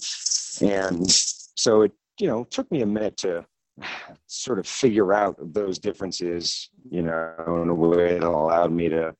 and 0.62 1.10
so 1.10 1.82
it 1.82 1.92
you 2.20 2.28
know 2.28 2.44
took 2.46 2.70
me 2.72 2.82
a 2.82 2.86
minute 2.86 3.18
to 3.18 3.46
sort 4.28 4.60
of 4.60 4.68
figure 4.68 5.14
out 5.14 5.36
those 5.54 5.80
differences 5.80 6.70
you 6.90 7.02
know 7.02 7.62
in 7.62 7.70
a 7.70 7.74
way 7.74 8.14
that 8.14 8.24
allowed 8.24 8.72
me 8.72 8.90
to 8.90 9.16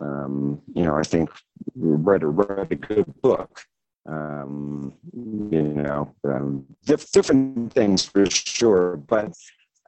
um, 0.00 0.60
you 0.74 0.84
know 0.84 0.96
i 0.96 1.02
think 1.02 1.30
read 1.74 2.22
a 2.22 2.26
read 2.26 2.70
a 2.70 2.76
good 2.76 3.12
book. 3.22 3.60
Um, 4.08 4.94
you 5.14 5.62
know 5.62 6.12
um, 6.24 6.66
diff- 6.84 7.12
different 7.12 7.72
things 7.72 8.04
for 8.04 8.28
sure 8.28 8.96
but 8.96 9.32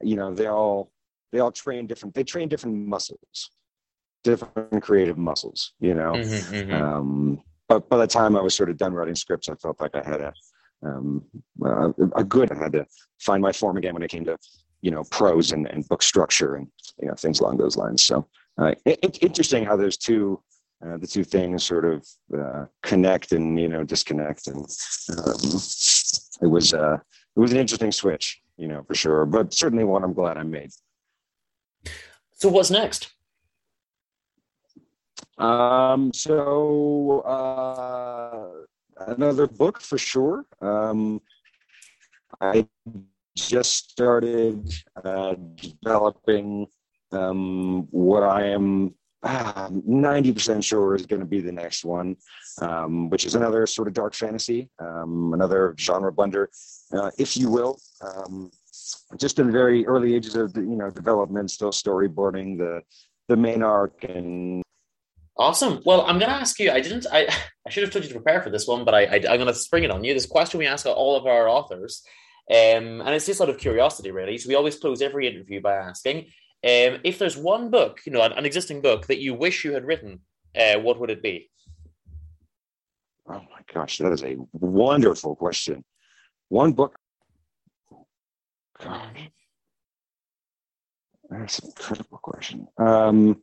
you 0.02 0.14
know 0.14 0.32
they 0.32 0.46
all 0.46 0.92
they 1.32 1.40
all 1.40 1.50
train 1.50 1.88
different 1.88 2.14
they 2.14 2.22
train 2.22 2.48
different 2.48 2.76
muscles 2.86 3.50
different 4.24 4.82
creative 4.82 5.16
muscles, 5.16 5.72
you 5.78 5.94
know. 5.94 6.12
Mm-hmm, 6.12 6.54
mm-hmm. 6.54 6.82
Um, 6.82 7.42
but 7.68 7.88
by 7.88 7.98
the 7.98 8.06
time 8.06 8.36
I 8.36 8.42
was 8.42 8.54
sort 8.54 8.70
of 8.70 8.76
done 8.76 8.92
writing 8.92 9.14
scripts, 9.14 9.48
I 9.48 9.54
felt 9.54 9.80
like 9.80 9.94
I 9.94 10.02
had 10.02 10.20
a 10.20 10.32
um, 10.82 11.24
uh, 11.64 11.92
a 12.16 12.24
good. 12.24 12.50
I 12.50 12.56
had 12.56 12.72
to 12.72 12.86
find 13.20 13.40
my 13.40 13.52
form 13.52 13.76
again 13.76 13.94
when 13.94 14.02
it 14.02 14.10
came 14.10 14.24
to 14.24 14.36
you 14.82 14.90
know 14.90 15.04
prose 15.10 15.52
and, 15.52 15.66
and 15.68 15.86
book 15.88 16.02
structure 16.02 16.56
and 16.56 16.66
you 17.00 17.08
know 17.08 17.14
things 17.14 17.40
along 17.40 17.58
those 17.58 17.76
lines. 17.76 18.02
So 18.02 18.26
uh, 18.58 18.74
it, 18.84 19.18
interesting 19.22 19.64
how 19.64 19.76
those 19.76 19.96
two 19.96 20.42
uh, 20.84 20.98
the 20.98 21.06
two 21.06 21.24
things 21.24 21.64
sort 21.64 21.84
of 21.84 22.06
uh, 22.38 22.66
connect 22.82 23.32
and 23.32 23.58
you 23.58 23.68
know 23.68 23.84
disconnect, 23.84 24.46
and 24.48 24.58
um, 24.58 25.60
it 26.42 26.50
was 26.50 26.74
uh, 26.74 26.98
it 27.36 27.40
was 27.40 27.52
an 27.52 27.58
interesting 27.58 27.92
switch, 27.92 28.40
you 28.58 28.68
know, 28.68 28.82
for 28.82 28.94
sure. 28.94 29.24
But 29.24 29.54
certainly 29.54 29.84
one 29.84 30.04
I'm 30.04 30.12
glad 30.12 30.36
I 30.36 30.42
made. 30.42 30.70
So 32.32 32.48
what's 32.50 32.70
next? 32.70 33.13
Um, 35.38 36.12
so 36.12 37.20
uh, 37.20 39.10
another 39.12 39.46
book 39.46 39.80
for 39.80 39.98
sure. 39.98 40.44
Um, 40.60 41.20
I 42.40 42.66
just 43.36 43.90
started 43.90 44.72
uh, 45.04 45.34
developing 45.56 46.66
um, 47.12 47.86
what 47.90 48.22
I 48.22 48.46
am 48.46 48.94
uh, 49.24 49.70
90% 49.70 50.62
sure 50.62 50.94
is 50.94 51.06
going 51.06 51.20
to 51.20 51.26
be 51.26 51.40
the 51.40 51.50
next 51.50 51.84
one, 51.84 52.16
um, 52.60 53.08
which 53.08 53.24
is 53.24 53.34
another 53.34 53.66
sort 53.66 53.88
of 53.88 53.94
dark 53.94 54.14
fantasy, 54.14 54.68
um, 54.78 55.32
another 55.32 55.74
genre 55.78 56.12
blender, 56.12 56.46
uh, 56.92 57.10
if 57.18 57.36
you 57.36 57.48
will. 57.50 57.80
Um, 58.02 58.50
just 59.16 59.38
in 59.38 59.46
the 59.46 59.52
very 59.52 59.86
early 59.86 60.14
ages 60.14 60.36
of 60.36 60.54
you 60.56 60.76
know 60.76 60.90
development, 60.90 61.50
still 61.50 61.70
storyboarding 61.70 62.58
the 62.58 62.82
the 63.28 63.36
main 63.36 63.62
arc 63.62 64.04
and 64.04 64.63
Awesome. 65.36 65.80
Well, 65.84 66.02
I'm 66.02 66.18
going 66.18 66.30
to 66.30 66.36
ask 66.36 66.58
you. 66.60 66.70
I 66.70 66.80
didn't. 66.80 67.06
I 67.12 67.26
I 67.66 67.70
should 67.70 67.82
have 67.82 67.92
told 67.92 68.04
you 68.04 68.10
to 68.10 68.20
prepare 68.20 68.40
for 68.40 68.50
this 68.50 68.68
one, 68.68 68.84
but 68.84 68.94
I, 68.94 69.02
I 69.02 69.16
am 69.16 69.22
going 69.22 69.46
to 69.46 69.54
spring 69.54 69.84
it 69.84 69.90
on 69.90 70.04
you. 70.04 70.14
This 70.14 70.26
question 70.26 70.58
we 70.58 70.66
ask 70.66 70.86
all 70.86 71.16
of 71.16 71.26
our 71.26 71.48
authors, 71.48 72.02
um, 72.50 73.00
and 73.00 73.08
it's 73.08 73.26
just 73.26 73.40
out 73.40 73.48
of 73.48 73.58
curiosity, 73.58 74.12
really. 74.12 74.38
So 74.38 74.48
we 74.48 74.54
always 74.54 74.78
close 74.78 75.02
every 75.02 75.26
interview 75.26 75.60
by 75.60 75.74
asking 75.74 76.18
um, 76.18 77.00
if 77.02 77.18
there's 77.18 77.36
one 77.36 77.70
book, 77.70 78.00
you 78.06 78.12
know, 78.12 78.22
an, 78.22 78.32
an 78.32 78.46
existing 78.46 78.80
book 78.80 79.08
that 79.08 79.20
you 79.20 79.34
wish 79.34 79.64
you 79.64 79.72
had 79.72 79.84
written. 79.84 80.20
Uh, 80.56 80.78
what 80.78 81.00
would 81.00 81.10
it 81.10 81.22
be? 81.22 81.50
Oh 83.28 83.40
my 83.40 83.62
gosh, 83.72 83.98
that 83.98 84.12
is 84.12 84.22
a 84.22 84.36
wonderful 84.52 85.34
question. 85.34 85.84
One 86.48 86.72
book. 86.72 86.96
Gosh, 88.80 89.30
that's 91.28 91.58
an 91.58 91.68
incredible 91.68 92.18
question. 92.22 92.68
Um, 92.78 93.42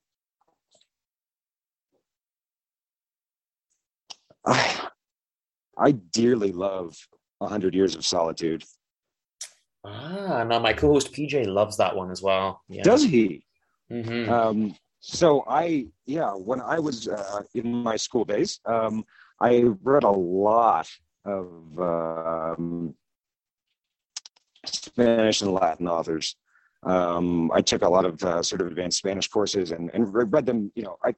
I, 4.46 4.88
I 5.78 5.92
dearly 5.92 6.52
love 6.52 6.96
a 7.40 7.46
100 7.46 7.74
Years 7.74 7.96
of 7.96 8.06
Solitude. 8.06 8.64
Ah, 9.84 10.44
now 10.44 10.60
my 10.60 10.74
co-host 10.74 11.12
PJ 11.12 11.48
loves 11.48 11.78
that 11.78 11.96
one 11.96 12.12
as 12.12 12.22
well. 12.22 12.62
Yeah. 12.70 12.84
Does 12.84 13.04
he? 13.04 13.44
Mm-hmm. 13.92 14.32
Um, 14.32 14.76
so 15.00 15.44
I, 15.48 15.88
yeah, 16.06 16.32
when 16.32 16.62
I 16.62 16.78
was 16.80 17.08
uh, 17.08 17.42
in 17.56 17.74
my 17.74 17.96
school 17.96 18.24
days, 18.24 18.60
um, 18.66 19.04
I 19.40 19.64
read 19.82 20.04
a 20.04 20.12
lot 20.12 20.88
of 21.26 21.80
um, 21.80 22.94
Spanish 24.66 25.42
and 25.42 25.52
Latin 25.52 25.88
authors. 25.88 26.36
Um, 26.84 27.52
I 27.52 27.62
took 27.62 27.82
a 27.82 27.90
lot 27.90 28.06
of 28.06 28.24
uh, 28.24 28.44
sort 28.44 28.62
of 28.62 28.68
advanced 28.68 29.00
Spanish 29.00 29.28
courses 29.28 29.72
and, 29.72 29.90
and 29.94 30.14
read 30.14 30.46
them. 30.46 30.72
You 30.76 30.84
know, 30.84 30.98
I 31.04 31.16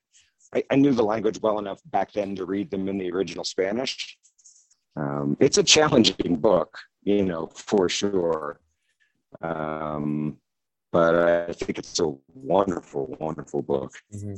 I, 0.54 0.64
I, 0.70 0.76
knew 0.76 0.92
the 0.92 1.04
language 1.04 1.40
well 1.42 1.60
enough 1.60 1.82
back 1.86 2.12
then 2.12 2.36
to 2.36 2.46
read 2.46 2.72
them 2.72 2.88
in 2.88 2.98
the 2.98 3.12
original 3.12 3.44
Spanish. 3.44 4.18
Um, 4.96 5.38
it's 5.40 5.58
a 5.58 5.64
challenging 5.64 6.38
book, 6.38 6.78
you 7.04 7.24
know, 7.24 7.48
for 7.56 7.90
sure. 7.90 8.60
Um, 9.42 10.38
but 10.94 11.16
I 11.16 11.54
think 11.54 11.80
it's 11.80 12.00
a 12.00 12.14
wonderful, 12.36 13.18
wonderful 13.20 13.64
book. 13.64 13.94
Mm-hmm. 14.14 14.36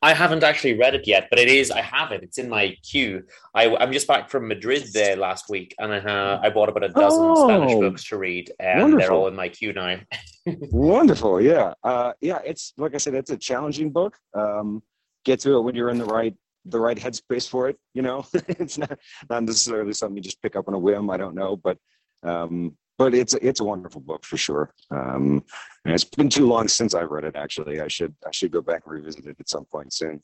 I 0.00 0.14
haven't 0.14 0.42
actually 0.42 0.78
read 0.78 0.94
it 0.94 1.06
yet, 1.06 1.26
but 1.28 1.38
it 1.38 1.48
is. 1.48 1.70
I 1.70 1.82
have 1.82 2.12
it. 2.12 2.22
It's 2.22 2.38
in 2.38 2.48
my 2.48 2.74
queue. 2.82 3.24
I, 3.54 3.66
am 3.66 3.92
just 3.92 4.08
back 4.08 4.30
from 4.30 4.48
Madrid 4.48 4.84
there 4.94 5.16
last 5.16 5.50
week, 5.50 5.74
and 5.78 5.92
I, 5.92 5.98
uh, 5.98 6.40
I 6.42 6.48
bought 6.48 6.70
about 6.70 6.84
a 6.84 6.88
dozen 6.88 7.20
oh, 7.22 7.46
Spanish 7.46 7.74
books 7.74 8.04
to 8.04 8.16
read, 8.16 8.50
and 8.58 8.80
wonderful. 8.80 8.98
they're 8.98 9.12
all 9.12 9.28
in 9.28 9.36
my 9.36 9.50
queue 9.50 9.74
now. 9.74 10.00
wonderful, 10.46 11.42
yeah, 11.42 11.74
uh, 11.84 12.14
yeah. 12.22 12.38
It's 12.42 12.72
like 12.78 12.94
I 12.94 12.98
said, 12.98 13.14
it's 13.14 13.30
a 13.30 13.36
challenging 13.36 13.90
book. 13.90 14.16
Um, 14.32 14.82
get 15.28 15.40
to 15.40 15.56
it 15.56 15.60
when 15.60 15.74
you're 15.74 15.90
in 15.90 15.98
the 15.98 16.04
right 16.18 16.34
the 16.64 16.80
right 16.80 16.96
headspace 16.96 17.48
for 17.48 17.68
it. 17.68 17.76
You 17.94 18.02
know, 18.02 18.26
it's 18.34 18.78
not 18.78 18.98
not 19.30 19.44
necessarily 19.44 19.92
something 19.92 20.16
you 20.16 20.22
just 20.22 20.42
pick 20.42 20.56
up 20.56 20.68
on 20.68 20.74
a 20.74 20.78
whim. 20.78 21.10
I 21.10 21.16
don't 21.16 21.34
know, 21.34 21.56
but 21.56 21.76
um, 22.22 22.76
but 22.96 23.14
it's 23.14 23.34
it's 23.34 23.60
a 23.60 23.64
wonderful 23.64 24.00
book 24.00 24.24
for 24.24 24.36
sure. 24.36 24.72
Um, 24.90 25.44
and 25.84 25.94
it's 25.94 26.04
been 26.04 26.28
too 26.28 26.46
long 26.46 26.68
since 26.68 26.94
I've 26.94 27.10
read 27.10 27.24
it. 27.24 27.36
Actually, 27.36 27.80
I 27.80 27.88
should 27.88 28.14
I 28.26 28.30
should 28.32 28.50
go 28.50 28.62
back 28.62 28.82
and 28.84 28.94
revisit 28.94 29.26
it 29.26 29.36
at 29.38 29.48
some 29.48 29.64
point 29.66 29.92
soon. 29.92 30.20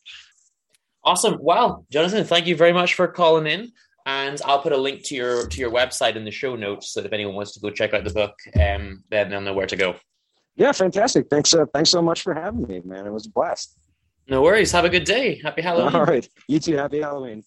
Awesome. 1.04 1.36
Well, 1.40 1.86
Jonathan, 1.90 2.24
thank 2.24 2.46
you 2.46 2.56
very 2.56 2.72
much 2.72 2.94
for 2.94 3.06
calling 3.06 3.46
in. 3.46 3.72
And 4.06 4.40
I'll 4.44 4.60
put 4.60 4.72
a 4.72 4.76
link 4.76 5.02
to 5.04 5.14
your 5.14 5.46
to 5.46 5.60
your 5.60 5.70
website 5.70 6.16
in 6.16 6.24
the 6.24 6.30
show 6.30 6.56
notes 6.56 6.90
so 6.92 7.00
that 7.00 7.06
if 7.06 7.12
anyone 7.12 7.34
wants 7.36 7.52
to 7.54 7.60
go 7.60 7.70
check 7.70 7.94
out 7.94 8.04
the 8.04 8.12
book, 8.12 8.34
um, 8.60 9.04
then 9.10 9.30
they'll 9.30 9.40
know 9.40 9.54
where 9.54 9.66
to 9.66 9.76
go. 9.76 9.96
Yeah, 10.56 10.72
fantastic. 10.72 11.28
Thanks. 11.28 11.54
Uh, 11.54 11.66
thanks 11.72 11.90
so 11.90 12.02
much 12.02 12.22
for 12.22 12.34
having 12.34 12.66
me, 12.66 12.80
man. 12.84 13.06
It 13.06 13.12
was 13.12 13.26
a 13.26 13.30
blast. 13.30 13.76
No 14.28 14.42
worries. 14.42 14.72
Have 14.72 14.84
a 14.84 14.88
good 14.88 15.04
day. 15.04 15.40
Happy 15.42 15.62
Halloween. 15.62 15.94
All 15.94 16.04
right. 16.04 16.28
You 16.48 16.58
too. 16.58 16.76
Happy 16.76 17.00
Halloween. 17.00 17.44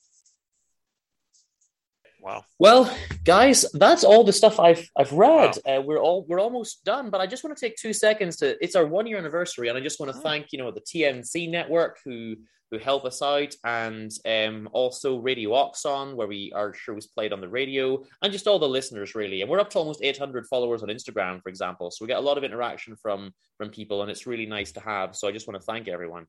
Wow. 2.22 2.44
Well, 2.60 2.96
guys, 3.24 3.66
that's 3.74 4.04
all 4.04 4.24
the 4.24 4.34
stuff 4.34 4.60
I've 4.60 4.90
I've 4.98 5.14
read. 5.14 5.58
Wow. 5.66 5.78
Uh, 5.78 5.82
we're 5.82 6.00
all 6.00 6.26
we're 6.28 6.42
almost 6.42 6.84
done, 6.84 7.10
but 7.10 7.22
I 7.22 7.26
just 7.26 7.44
want 7.44 7.56
to 7.56 7.66
take 7.66 7.78
two 7.78 7.94
seconds 7.94 8.36
to. 8.38 8.62
It's 8.62 8.76
our 8.76 8.86
one 8.86 9.08
year 9.08 9.18
anniversary, 9.18 9.70
and 9.70 9.78
I 9.78 9.82
just 9.82 10.00
want 10.00 10.12
to 10.12 10.18
oh. 10.18 10.22
thank 10.22 10.52
you 10.52 10.60
know 10.60 10.70
the 10.70 10.82
TNC 10.82 11.50
network 11.50 12.00
who 12.04 12.36
who 12.70 12.80
help 12.80 13.06
us 13.06 13.22
out, 13.22 13.56
and 13.64 14.12
um, 14.26 14.68
also 14.74 15.20
Radio 15.20 15.54
Oxon, 15.54 16.18
where 16.18 16.28
we 16.28 16.52
our 16.54 16.74
shows 16.74 17.08
played 17.08 17.32
on 17.32 17.40
the 17.40 17.48
radio, 17.48 18.04
and 18.22 18.34
just 18.34 18.46
all 18.46 18.60
the 18.60 18.68
listeners 18.68 19.16
really. 19.16 19.42
And 19.42 19.50
we're 19.50 19.62
up 19.62 19.70
to 19.70 19.80
almost 19.80 20.04
800 20.04 20.48
followers 20.48 20.84
on 20.84 20.90
Instagram, 20.90 21.42
for 21.42 21.48
example. 21.48 21.92
So 21.92 22.04
we 22.04 22.08
get 22.10 22.18
a 22.18 22.22
lot 22.22 22.38
of 22.38 22.44
interaction 22.44 22.98
from 22.98 23.34
from 23.58 23.70
people, 23.70 24.02
and 24.02 24.12
it's 24.12 24.28
really 24.28 24.46
nice 24.46 24.74
to 24.74 24.82
have. 24.82 25.16
So 25.16 25.30
I 25.30 25.32
just 25.32 25.48
want 25.48 25.62
to 25.62 25.66
thank 25.66 25.88
everyone. 25.88 26.28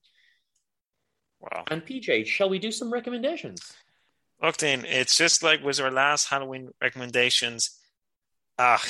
Wow. 1.40 1.64
And 1.68 1.84
PJ, 1.84 2.26
shall 2.26 2.48
we 2.48 2.58
do 2.58 2.72
some 2.72 2.92
recommendations? 2.92 3.72
Look, 4.42 4.56
Dean, 4.56 4.84
it's 4.84 5.16
just 5.16 5.42
like 5.42 5.62
was 5.62 5.80
our 5.80 5.90
last 5.90 6.28
Halloween 6.28 6.70
recommendations. 6.80 7.78
Ah, 8.58 8.82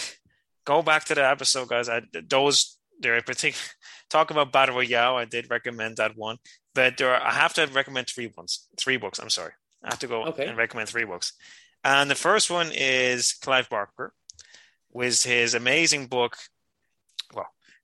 go 0.64 0.82
back 0.82 1.04
to 1.04 1.14
the 1.14 1.26
episode, 1.26 1.68
guys. 1.68 1.88
I, 1.88 2.02
those 2.28 2.78
there 3.00 3.16
are 3.16 3.22
particular. 3.22 3.64
talk 4.11 4.30
about 4.30 4.52
Battle 4.52 4.76
Royale, 4.76 5.16
I 5.16 5.24
did 5.24 5.50
recommend 5.50 5.96
that 5.96 6.16
one, 6.16 6.38
but 6.74 6.96
there 6.96 7.14
are, 7.14 7.22
I 7.22 7.32
have 7.32 7.54
to 7.54 7.66
recommend 7.66 8.08
three 8.08 8.32
ones, 8.34 8.66
three 8.76 8.96
books. 8.96 9.18
I'm 9.18 9.30
sorry, 9.30 9.52
I 9.82 9.88
have 9.90 9.98
to 10.00 10.06
go 10.06 10.24
okay. 10.26 10.46
and 10.46 10.56
recommend 10.56 10.88
three 10.88 11.04
books. 11.04 11.32
And 11.84 12.11
the 12.11 12.14
first 12.14 12.50
one 12.50 12.70
is 12.72 13.32
Clive 13.32 13.68
Barker, 13.68 14.12
with 14.92 15.22
his 15.22 15.54
amazing 15.54 16.06
book. 16.06 16.37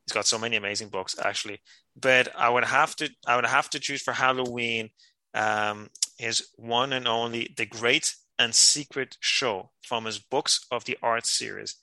He's 0.07 0.13
got 0.13 0.27
so 0.27 0.39
many 0.39 0.57
amazing 0.57 0.89
books 0.89 1.17
actually, 1.23 1.61
but 1.97 2.29
I 2.37 2.49
would 2.51 2.65
have 2.65 2.95
to 2.97 3.09
I 3.27 3.37
would 3.37 3.47
have 3.47 3.71
to 3.71 3.81
choose 3.81 4.03
for 4.03 4.13
Halloween 4.13 4.91
um, 5.35 5.89
his 6.19 6.49
one 6.57 6.93
and 6.93 7.09
only 7.09 7.53
The 7.57 7.67
Great 7.67 8.15
and 8.39 8.55
Secret 8.55 9.17
Show 9.21 9.71
from 9.83 10.05
his 10.05 10.19
Books 10.19 10.67
of 10.71 10.85
the 10.85 10.99
Art 11.03 11.27
series, 11.27 11.77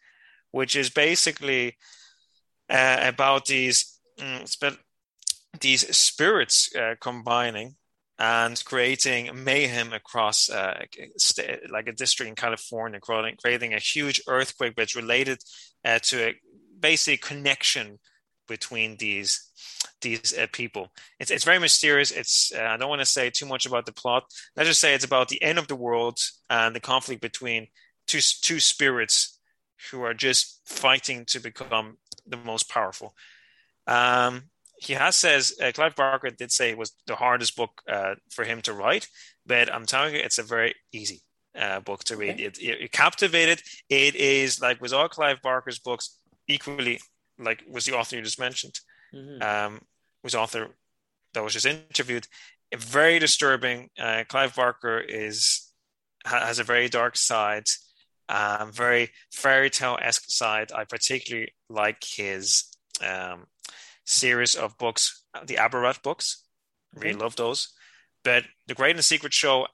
which 0.51 0.75
is 0.75 0.89
basically 0.89 1.77
uh, 2.69 2.97
about 3.01 3.45
these 3.45 3.99
mm, 4.19 4.77
these 5.59 5.95
spirits 5.95 6.73
uh, 6.75 6.95
combining 7.01 7.75
and 8.19 8.63
creating 8.65 9.31
mayhem 9.43 9.93
across 9.93 10.49
uh, 10.49 10.79
like 11.71 11.87
a 11.87 11.91
district 11.91 12.29
in 12.29 12.35
California, 12.35 12.99
creating 12.99 13.73
a 13.73 13.79
huge 13.79 14.21
earthquake, 14.27 14.75
but 14.75 14.93
related 14.93 15.39
uh, 15.83 15.97
to 16.03 16.27
a 16.27 16.35
basic 16.79 17.21
connection 17.21 17.99
between 18.51 18.97
these 18.97 19.31
these 20.01 20.37
uh, 20.37 20.47
people. 20.51 20.91
It's 21.19 21.31
it's 21.31 21.45
very 21.45 21.59
mysterious. 21.59 22.11
It's 22.11 22.51
uh, 22.55 22.69
I 22.73 22.77
don't 22.77 22.89
want 22.89 23.01
to 23.01 23.05
say 23.17 23.29
too 23.29 23.45
much 23.45 23.65
about 23.65 23.85
the 23.85 23.93
plot. 24.01 24.23
Let's 24.55 24.69
just 24.69 24.81
say 24.81 24.93
it's 24.93 25.05
about 25.05 25.29
the 25.29 25.41
end 25.41 25.57
of 25.57 25.67
the 25.67 25.81
world 25.87 26.19
and 26.49 26.75
the 26.75 26.79
conflict 26.79 27.21
between 27.21 27.67
two 28.07 28.19
two 28.47 28.59
spirits 28.59 29.39
who 29.89 30.03
are 30.03 30.13
just 30.13 30.61
fighting 30.65 31.25
to 31.25 31.39
become 31.39 31.97
the 32.27 32.37
most 32.37 32.69
powerful. 32.69 33.15
Um, 33.87 34.43
he 34.77 34.93
has 34.93 35.15
says 35.15 35.53
uh, 35.63 35.71
Clive 35.73 35.95
Barker 35.95 36.29
did 36.29 36.51
say 36.51 36.69
it 36.69 36.77
was 36.77 36.91
the 37.07 37.15
hardest 37.15 37.55
book 37.55 37.81
uh, 37.87 38.15
for 38.29 38.43
him 38.43 38.61
to 38.63 38.73
write, 38.73 39.07
but 39.45 39.73
I'm 39.73 39.85
telling 39.85 40.13
you, 40.15 40.21
it's 40.21 40.39
a 40.39 40.43
very 40.43 40.75
easy 40.91 41.21
uh, 41.55 41.79
book 41.79 42.03
to 42.05 42.17
read. 42.17 42.33
Okay. 42.33 42.43
It, 42.43 42.57
it, 42.59 42.81
it, 42.83 42.91
captivated. 42.91 43.61
It 43.89 44.15
is 44.15 44.61
like 44.61 44.81
with 44.81 44.93
all 44.93 45.07
Clive 45.07 45.41
Barker's 45.41 45.79
books, 45.79 46.17
equally 46.47 46.99
like 47.41 47.63
was 47.69 47.85
the 47.85 47.97
author 47.97 48.15
you 48.15 48.21
just 48.21 48.39
mentioned, 48.39 48.79
mm-hmm. 49.13 49.41
um, 49.41 49.81
was 50.23 50.35
author 50.35 50.69
that 51.33 51.43
was 51.43 51.53
just 51.53 51.65
interviewed. 51.65 52.27
Very 52.75 53.19
disturbing. 53.19 53.89
Uh, 53.99 54.23
Clive 54.27 54.55
Barker 54.55 54.99
is 54.99 55.71
has 56.25 56.59
a 56.59 56.63
very 56.63 56.87
dark 56.87 57.17
side, 57.17 57.65
um, 58.29 58.71
very 58.71 59.09
fairy 59.31 59.69
tale 59.69 59.97
esque 60.01 60.29
side. 60.29 60.71
I 60.71 60.85
particularly 60.85 61.53
like 61.69 62.03
his 62.03 62.65
um, 63.05 63.47
series 64.05 64.55
of 64.55 64.77
books, 64.77 65.23
the 65.45 65.55
Abarat 65.55 66.01
books. 66.03 66.43
Really 66.95 67.13
love 67.13 67.35
those. 67.35 67.69
But 68.23 68.43
The 68.67 68.75
Great 68.75 68.91
and 68.91 68.99
the 68.99 69.03
Secret 69.03 69.33
Show 69.33 69.67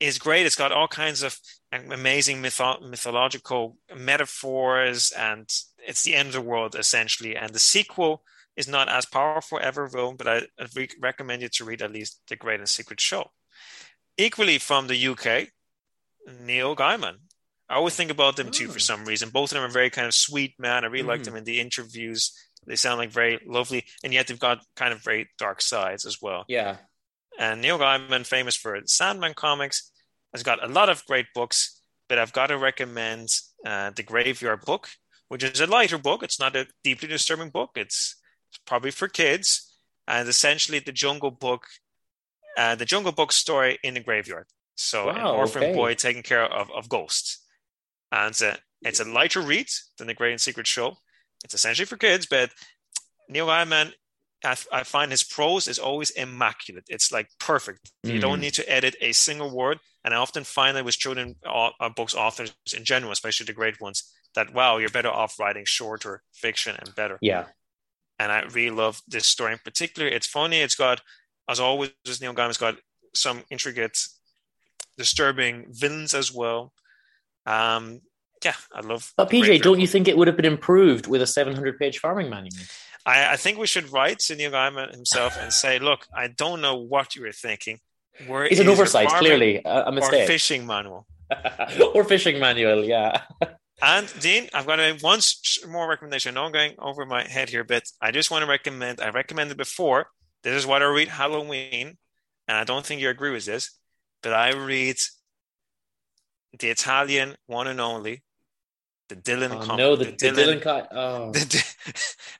is 0.00 0.18
great. 0.18 0.46
It's 0.46 0.56
got 0.56 0.72
all 0.72 0.88
kinds 0.88 1.22
of 1.22 1.38
amazing 1.72 2.42
mytho- 2.42 2.82
mythological 2.88 3.76
metaphors, 3.94 5.12
and 5.12 5.48
it's 5.78 6.02
the 6.02 6.14
end 6.14 6.28
of 6.28 6.34
the 6.34 6.40
world 6.40 6.74
essentially. 6.74 7.36
And 7.36 7.52
the 7.52 7.58
sequel 7.58 8.22
is 8.56 8.68
not 8.68 8.88
as 8.88 9.06
powerful 9.06 9.58
ever 9.62 9.88
will, 9.92 10.14
but 10.14 10.28
I, 10.28 10.42
re- 10.74 10.88
recommend 11.00 11.42
you 11.42 11.48
to 11.48 11.64
read 11.64 11.82
at 11.82 11.92
least 11.92 12.20
The 12.28 12.36
Great 12.36 12.60
and 12.60 12.68
Secret 12.68 13.00
Show. 13.00 13.30
Equally 14.18 14.58
from 14.58 14.86
the 14.86 15.06
UK, 15.08 15.48
Neil 16.44 16.76
Gaiman. 16.76 17.16
I 17.68 17.76
always 17.76 17.94
think 17.94 18.10
about 18.10 18.36
them 18.36 18.50
too 18.50 18.66
for 18.66 18.76
oh. 18.76 18.78
some 18.78 19.04
reason. 19.04 19.30
Both 19.30 19.52
of 19.52 19.54
them 19.56 19.64
are 19.64 19.72
very 19.72 19.90
kind 19.90 20.08
of 20.08 20.14
sweet 20.14 20.54
man. 20.58 20.84
I 20.84 20.88
really 20.88 21.04
mm. 21.04 21.08
like 21.08 21.22
them 21.22 21.36
in 21.36 21.44
the 21.44 21.60
interviews. 21.60 22.32
They 22.66 22.76
sound 22.76 22.98
like 22.98 23.10
very 23.10 23.40
lovely, 23.46 23.84
and 24.04 24.12
yet 24.12 24.26
they've 24.26 24.38
got 24.38 24.64
kind 24.76 24.92
of 24.92 25.02
very 25.02 25.30
dark 25.38 25.62
sides 25.62 26.04
as 26.04 26.18
well. 26.20 26.44
Yeah. 26.48 26.76
And 27.38 27.62
Neil 27.62 27.78
Gaiman, 27.78 28.26
famous 28.26 28.56
for 28.56 28.78
Sandman 28.84 29.32
comics, 29.34 29.90
has 30.32 30.42
got 30.42 30.62
a 30.62 30.68
lot 30.68 30.88
of 30.88 31.04
great 31.06 31.26
books, 31.34 31.82
but 32.08 32.18
I've 32.18 32.32
got 32.32 32.48
to 32.48 32.58
recommend 32.58 33.28
uh, 33.66 33.90
The 33.90 34.02
Graveyard 34.02 34.62
Book, 34.64 34.88
which 35.28 35.44
is 35.44 35.60
a 35.60 35.66
lighter 35.66 35.98
book. 35.98 36.22
It's 36.22 36.40
not 36.40 36.56
a 36.56 36.66
deeply 36.84 37.08
disturbing 37.08 37.50
book. 37.50 37.70
It's 37.76 38.16
probably 38.66 38.90
for 38.90 39.08
kids, 39.08 39.74
and 40.06 40.28
essentially 40.28 40.78
the 40.78 40.92
Jungle 40.92 41.30
Book, 41.30 41.66
uh, 42.56 42.74
the 42.74 42.84
Jungle 42.84 43.12
Book 43.12 43.32
story 43.32 43.78
in 43.82 43.94
the 43.94 44.00
graveyard. 44.00 44.46
So 44.76 45.06
wow, 45.06 45.12
an 45.12 45.38
orphan 45.38 45.62
okay. 45.62 45.74
boy 45.74 45.94
taking 45.94 46.22
care 46.22 46.44
of, 46.44 46.70
of 46.70 46.88
ghosts, 46.88 47.44
and 48.10 48.36
uh, 48.42 48.56
it's 48.82 49.00
a 49.00 49.04
lighter 49.04 49.40
read 49.40 49.68
than 49.98 50.06
the 50.06 50.14
Great 50.14 50.32
and 50.32 50.40
Secret 50.40 50.66
Show. 50.66 50.96
It's 51.44 51.54
essentially 51.54 51.86
for 51.86 51.96
kids, 51.96 52.26
but 52.26 52.50
Neil 53.28 53.46
Gaiman, 53.46 53.92
I, 54.44 54.56
I 54.72 54.82
find 54.84 55.10
his 55.10 55.22
prose 55.22 55.68
is 55.68 55.78
always 55.78 56.10
immaculate. 56.10 56.84
It's 56.88 57.12
like 57.12 57.28
perfect. 57.38 57.92
Mm. 58.04 58.14
You 58.14 58.20
don't 58.20 58.38
mm. 58.38 58.42
need 58.42 58.54
to 58.54 58.70
edit 58.70 58.96
a 59.00 59.12
single 59.12 59.54
word. 59.54 59.78
And 60.04 60.14
I 60.14 60.16
often 60.16 60.44
find 60.44 60.76
that 60.76 60.84
with 60.84 60.96
children 60.96 61.36
uh, 61.44 61.70
books 61.94 62.14
authors 62.14 62.54
in 62.74 62.84
general, 62.84 63.12
especially 63.12 63.46
the 63.46 63.52
great 63.52 63.80
ones, 63.80 64.10
that 64.34 64.54
wow, 64.54 64.78
you're 64.78 64.90
better 64.90 65.10
off 65.10 65.38
writing 65.38 65.64
shorter 65.66 66.22
fiction 66.32 66.76
and 66.78 66.94
better. 66.94 67.18
Yeah. 67.20 67.46
And 68.18 68.30
I 68.32 68.42
really 68.42 68.74
love 68.74 69.02
this 69.08 69.26
story 69.26 69.52
in 69.52 69.58
particular. 69.64 70.08
It's 70.08 70.26
funny. 70.26 70.60
It's 70.60 70.74
got, 70.74 71.00
as 71.48 71.60
always, 71.60 71.90
Neil 72.20 72.34
Gaiman's 72.34 72.58
got 72.58 72.76
some 73.14 73.42
intricate, 73.50 73.98
disturbing 74.96 75.66
villains 75.70 76.14
as 76.14 76.32
well. 76.32 76.72
Um, 77.46 78.00
yeah, 78.44 78.54
I 78.72 78.80
love. 78.80 79.12
But 79.16 79.30
PJ, 79.30 79.62
don't 79.62 79.80
you 79.80 79.86
think 79.86 80.08
it 80.08 80.16
would 80.16 80.26
have 80.26 80.36
been 80.36 80.46
improved 80.46 81.06
with 81.06 81.20
a 81.20 81.26
700 81.26 81.78
page 81.78 81.98
farming 81.98 82.30
manual? 82.30 82.56
I, 83.06 83.32
I 83.32 83.36
think 83.36 83.58
we 83.58 83.66
should 83.66 83.92
write 83.92 84.18
to 84.20 84.36
Neil 84.36 84.50
Gaiman 84.50 84.92
himself 84.92 85.36
and 85.40 85.52
say, 85.52 85.78
look, 85.78 86.06
I 86.14 86.28
don't 86.28 86.60
know 86.60 86.76
what 86.76 87.16
you 87.16 87.22
were 87.22 87.32
thinking. 87.32 87.80
Where 88.26 88.44
it's 88.44 88.60
an 88.60 88.68
oversight, 88.68 89.08
clearly 89.08 89.62
a, 89.64 89.90
mistake. 89.90 90.24
Or 90.24 90.26
fishing 90.26 90.66
manual. 90.66 91.06
or 91.94 92.04
fishing 92.04 92.38
manual, 92.38 92.84
yeah. 92.84 93.22
and 93.82 94.12
Dean, 94.20 94.48
I've 94.52 94.66
got 94.66 94.78
a 94.78 94.98
one 95.00 95.20
more 95.68 95.88
recommendation. 95.88 96.36
I 96.36 96.40
know 96.40 96.46
I'm 96.46 96.52
going 96.52 96.74
over 96.78 97.06
my 97.06 97.26
head 97.26 97.48
here, 97.48 97.64
but 97.64 97.84
I 98.02 98.10
just 98.10 98.30
want 98.30 98.42
to 98.42 98.50
recommend. 98.50 99.00
I 99.00 99.08
recommended 99.10 99.56
before. 99.56 100.08
This 100.42 100.54
is 100.54 100.66
what 100.66 100.82
I 100.82 100.86
read 100.86 101.08
Halloween, 101.08 101.96
and 102.48 102.58
I 102.58 102.64
don't 102.64 102.84
think 102.84 103.00
you 103.00 103.08
agree 103.08 103.30
with 103.30 103.46
this, 103.46 103.70
but 104.22 104.34
I 104.34 104.52
read 104.52 104.96
the 106.58 106.68
Italian 106.68 107.36
one 107.46 107.68
and 107.68 107.80
only 107.80 108.22
the 109.10 109.16
Dylan 109.16 109.68
oh, 109.68 109.76
No, 109.76 109.96
the, 109.96 110.06
the, 110.06 110.10
the 110.10 110.28
Dylan, 110.28 110.62
Dylan 110.62 110.86
oh. 110.92 111.32
the, 111.32 111.74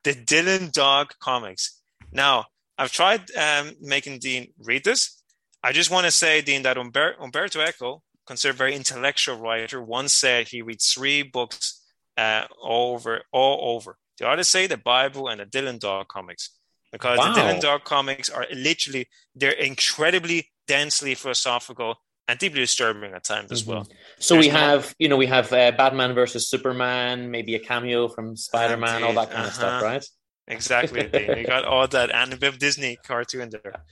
the 0.04 0.12
Dylan 0.12 0.72
Dog 0.72 1.12
comics. 1.20 1.80
Now, 2.12 2.46
I've 2.78 2.92
tried 2.92 3.30
um, 3.36 3.72
making 3.80 4.20
Dean 4.20 4.52
read 4.58 4.84
this. 4.84 5.22
I 5.62 5.72
just 5.72 5.90
want 5.90 6.06
to 6.06 6.10
say, 6.10 6.40
Dean, 6.40 6.62
that 6.62 6.78
Umber- 6.78 7.16
Umberto 7.20 7.60
Eco, 7.60 8.02
considered 8.26 8.56
very 8.56 8.74
intellectual 8.74 9.36
writer, 9.36 9.82
once 9.82 10.14
said 10.14 10.48
he 10.48 10.62
reads 10.62 10.92
three 10.92 11.22
books 11.22 11.84
uh, 12.16 12.44
over 12.62 13.22
all 13.32 13.76
over. 13.76 13.98
The 14.18 14.28
others 14.28 14.48
say 14.48 14.66
the 14.66 14.76
Bible 14.76 15.28
and 15.28 15.40
the 15.40 15.46
Dylan 15.46 15.78
Dog 15.78 16.08
comics 16.08 16.50
because 16.92 17.18
wow. 17.18 17.34
the 17.34 17.40
Dylan 17.40 17.60
Dog 17.60 17.84
comics 17.84 18.30
are 18.30 18.46
literally 18.54 19.08
they're 19.34 19.52
incredibly 19.52 20.48
densely 20.66 21.14
philosophical 21.14 21.96
and 22.28 22.38
deeply 22.38 22.60
disturbing 22.60 23.12
at 23.12 23.24
times 23.24 23.50
as 23.50 23.64
well. 23.64 23.88
So 24.20 24.34
There's 24.34 24.46
we 24.46 24.50
have, 24.50 24.94
you 24.98 25.08
know, 25.08 25.16
we 25.16 25.26
have 25.26 25.50
uh, 25.52 25.72
Batman 25.72 26.14
versus 26.14 26.48
Superman, 26.48 27.30
maybe 27.30 27.54
a 27.54 27.58
cameo 27.58 28.06
from 28.06 28.36
Spider 28.36 28.76
Man, 28.76 29.02
all 29.02 29.14
that 29.14 29.30
kind 29.30 29.38
uh-huh. 29.38 29.48
of 29.48 29.54
stuff, 29.54 29.82
uh-huh. 29.82 29.84
right? 29.84 30.04
Exactly. 30.46 31.08
you 31.38 31.46
got 31.46 31.64
all 31.64 31.88
that 31.88 32.10
and 32.10 32.32
a 32.32 32.36
bit 32.36 32.52
of 32.52 32.58
Disney 32.58 32.98
cartoon 33.02 33.48
there. 33.50 33.82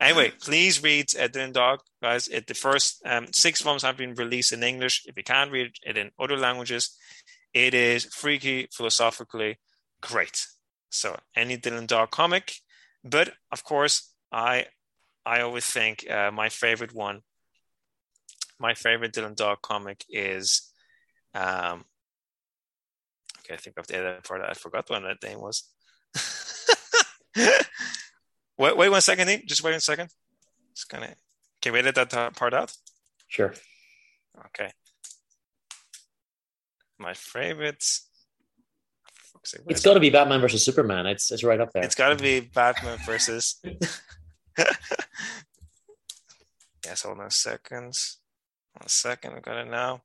Anyway, 0.00 0.32
please 0.40 0.80
read 0.80 1.06
uh, 1.18 1.26
Dylan 1.26 1.52
Dog, 1.52 1.80
guys. 2.00 2.28
It, 2.28 2.46
the 2.46 2.54
first 2.54 3.02
um, 3.04 3.32
six 3.32 3.62
volumes 3.62 3.82
have 3.82 3.96
been 3.96 4.14
released 4.14 4.52
in 4.52 4.62
English. 4.62 5.06
If 5.06 5.16
you 5.16 5.24
can't 5.24 5.50
read 5.50 5.72
it 5.82 5.96
in 5.96 6.12
other 6.20 6.36
languages, 6.36 6.96
it 7.52 7.74
is 7.74 8.04
freaky, 8.04 8.68
philosophically 8.72 9.58
great. 10.00 10.46
So 10.90 11.18
any 11.34 11.56
Dylan 11.56 11.88
Dog 11.88 12.12
comic, 12.12 12.54
but 13.02 13.32
of 13.50 13.64
course, 13.64 14.12
I 14.30 14.66
I 15.26 15.40
always 15.40 15.64
think 15.66 16.08
uh, 16.08 16.30
my 16.30 16.48
favorite 16.48 16.94
one 16.94 17.22
my 18.58 18.74
favorite 18.74 19.12
Dylan 19.12 19.36
Dog 19.36 19.58
comic 19.62 20.04
is 20.08 20.70
um 21.34 21.84
okay, 23.40 23.54
I 23.54 23.56
think 23.56 23.78
of 23.78 23.86
the 23.86 23.98
other 23.98 24.20
part 24.26 24.42
I 24.42 24.54
forgot 24.54 24.88
what 24.88 25.02
that 25.02 25.22
name 25.22 25.40
was. 25.40 25.64
wait, 28.58 28.76
wait 28.76 28.88
one 28.88 29.00
second. 29.00 29.42
Just 29.46 29.62
wait 29.62 29.72
one 29.72 29.80
second. 29.80 30.10
Just 30.74 30.88
gonna 30.88 31.14
can 31.60 31.72
we 31.72 31.78
edit 31.78 31.94
that 31.94 32.36
part 32.36 32.52
out? 32.52 32.72
Sure. 33.28 33.54
Okay. 34.46 34.70
My 36.98 37.14
favorites. 37.14 38.08
It's 39.66 39.82
got 39.82 39.94
to 39.94 40.00
be 40.00 40.10
Batman 40.10 40.40
versus 40.40 40.64
Superman. 40.64 41.06
It's 41.06 41.30
it's 41.30 41.44
right 41.44 41.60
up 41.60 41.72
there. 41.72 41.82
It's 41.82 41.94
got 41.94 42.10
to 42.10 42.22
be 42.22 42.40
Batman 42.40 42.98
versus. 43.04 43.60
yes, 46.84 47.02
hold 47.02 47.18
on 47.20 47.26
a 47.26 47.30
second. 47.30 47.94
One 48.74 48.88
second, 48.88 49.34
I've 49.34 49.42
got 49.42 49.56
it 49.58 49.70
now. 49.70 50.02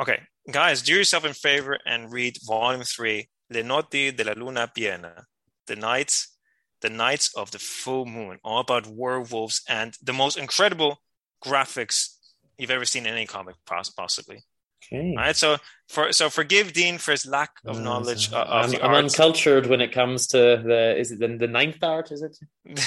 Okay, 0.00 0.20
guys, 0.50 0.82
do 0.82 0.94
yourself 0.94 1.24
a 1.24 1.34
favor 1.34 1.78
and 1.84 2.12
read 2.12 2.38
Volume 2.46 2.82
Three, 2.82 3.28
Le 3.50 3.62
Notti 3.62 4.16
della 4.16 4.34
Luna 4.34 4.70
Piena, 4.74 5.24
the 5.66 5.76
nights, 5.76 6.36
the 6.80 6.88
nights 6.90 7.34
of 7.36 7.50
the 7.50 7.58
full 7.58 8.06
moon, 8.06 8.38
all 8.42 8.60
about 8.60 8.86
werewolves 8.86 9.62
and 9.68 9.94
the 10.02 10.12
most 10.14 10.38
incredible 10.38 11.02
graphics 11.44 12.16
you've 12.58 12.70
ever 12.70 12.86
seen 12.86 13.04
in 13.06 13.12
any 13.12 13.26
comic, 13.26 13.56
possibly. 13.66 14.42
Okay. 14.90 15.10
All 15.10 15.16
right, 15.22 15.36
so 15.36 15.58
for 15.88 16.10
so 16.12 16.30
forgive 16.30 16.72
Dean 16.72 16.96
for 16.96 17.10
his 17.10 17.26
lack 17.26 17.50
of 17.66 17.76
Uh, 17.76 17.80
knowledge 17.80 18.28
of, 18.28 18.34
of 18.34 18.48
I'm, 18.64 18.70
the 18.70 18.82
I'm 18.82 18.94
arts. 18.94 19.14
uncultured 19.20 19.66
when 19.66 19.82
it 19.82 19.92
comes 19.92 20.26
to 20.28 20.38
the 20.64 20.96
is 20.98 21.12
it 21.12 21.18
the, 21.20 21.28
the 21.36 21.46
ninth 21.46 21.82
art? 21.84 22.10
Is 22.10 22.22
it? 22.22 22.38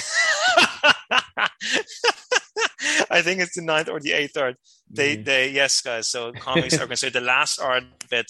I 3.10 3.22
think 3.22 3.40
it's 3.40 3.54
the 3.56 3.62
ninth 3.62 3.88
or 3.88 4.00
the 4.00 4.12
eighth 4.12 4.36
art. 4.36 4.56
They, 4.90 5.16
Mm. 5.16 5.24
they, 5.24 5.50
yes, 5.50 5.80
guys. 5.80 6.08
So 6.08 6.32
comics 6.32 6.78
are 6.78 6.86
considered 6.92 7.14
the 7.14 7.20
last 7.26 7.58
art, 7.60 7.84
but 8.10 8.26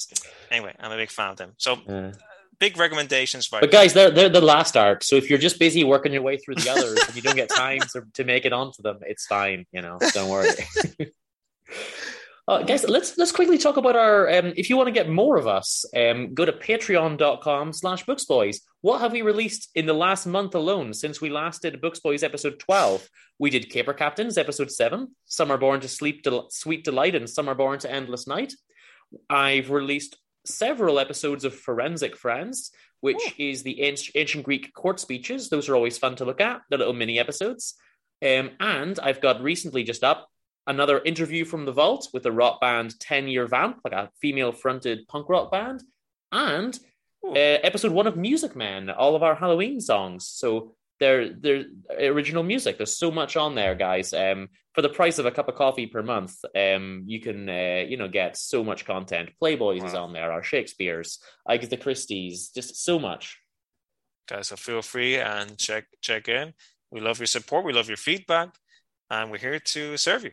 anyway, 0.50 0.74
I'm 0.78 0.92
a 0.92 0.96
big 0.96 1.10
fan 1.10 1.30
of 1.30 1.36
them. 1.36 1.52
So 1.58 1.74
Uh, 1.88 2.12
big 2.58 2.76
recommendations, 2.78 3.48
but 3.48 3.70
guys, 3.70 3.92
they're 3.92 4.10
they're 4.10 4.28
the 4.28 4.40
last 4.40 4.76
art. 4.76 5.02
So 5.04 5.16
if 5.16 5.28
you're 5.28 5.38
just 5.38 5.58
busy 5.58 5.82
working 5.84 6.12
your 6.12 6.22
way 6.22 6.36
through 6.38 6.56
the 6.56 6.70
others 6.70 6.98
and 7.06 7.16
you 7.16 7.22
don't 7.22 7.36
get 7.36 7.48
time 7.50 7.80
to, 7.92 8.02
to 8.14 8.24
make 8.24 8.44
it 8.44 8.52
onto 8.52 8.82
them, 8.82 8.98
it's 9.02 9.26
fine. 9.26 9.66
You 9.72 9.82
know, 9.82 9.98
don't 10.12 10.28
worry. 10.30 10.50
Uh, 12.46 12.62
guys, 12.62 12.86
let's 12.86 13.16
let's 13.16 13.32
quickly 13.32 13.56
talk 13.56 13.78
about 13.78 13.96
our. 13.96 14.28
Um, 14.28 14.52
if 14.54 14.68
you 14.68 14.76
want 14.76 14.88
to 14.88 14.92
get 14.92 15.08
more 15.08 15.38
of 15.38 15.46
us, 15.46 15.84
um, 15.96 16.34
go 16.34 16.44
to 16.44 16.52
Patreon.com/slash 16.52 18.04
BooksBoys. 18.04 18.58
What 18.82 19.00
have 19.00 19.12
we 19.12 19.22
released 19.22 19.70
in 19.74 19.86
the 19.86 19.94
last 19.94 20.26
month 20.26 20.54
alone 20.54 20.92
since 20.92 21.22
we 21.22 21.30
last 21.30 21.62
did 21.62 21.80
Books 21.80 22.00
Boys 22.00 22.22
episode 22.22 22.58
twelve? 22.58 23.08
We 23.38 23.48
did 23.48 23.70
Caper 23.70 23.94
Captains 23.94 24.36
episode 24.36 24.70
seven. 24.70 25.16
Some 25.24 25.50
are 25.50 25.56
born 25.56 25.80
to 25.80 25.88
sleep, 25.88 26.22
del- 26.22 26.50
sweet 26.50 26.84
delight, 26.84 27.14
and 27.14 27.30
some 27.30 27.48
are 27.48 27.54
born 27.54 27.78
to 27.78 27.90
endless 27.90 28.26
night. 28.26 28.52
I've 29.30 29.70
released 29.70 30.18
several 30.44 30.98
episodes 30.98 31.46
of 31.46 31.54
Forensic 31.54 32.14
Friends, 32.14 32.72
which 33.00 33.22
is 33.38 33.62
the 33.62 33.80
ancient, 33.80 34.16
ancient 34.16 34.44
Greek 34.44 34.74
court 34.74 35.00
speeches. 35.00 35.48
Those 35.48 35.70
are 35.70 35.76
always 35.76 35.96
fun 35.96 36.16
to 36.16 36.26
look 36.26 36.42
at. 36.42 36.60
The 36.68 36.76
little 36.76 36.92
mini 36.92 37.18
episodes. 37.18 37.74
Um, 38.22 38.50
and 38.60 38.98
I've 39.00 39.22
got 39.22 39.42
recently 39.42 39.82
just 39.82 40.04
up 40.04 40.28
another 40.66 41.00
interview 41.02 41.44
from 41.44 41.64
the 41.64 41.72
vault 41.72 42.08
with 42.12 42.22
the 42.22 42.32
rock 42.32 42.60
band 42.60 42.98
10 43.00 43.28
year 43.28 43.46
vamp 43.46 43.80
like 43.84 43.92
a 43.92 44.10
female 44.20 44.52
fronted 44.52 45.06
punk 45.08 45.28
rock 45.28 45.50
band 45.50 45.82
and 46.32 46.78
uh, 47.26 47.32
episode 47.34 47.92
one 47.92 48.06
of 48.06 48.16
music 48.16 48.54
man 48.54 48.90
all 48.90 49.16
of 49.16 49.22
our 49.22 49.34
halloween 49.34 49.80
songs 49.80 50.26
so 50.26 50.74
they're 51.00 51.32
they're 51.34 51.64
original 51.98 52.42
music 52.42 52.76
there's 52.76 52.96
so 52.96 53.10
much 53.10 53.36
on 53.36 53.54
there 53.54 53.74
guys 53.74 54.12
um 54.12 54.48
for 54.74 54.82
the 54.82 54.88
price 54.88 55.18
of 55.18 55.26
a 55.26 55.30
cup 55.30 55.48
of 55.48 55.54
coffee 55.54 55.86
per 55.86 56.02
month 56.02 56.36
um 56.56 57.02
you 57.06 57.20
can 57.20 57.48
uh, 57.48 57.84
you 57.86 57.96
know 57.96 58.08
get 58.08 58.36
so 58.36 58.62
much 58.62 58.84
content 58.84 59.30
playboys 59.42 59.84
is 59.84 59.94
on 59.94 60.12
there 60.12 60.30
our 60.30 60.42
shakespeare's 60.42 61.18
agatha 61.48 61.76
christie's 61.76 62.50
just 62.50 62.84
so 62.84 62.98
much 62.98 63.38
guys. 64.26 64.48
So 64.48 64.56
feel 64.56 64.82
free 64.82 65.18
and 65.18 65.56
check 65.58 65.86
check 66.00 66.28
in. 66.28 66.54
We 66.90 67.00
love 67.00 67.18
your 67.18 67.26
support. 67.26 67.64
We 67.64 67.72
love 67.72 67.88
your 67.88 67.96
feedback, 67.96 68.54
and 69.10 69.30
we're 69.30 69.38
here 69.38 69.58
to 69.58 69.96
serve 69.96 70.24
you. 70.24 70.32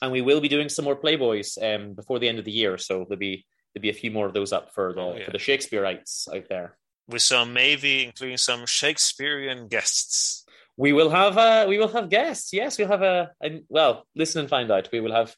And 0.00 0.12
we 0.12 0.20
will 0.20 0.40
be 0.40 0.48
doing 0.48 0.68
some 0.68 0.84
more 0.84 0.96
playboys 0.96 1.48
um 1.62 1.94
before 1.94 2.18
the 2.18 2.28
end 2.28 2.38
of 2.38 2.44
the 2.44 2.52
year 2.52 2.76
so 2.78 3.04
there'll 3.08 3.16
be 3.16 3.44
there'll 3.74 3.82
be 3.82 3.90
a 3.90 4.00
few 4.02 4.10
more 4.10 4.26
of 4.26 4.34
those 4.34 4.52
up 4.52 4.72
for 4.74 4.92
the 4.94 5.00
Oh, 5.00 5.16
yeah. 5.16 5.24
for 5.24 5.30
the 5.32 5.38
shakespeareites 5.38 6.28
out 6.34 6.46
there 6.48 6.76
With 7.08 7.22
some 7.22 7.52
maybe 7.52 8.04
including 8.04 8.38
some 8.38 8.64
Shakespearean 8.66 9.68
guests. 9.68 10.44
We 10.76 10.92
will 10.92 11.10
have 11.10 11.36
uh, 11.36 11.66
we 11.68 11.76
will 11.78 11.92
have 11.96 12.08
guests. 12.08 12.52
Yes, 12.52 12.78
we'll 12.78 12.88
have 12.96 13.02
a, 13.02 13.30
a 13.44 13.60
well. 13.68 14.06
Listen 14.14 14.40
and 14.40 14.48
find 14.48 14.70
out. 14.70 14.88
We 14.92 15.00
will 15.00 15.12
have 15.12 15.34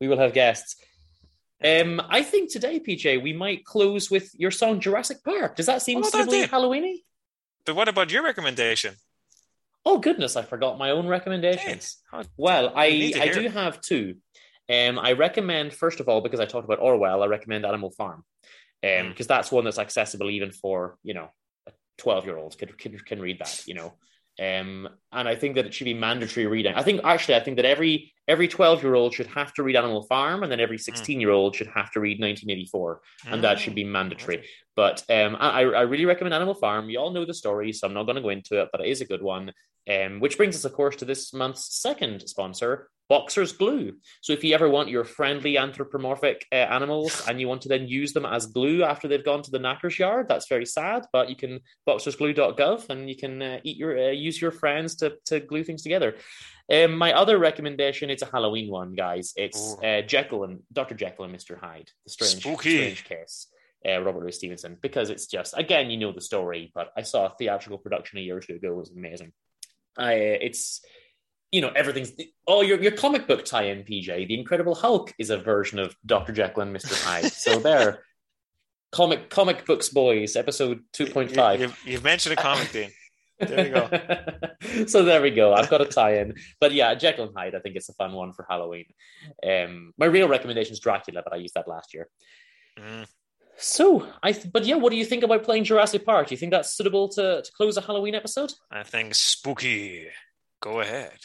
we 0.00 0.08
will 0.08 0.18
have 0.18 0.32
guests. 0.34 0.76
Um, 1.62 2.02
I 2.18 2.20
think 2.22 2.52
today, 2.52 2.76
PJ, 2.80 3.22
we 3.22 3.32
might 3.32 3.64
close 3.64 4.10
with 4.10 4.28
your 4.34 4.50
song 4.50 4.80
Jurassic 4.80 5.18
Park. 5.24 5.56
Does 5.56 5.66
that 5.66 5.80
seem 5.82 5.98
Oh. 6.04 6.10
Halloweeny? 6.54 6.96
But 7.64 7.76
what 7.76 7.88
about 7.88 8.12
your 8.12 8.22
recommendation? 8.22 8.94
Oh 9.86 9.98
goodness, 9.98 10.36
I 10.36 10.42
forgot 10.42 10.78
my 10.78 10.90
own 10.90 11.06
recommendations. 11.06 11.98
Well, 12.36 12.72
I 12.74 12.88
We 12.88 12.98
need 12.98 13.12
to 13.14 13.22
I 13.22 13.32
do 13.32 13.40
it. 13.40 13.52
have 13.52 13.80
two. 13.80 14.16
Um, 14.72 14.98
I 14.98 15.12
recommend 15.12 15.74
first 15.74 16.00
of 16.00 16.08
all 16.08 16.22
because 16.22 16.40
I 16.40 16.46
talked 16.46 16.64
about 16.64 16.78
Orwell. 16.80 17.22
I 17.22 17.26
recommend 17.26 17.66
Animal 17.66 17.90
Farm, 17.90 18.24
um, 18.82 19.10
because 19.10 19.26
that's 19.26 19.52
one 19.52 19.64
that's 19.64 19.78
accessible 19.78 20.30
even 20.30 20.52
for 20.52 20.96
you 21.02 21.12
know 21.12 21.28
a 21.68 21.72
twelve 21.98 22.24
year 22.24 22.38
old 22.38 22.56
can, 22.56 22.70
can 22.70 22.98
can 22.98 23.20
read 23.20 23.40
that. 23.40 23.62
You 23.66 23.74
know, 23.74 23.92
um, 24.40 24.88
and 25.12 25.28
I 25.28 25.36
think 25.36 25.56
that 25.56 25.66
it 25.66 25.74
should 25.74 25.84
be 25.84 25.92
mandatory 25.92 26.46
reading. 26.46 26.74
I 26.74 26.82
think 26.82 27.02
actually 27.04 27.34
I 27.34 27.40
think 27.40 27.56
that 27.56 27.66
every 27.66 28.13
every 28.28 28.48
twelve 28.48 28.82
year 28.82 28.94
old 28.94 29.14
should 29.14 29.26
have 29.28 29.52
to 29.54 29.62
read 29.62 29.76
Animal 29.76 30.02
Farm, 30.02 30.42
and 30.42 30.50
then 30.50 30.60
every 30.60 30.78
sixteen 30.78 31.20
year 31.20 31.30
old 31.30 31.54
should 31.56 31.68
have 31.68 31.90
to 31.92 32.00
read 32.00 32.20
nineteen 32.20 32.50
eighty 32.50 32.66
four, 32.66 33.00
and 33.26 33.44
that 33.44 33.58
should 33.58 33.74
be 33.74 33.84
mandatory. 33.84 34.44
But 34.76 35.04
um, 35.08 35.36
I, 35.38 35.60
I 35.60 35.82
really 35.82 36.04
recommend 36.04 36.34
Animal 36.34 36.54
Farm. 36.54 36.90
You 36.90 36.98
all 36.98 37.12
know 37.12 37.24
the 37.24 37.34
story, 37.34 37.72
so 37.72 37.86
I'm 37.86 37.94
not 37.94 38.04
going 38.04 38.16
to 38.16 38.22
go 38.22 38.30
into 38.30 38.60
it, 38.60 38.68
but 38.72 38.80
it 38.80 38.88
is 38.88 39.00
a 39.00 39.06
good 39.06 39.22
one. 39.22 39.52
Um, 39.88 40.18
which 40.18 40.38
brings 40.38 40.56
us, 40.56 40.64
of 40.64 40.72
course, 40.72 40.96
to 40.96 41.04
this 41.04 41.34
month's 41.34 41.78
second 41.82 42.26
sponsor, 42.26 42.88
Boxer's 43.10 43.52
Glue. 43.52 43.92
So 44.22 44.32
if 44.32 44.42
you 44.42 44.54
ever 44.54 44.68
want 44.68 44.88
your 44.88 45.04
friendly 45.04 45.58
anthropomorphic 45.58 46.46
uh, 46.50 46.54
animals 46.54 47.22
and 47.28 47.38
you 47.38 47.48
want 47.48 47.60
to 47.62 47.68
then 47.68 47.86
use 47.86 48.14
them 48.14 48.24
as 48.24 48.46
glue 48.46 48.82
after 48.82 49.08
they've 49.08 49.24
gone 49.24 49.42
to 49.42 49.50
the 49.50 49.58
knacker's 49.58 49.98
yard, 49.98 50.26
that's 50.26 50.48
very 50.48 50.64
sad. 50.64 51.04
But 51.12 51.28
you 51.28 51.36
can 51.36 51.60
boxersglue.gov 51.86 52.88
and 52.88 53.08
you 53.10 53.16
can 53.16 53.42
uh, 53.42 53.60
eat 53.62 53.76
your 53.76 53.98
uh, 53.98 54.10
use 54.12 54.40
your 54.40 54.52
friends 54.52 54.94
to 54.96 55.18
to 55.26 55.40
glue 55.40 55.64
things 55.64 55.82
together. 55.82 56.14
Um, 56.72 56.96
my 56.96 57.12
other 57.12 57.38
recommendation, 57.38 58.08
it's 58.10 58.22
a 58.22 58.26
Halloween 58.26 58.70
one, 58.70 58.94
guys. 58.94 59.32
It's 59.36 59.76
uh, 59.84 60.00
Jekyll 60.06 60.44
and 60.44 60.60
Dr. 60.72 60.94
Jekyll 60.94 61.26
and 61.26 61.34
Mr. 61.34 61.58
Hyde, 61.58 61.90
the 62.04 62.10
strange, 62.10 62.40
Spooky. 62.40 62.76
strange 62.76 63.04
case. 63.04 63.48
Uh, 63.86 64.00
Robert 64.00 64.20
Louis 64.20 64.32
Stevenson, 64.32 64.78
because 64.80 65.10
it's 65.10 65.26
just 65.26 65.52
again, 65.58 65.90
you 65.90 65.98
know 65.98 66.10
the 66.10 66.20
story, 66.22 66.72
but 66.74 66.90
I 66.96 67.02
saw 67.02 67.26
a 67.26 67.34
theatrical 67.38 67.76
production 67.76 68.18
a 68.18 68.22
year 68.22 68.38
or 68.38 68.40
two 68.40 68.54
ago. 68.54 68.72
It 68.72 68.76
was 68.76 68.90
amazing. 68.90 69.32
I, 69.98 70.14
it's 70.14 70.80
you 71.52 71.60
know 71.60 71.68
everything's 71.68 72.12
oh 72.46 72.62
your 72.62 72.82
your 72.82 72.92
comic 72.92 73.26
book 73.28 73.44
tie-in, 73.44 73.82
PJ. 73.84 74.26
The 74.26 74.38
Incredible 74.38 74.74
Hulk 74.74 75.12
is 75.18 75.28
a 75.28 75.36
version 75.36 75.78
of 75.78 75.94
Doctor 76.06 76.32
Jekyll 76.32 76.62
and 76.62 76.72
Mister 76.72 76.94
Hyde. 76.94 77.30
so 77.30 77.58
there, 77.60 78.04
comic 78.90 79.28
comic 79.28 79.66
books 79.66 79.90
boys, 79.90 80.34
episode 80.34 80.80
two 80.94 81.06
point 81.06 81.32
five. 81.32 81.60
you've, 81.60 81.78
you've 81.84 82.04
mentioned 82.04 82.32
a 82.38 82.40
comic, 82.42 82.70
Dean. 82.72 82.90
There 83.38 83.66
you 83.66 83.72
go. 83.72 84.86
so 84.86 85.02
there 85.02 85.20
we 85.20 85.30
go. 85.30 85.54
I've 85.54 85.68
got 85.68 85.80
a 85.80 85.86
tie-in, 85.86 86.34
but 86.60 86.72
yeah, 86.72 86.94
Jekyll 86.94 87.26
and 87.26 87.36
Hyde. 87.36 87.54
I 87.54 87.60
think 87.60 87.76
it's 87.76 87.88
a 87.88 87.94
fun 87.94 88.12
one 88.12 88.32
for 88.32 88.46
Halloween. 88.48 88.86
Um, 89.46 89.92
my 89.98 90.06
real 90.06 90.28
recommendation 90.28 90.72
is 90.72 90.80
Dracula, 90.80 91.22
but 91.24 91.32
I 91.32 91.36
used 91.36 91.54
that 91.54 91.68
last 91.68 91.94
year. 91.94 92.08
Mm. 92.78 93.06
So 93.56 94.06
I, 94.22 94.32
th- 94.32 94.52
but 94.52 94.64
yeah, 94.64 94.76
what 94.76 94.90
do 94.90 94.96
you 94.96 95.04
think 95.04 95.22
about 95.22 95.44
playing 95.44 95.64
Jurassic 95.64 96.04
Park? 96.04 96.28
Do 96.28 96.34
you 96.34 96.38
think 96.38 96.52
that's 96.52 96.76
suitable 96.76 97.08
to 97.10 97.42
to 97.42 97.52
close 97.56 97.76
a 97.76 97.80
Halloween 97.80 98.14
episode? 98.14 98.52
I 98.70 98.82
think 98.82 99.14
spooky. 99.14 100.08
Go 100.60 100.80
ahead. 100.80 101.18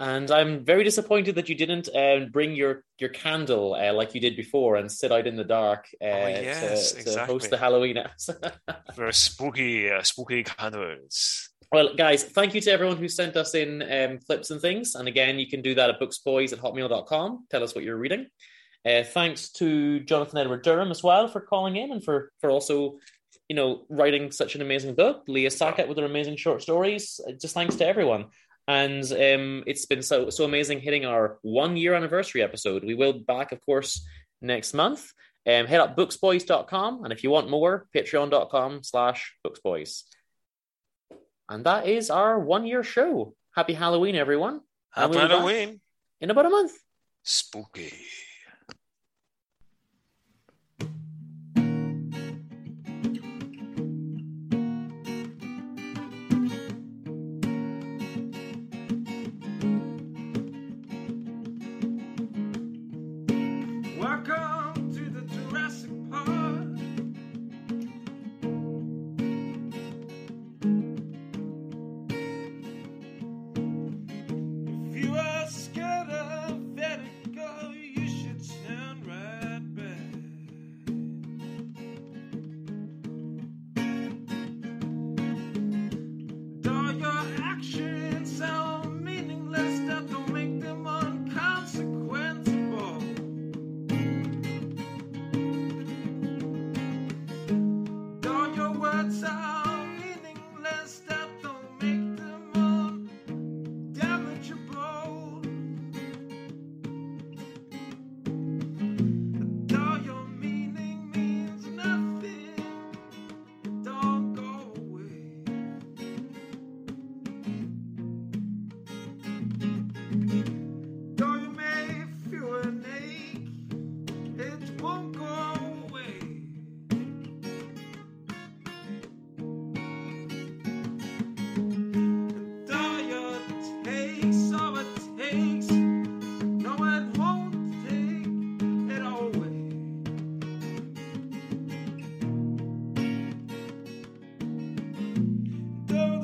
And 0.00 0.30
I'm 0.30 0.64
very 0.64 0.82
disappointed 0.82 1.36
that 1.36 1.48
you 1.48 1.54
didn't 1.54 1.88
uh, 1.94 2.26
bring 2.32 2.54
your 2.56 2.82
your 2.98 3.10
candle 3.10 3.74
uh, 3.74 3.92
like 3.92 4.14
you 4.14 4.20
did 4.20 4.34
before 4.36 4.76
and 4.76 4.90
sit 4.90 5.12
out 5.12 5.26
in 5.26 5.36
the 5.36 5.44
dark 5.44 5.86
uh, 6.02 6.04
Oh, 6.06 6.26
yes, 6.28 6.88
to, 6.90 6.94
to 6.96 7.00
exactly. 7.02 7.32
host 7.32 7.50
the 7.50 7.56
Halloween 7.58 7.96
episode. 7.98 8.52
For 8.94 9.12
spooky, 9.12 9.90
uh, 9.90 10.02
spooky 10.02 10.42
candles. 10.42 11.48
well, 11.72 11.94
guys, 11.94 12.24
thank 12.24 12.54
you 12.54 12.60
to 12.62 12.70
everyone 12.72 12.96
who 12.96 13.08
sent 13.08 13.36
us 13.36 13.54
in 13.54 13.82
um, 13.82 14.18
clips 14.26 14.50
and 14.50 14.60
things. 14.60 14.94
And 14.96 15.06
again, 15.06 15.38
you 15.38 15.48
can 15.48 15.62
do 15.62 15.74
that 15.76 15.90
at 15.90 16.00
booksboys 16.00 16.52
at 16.52 16.58
hotmail.com. 16.58 17.46
Tell 17.50 17.62
us 17.62 17.74
what 17.74 17.84
you're 17.84 17.96
reading. 17.96 18.26
Uh, 18.84 19.02
thanks 19.04 19.50
to 19.52 20.00
Jonathan 20.00 20.38
Edward 20.38 20.62
Durham 20.62 20.90
as 20.90 21.02
well 21.02 21.28
for 21.28 21.40
calling 21.40 21.76
in 21.76 21.90
and 21.92 22.04
for 22.04 22.30
for 22.40 22.50
also 22.50 22.98
you 23.48 23.56
know 23.56 23.84
writing 23.88 24.30
such 24.32 24.54
an 24.56 24.60
amazing 24.62 24.94
book. 24.94 25.22
Leah 25.28 25.50
Sackett 25.50 25.88
with 25.88 25.98
her 25.98 26.04
amazing 26.04 26.36
short 26.36 26.62
stories. 26.62 27.20
Uh, 27.26 27.32
Just 27.40 27.54
thanks 27.54 27.76
to 27.76 27.86
everyone. 27.86 28.26
And 28.66 29.04
um, 29.12 29.62
it's 29.66 29.86
been 29.86 30.02
so 30.02 30.30
so 30.30 30.44
amazing 30.44 30.80
hitting 30.80 31.04
our 31.04 31.38
one 31.42 31.76
year 31.76 31.94
anniversary 31.94 32.42
episode. 32.42 32.82
We 32.84 32.94
will 32.94 33.12
be 33.12 33.18
back, 33.20 33.52
of 33.52 33.60
course, 33.64 34.06
next 34.40 34.72
month. 34.74 35.12
Um, 35.46 35.66
head 35.66 35.80
up 35.80 35.94
booksboys.com 35.94 37.04
and 37.04 37.12
if 37.12 37.22
you 37.22 37.30
want 37.30 37.50
more, 37.50 37.86
patreon.com 37.94 38.82
slash 38.82 39.34
booksboys. 39.46 40.04
And 41.50 41.64
that 41.64 41.86
is 41.86 42.08
our 42.08 42.38
one 42.38 42.66
year 42.66 42.82
show. 42.82 43.34
Happy 43.54 43.74
Halloween, 43.74 44.14
everyone. 44.16 44.62
Happy 44.90 45.18
Halloween. 45.18 45.80
In 46.20 46.30
about 46.30 46.46
a 46.46 46.50
month. 46.50 46.72
Spooky. 47.22 47.92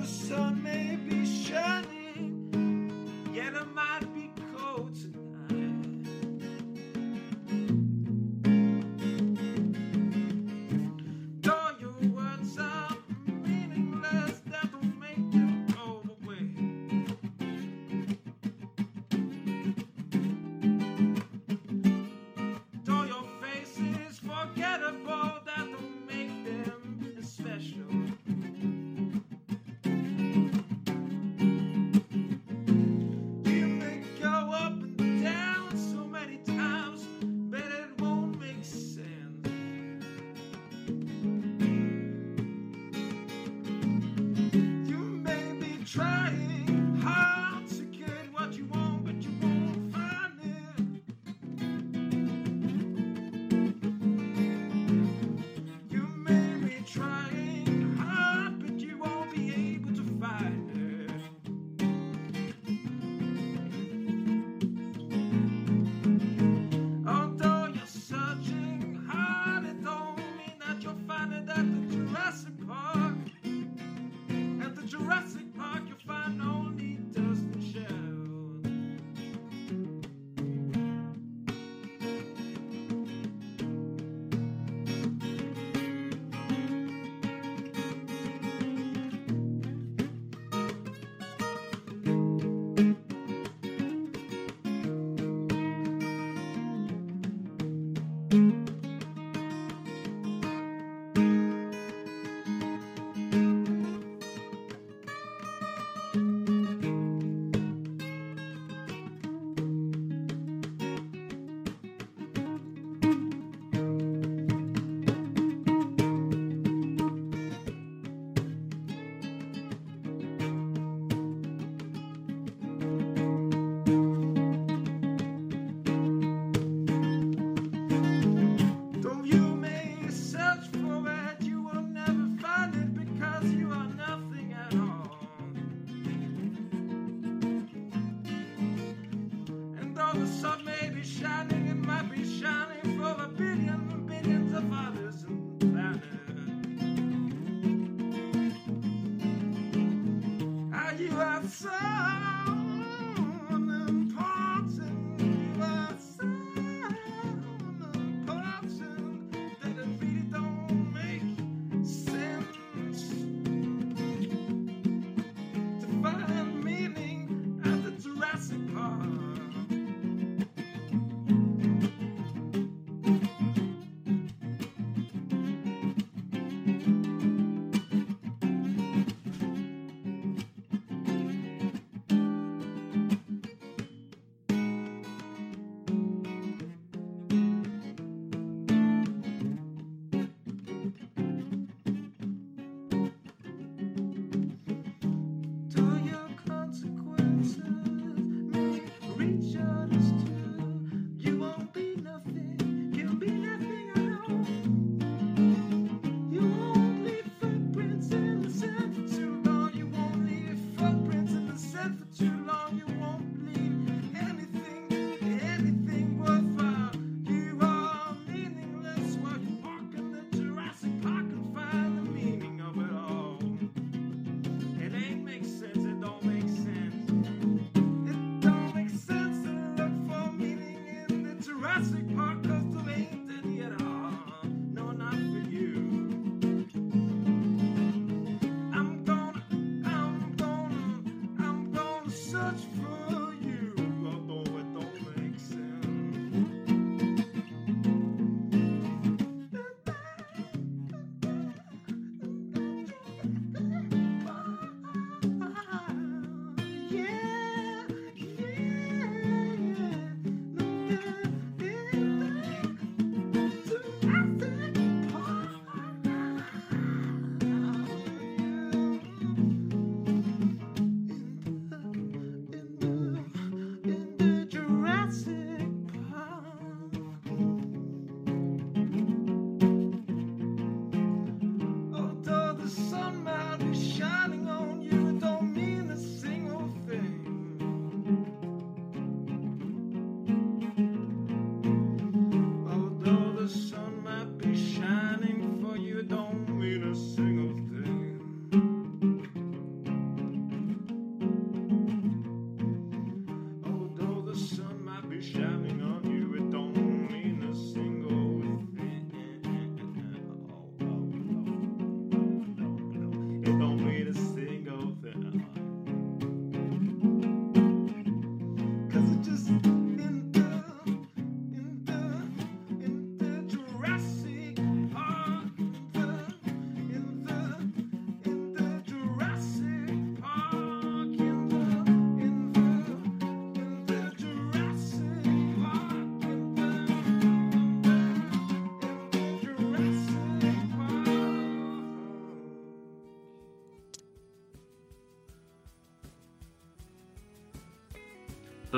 The 0.00 0.06
sun 0.06 0.59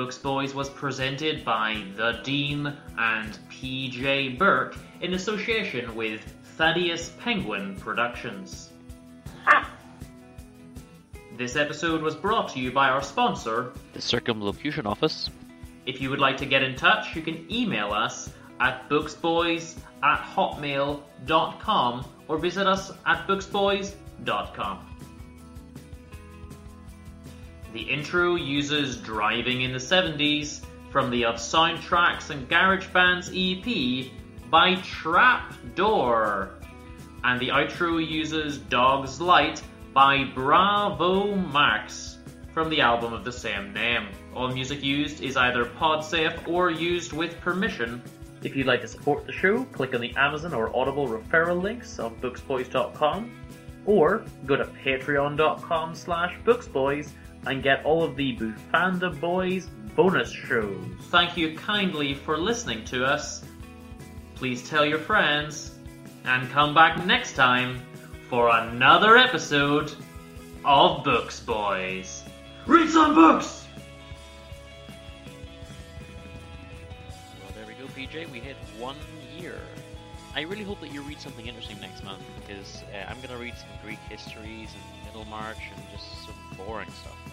Books 0.03 0.17
Boys 0.17 0.53
was 0.53 0.69
presented 0.69 1.45
by 1.45 1.81
The 1.95 2.19
Dean 2.25 2.67
and 2.97 3.39
PJ 3.49 4.37
Burke 4.37 4.75
in 4.99 5.13
association 5.13 5.95
with 5.95 6.19
Thaddeus 6.57 7.13
Penguin 7.21 7.77
Productions. 7.77 8.73
Ah. 9.47 9.71
This 11.37 11.55
episode 11.55 12.01
was 12.01 12.15
brought 12.15 12.49
to 12.49 12.59
you 12.59 12.69
by 12.69 12.89
our 12.89 13.01
sponsor. 13.01 13.71
The 13.93 14.01
Circumlocution 14.01 14.85
Office. 14.85 15.29
If 15.85 16.01
you 16.01 16.09
would 16.09 16.19
like 16.19 16.35
to 16.35 16.45
get 16.45 16.63
in 16.63 16.75
touch, 16.75 17.15
you 17.15 17.21
can 17.21 17.49
email 17.49 17.93
us 17.93 18.29
at 18.59 18.89
booksboys 18.89 19.77
at 20.03 20.19
hotmail.com 20.19 22.05
or 22.27 22.37
visit 22.39 22.67
us 22.67 22.91
at 23.05 23.25
booksboys.com. 23.25 24.79
The 27.73 27.81
intro 27.81 28.35
uses 28.35 28.97
Driving 28.97 29.63
in 29.63 29.73
the 29.73 29.79
70s 29.79 30.61
from 30.91 31.09
the 31.09 31.25
Of 31.25 31.35
Soundtracks 31.35 32.29
and 32.29 32.47
Garage 32.47 32.85
Bands 32.87 33.31
EP 33.33 34.11
by 34.51 34.75
Trapdoor. 34.75 36.51
And 37.23 37.39
the 37.39 37.47
outro 37.47 38.05
uses 38.07 38.59
Dog's 38.59 39.19
Light 39.19 39.63
by 39.91 40.23
Bravo 40.35 41.35
Max 41.35 42.19
from 42.53 42.69
the 42.69 42.79
album 42.79 43.11
of 43.11 43.23
the 43.23 43.31
same 43.31 43.73
name. 43.73 44.07
All 44.35 44.49
music 44.49 44.83
used 44.83 45.23
is 45.23 45.35
either 45.35 45.65
PodSafe 45.65 46.47
or 46.47 46.69
used 46.69 47.11
with 47.11 47.41
permission. 47.41 48.03
If 48.43 48.55
you'd 48.55 48.67
like 48.67 48.81
to 48.81 48.87
support 48.87 49.25
the 49.25 49.31
show, 49.31 49.63
click 49.65 49.95
on 49.95 50.01
the 50.01 50.13
Amazon 50.15 50.53
or 50.53 50.75
Audible 50.77 51.07
referral 51.07 51.59
links 51.59 51.97
on 51.97 52.15
booksboys.com 52.17 53.31
or 53.87 54.25
go 54.45 54.55
to 54.55 54.65
patreon.com 54.65 55.95
slash 55.95 56.35
booksboys 56.45 57.09
and 57.45 57.63
get 57.63 57.85
all 57.85 58.03
of 58.03 58.15
the 58.15 58.35
Bufanda 58.37 59.19
Boys 59.19 59.67
bonus 59.95 60.31
shows. 60.31 60.85
Thank 61.03 61.37
you 61.37 61.55
kindly 61.55 62.13
for 62.13 62.37
listening 62.37 62.83
to 62.85 63.05
us. 63.05 63.43
Please 64.35 64.67
tell 64.67 64.85
your 64.85 64.99
friends 64.99 65.77
and 66.25 66.49
come 66.51 66.73
back 66.73 67.05
next 67.05 67.33
time 67.33 67.81
for 68.29 68.49
another 68.49 69.17
episode 69.17 69.93
of 70.65 71.03
Books 71.03 71.39
Boys. 71.39 72.23
Read 72.65 72.89
some 72.89 73.13
books! 73.13 73.67
Well, 77.41 77.51
there 77.55 77.65
we 77.67 77.73
go, 77.73 77.85
PJ. 77.93 78.31
We 78.31 78.39
hit 78.39 78.55
one 78.79 78.95
year. 79.37 79.59
I 80.35 80.41
really 80.41 80.63
hope 80.63 80.79
that 80.81 80.91
you 80.91 81.01
read 81.03 81.21
something 81.21 81.45
interesting 81.45 81.79
next 81.79 82.03
month 82.03 82.23
because 82.41 82.83
uh, 82.93 83.05
I'm 83.07 83.17
going 83.17 83.29
to 83.29 83.37
read 83.37 83.55
some 83.55 83.69
Greek 83.83 83.99
histories 84.09 84.69
and 84.73 85.05
Middlemarch 85.05 85.59
and 85.75 85.83
just 85.91 86.25
some 86.25 86.35
boring 86.57 86.89
stuff. 86.89 87.32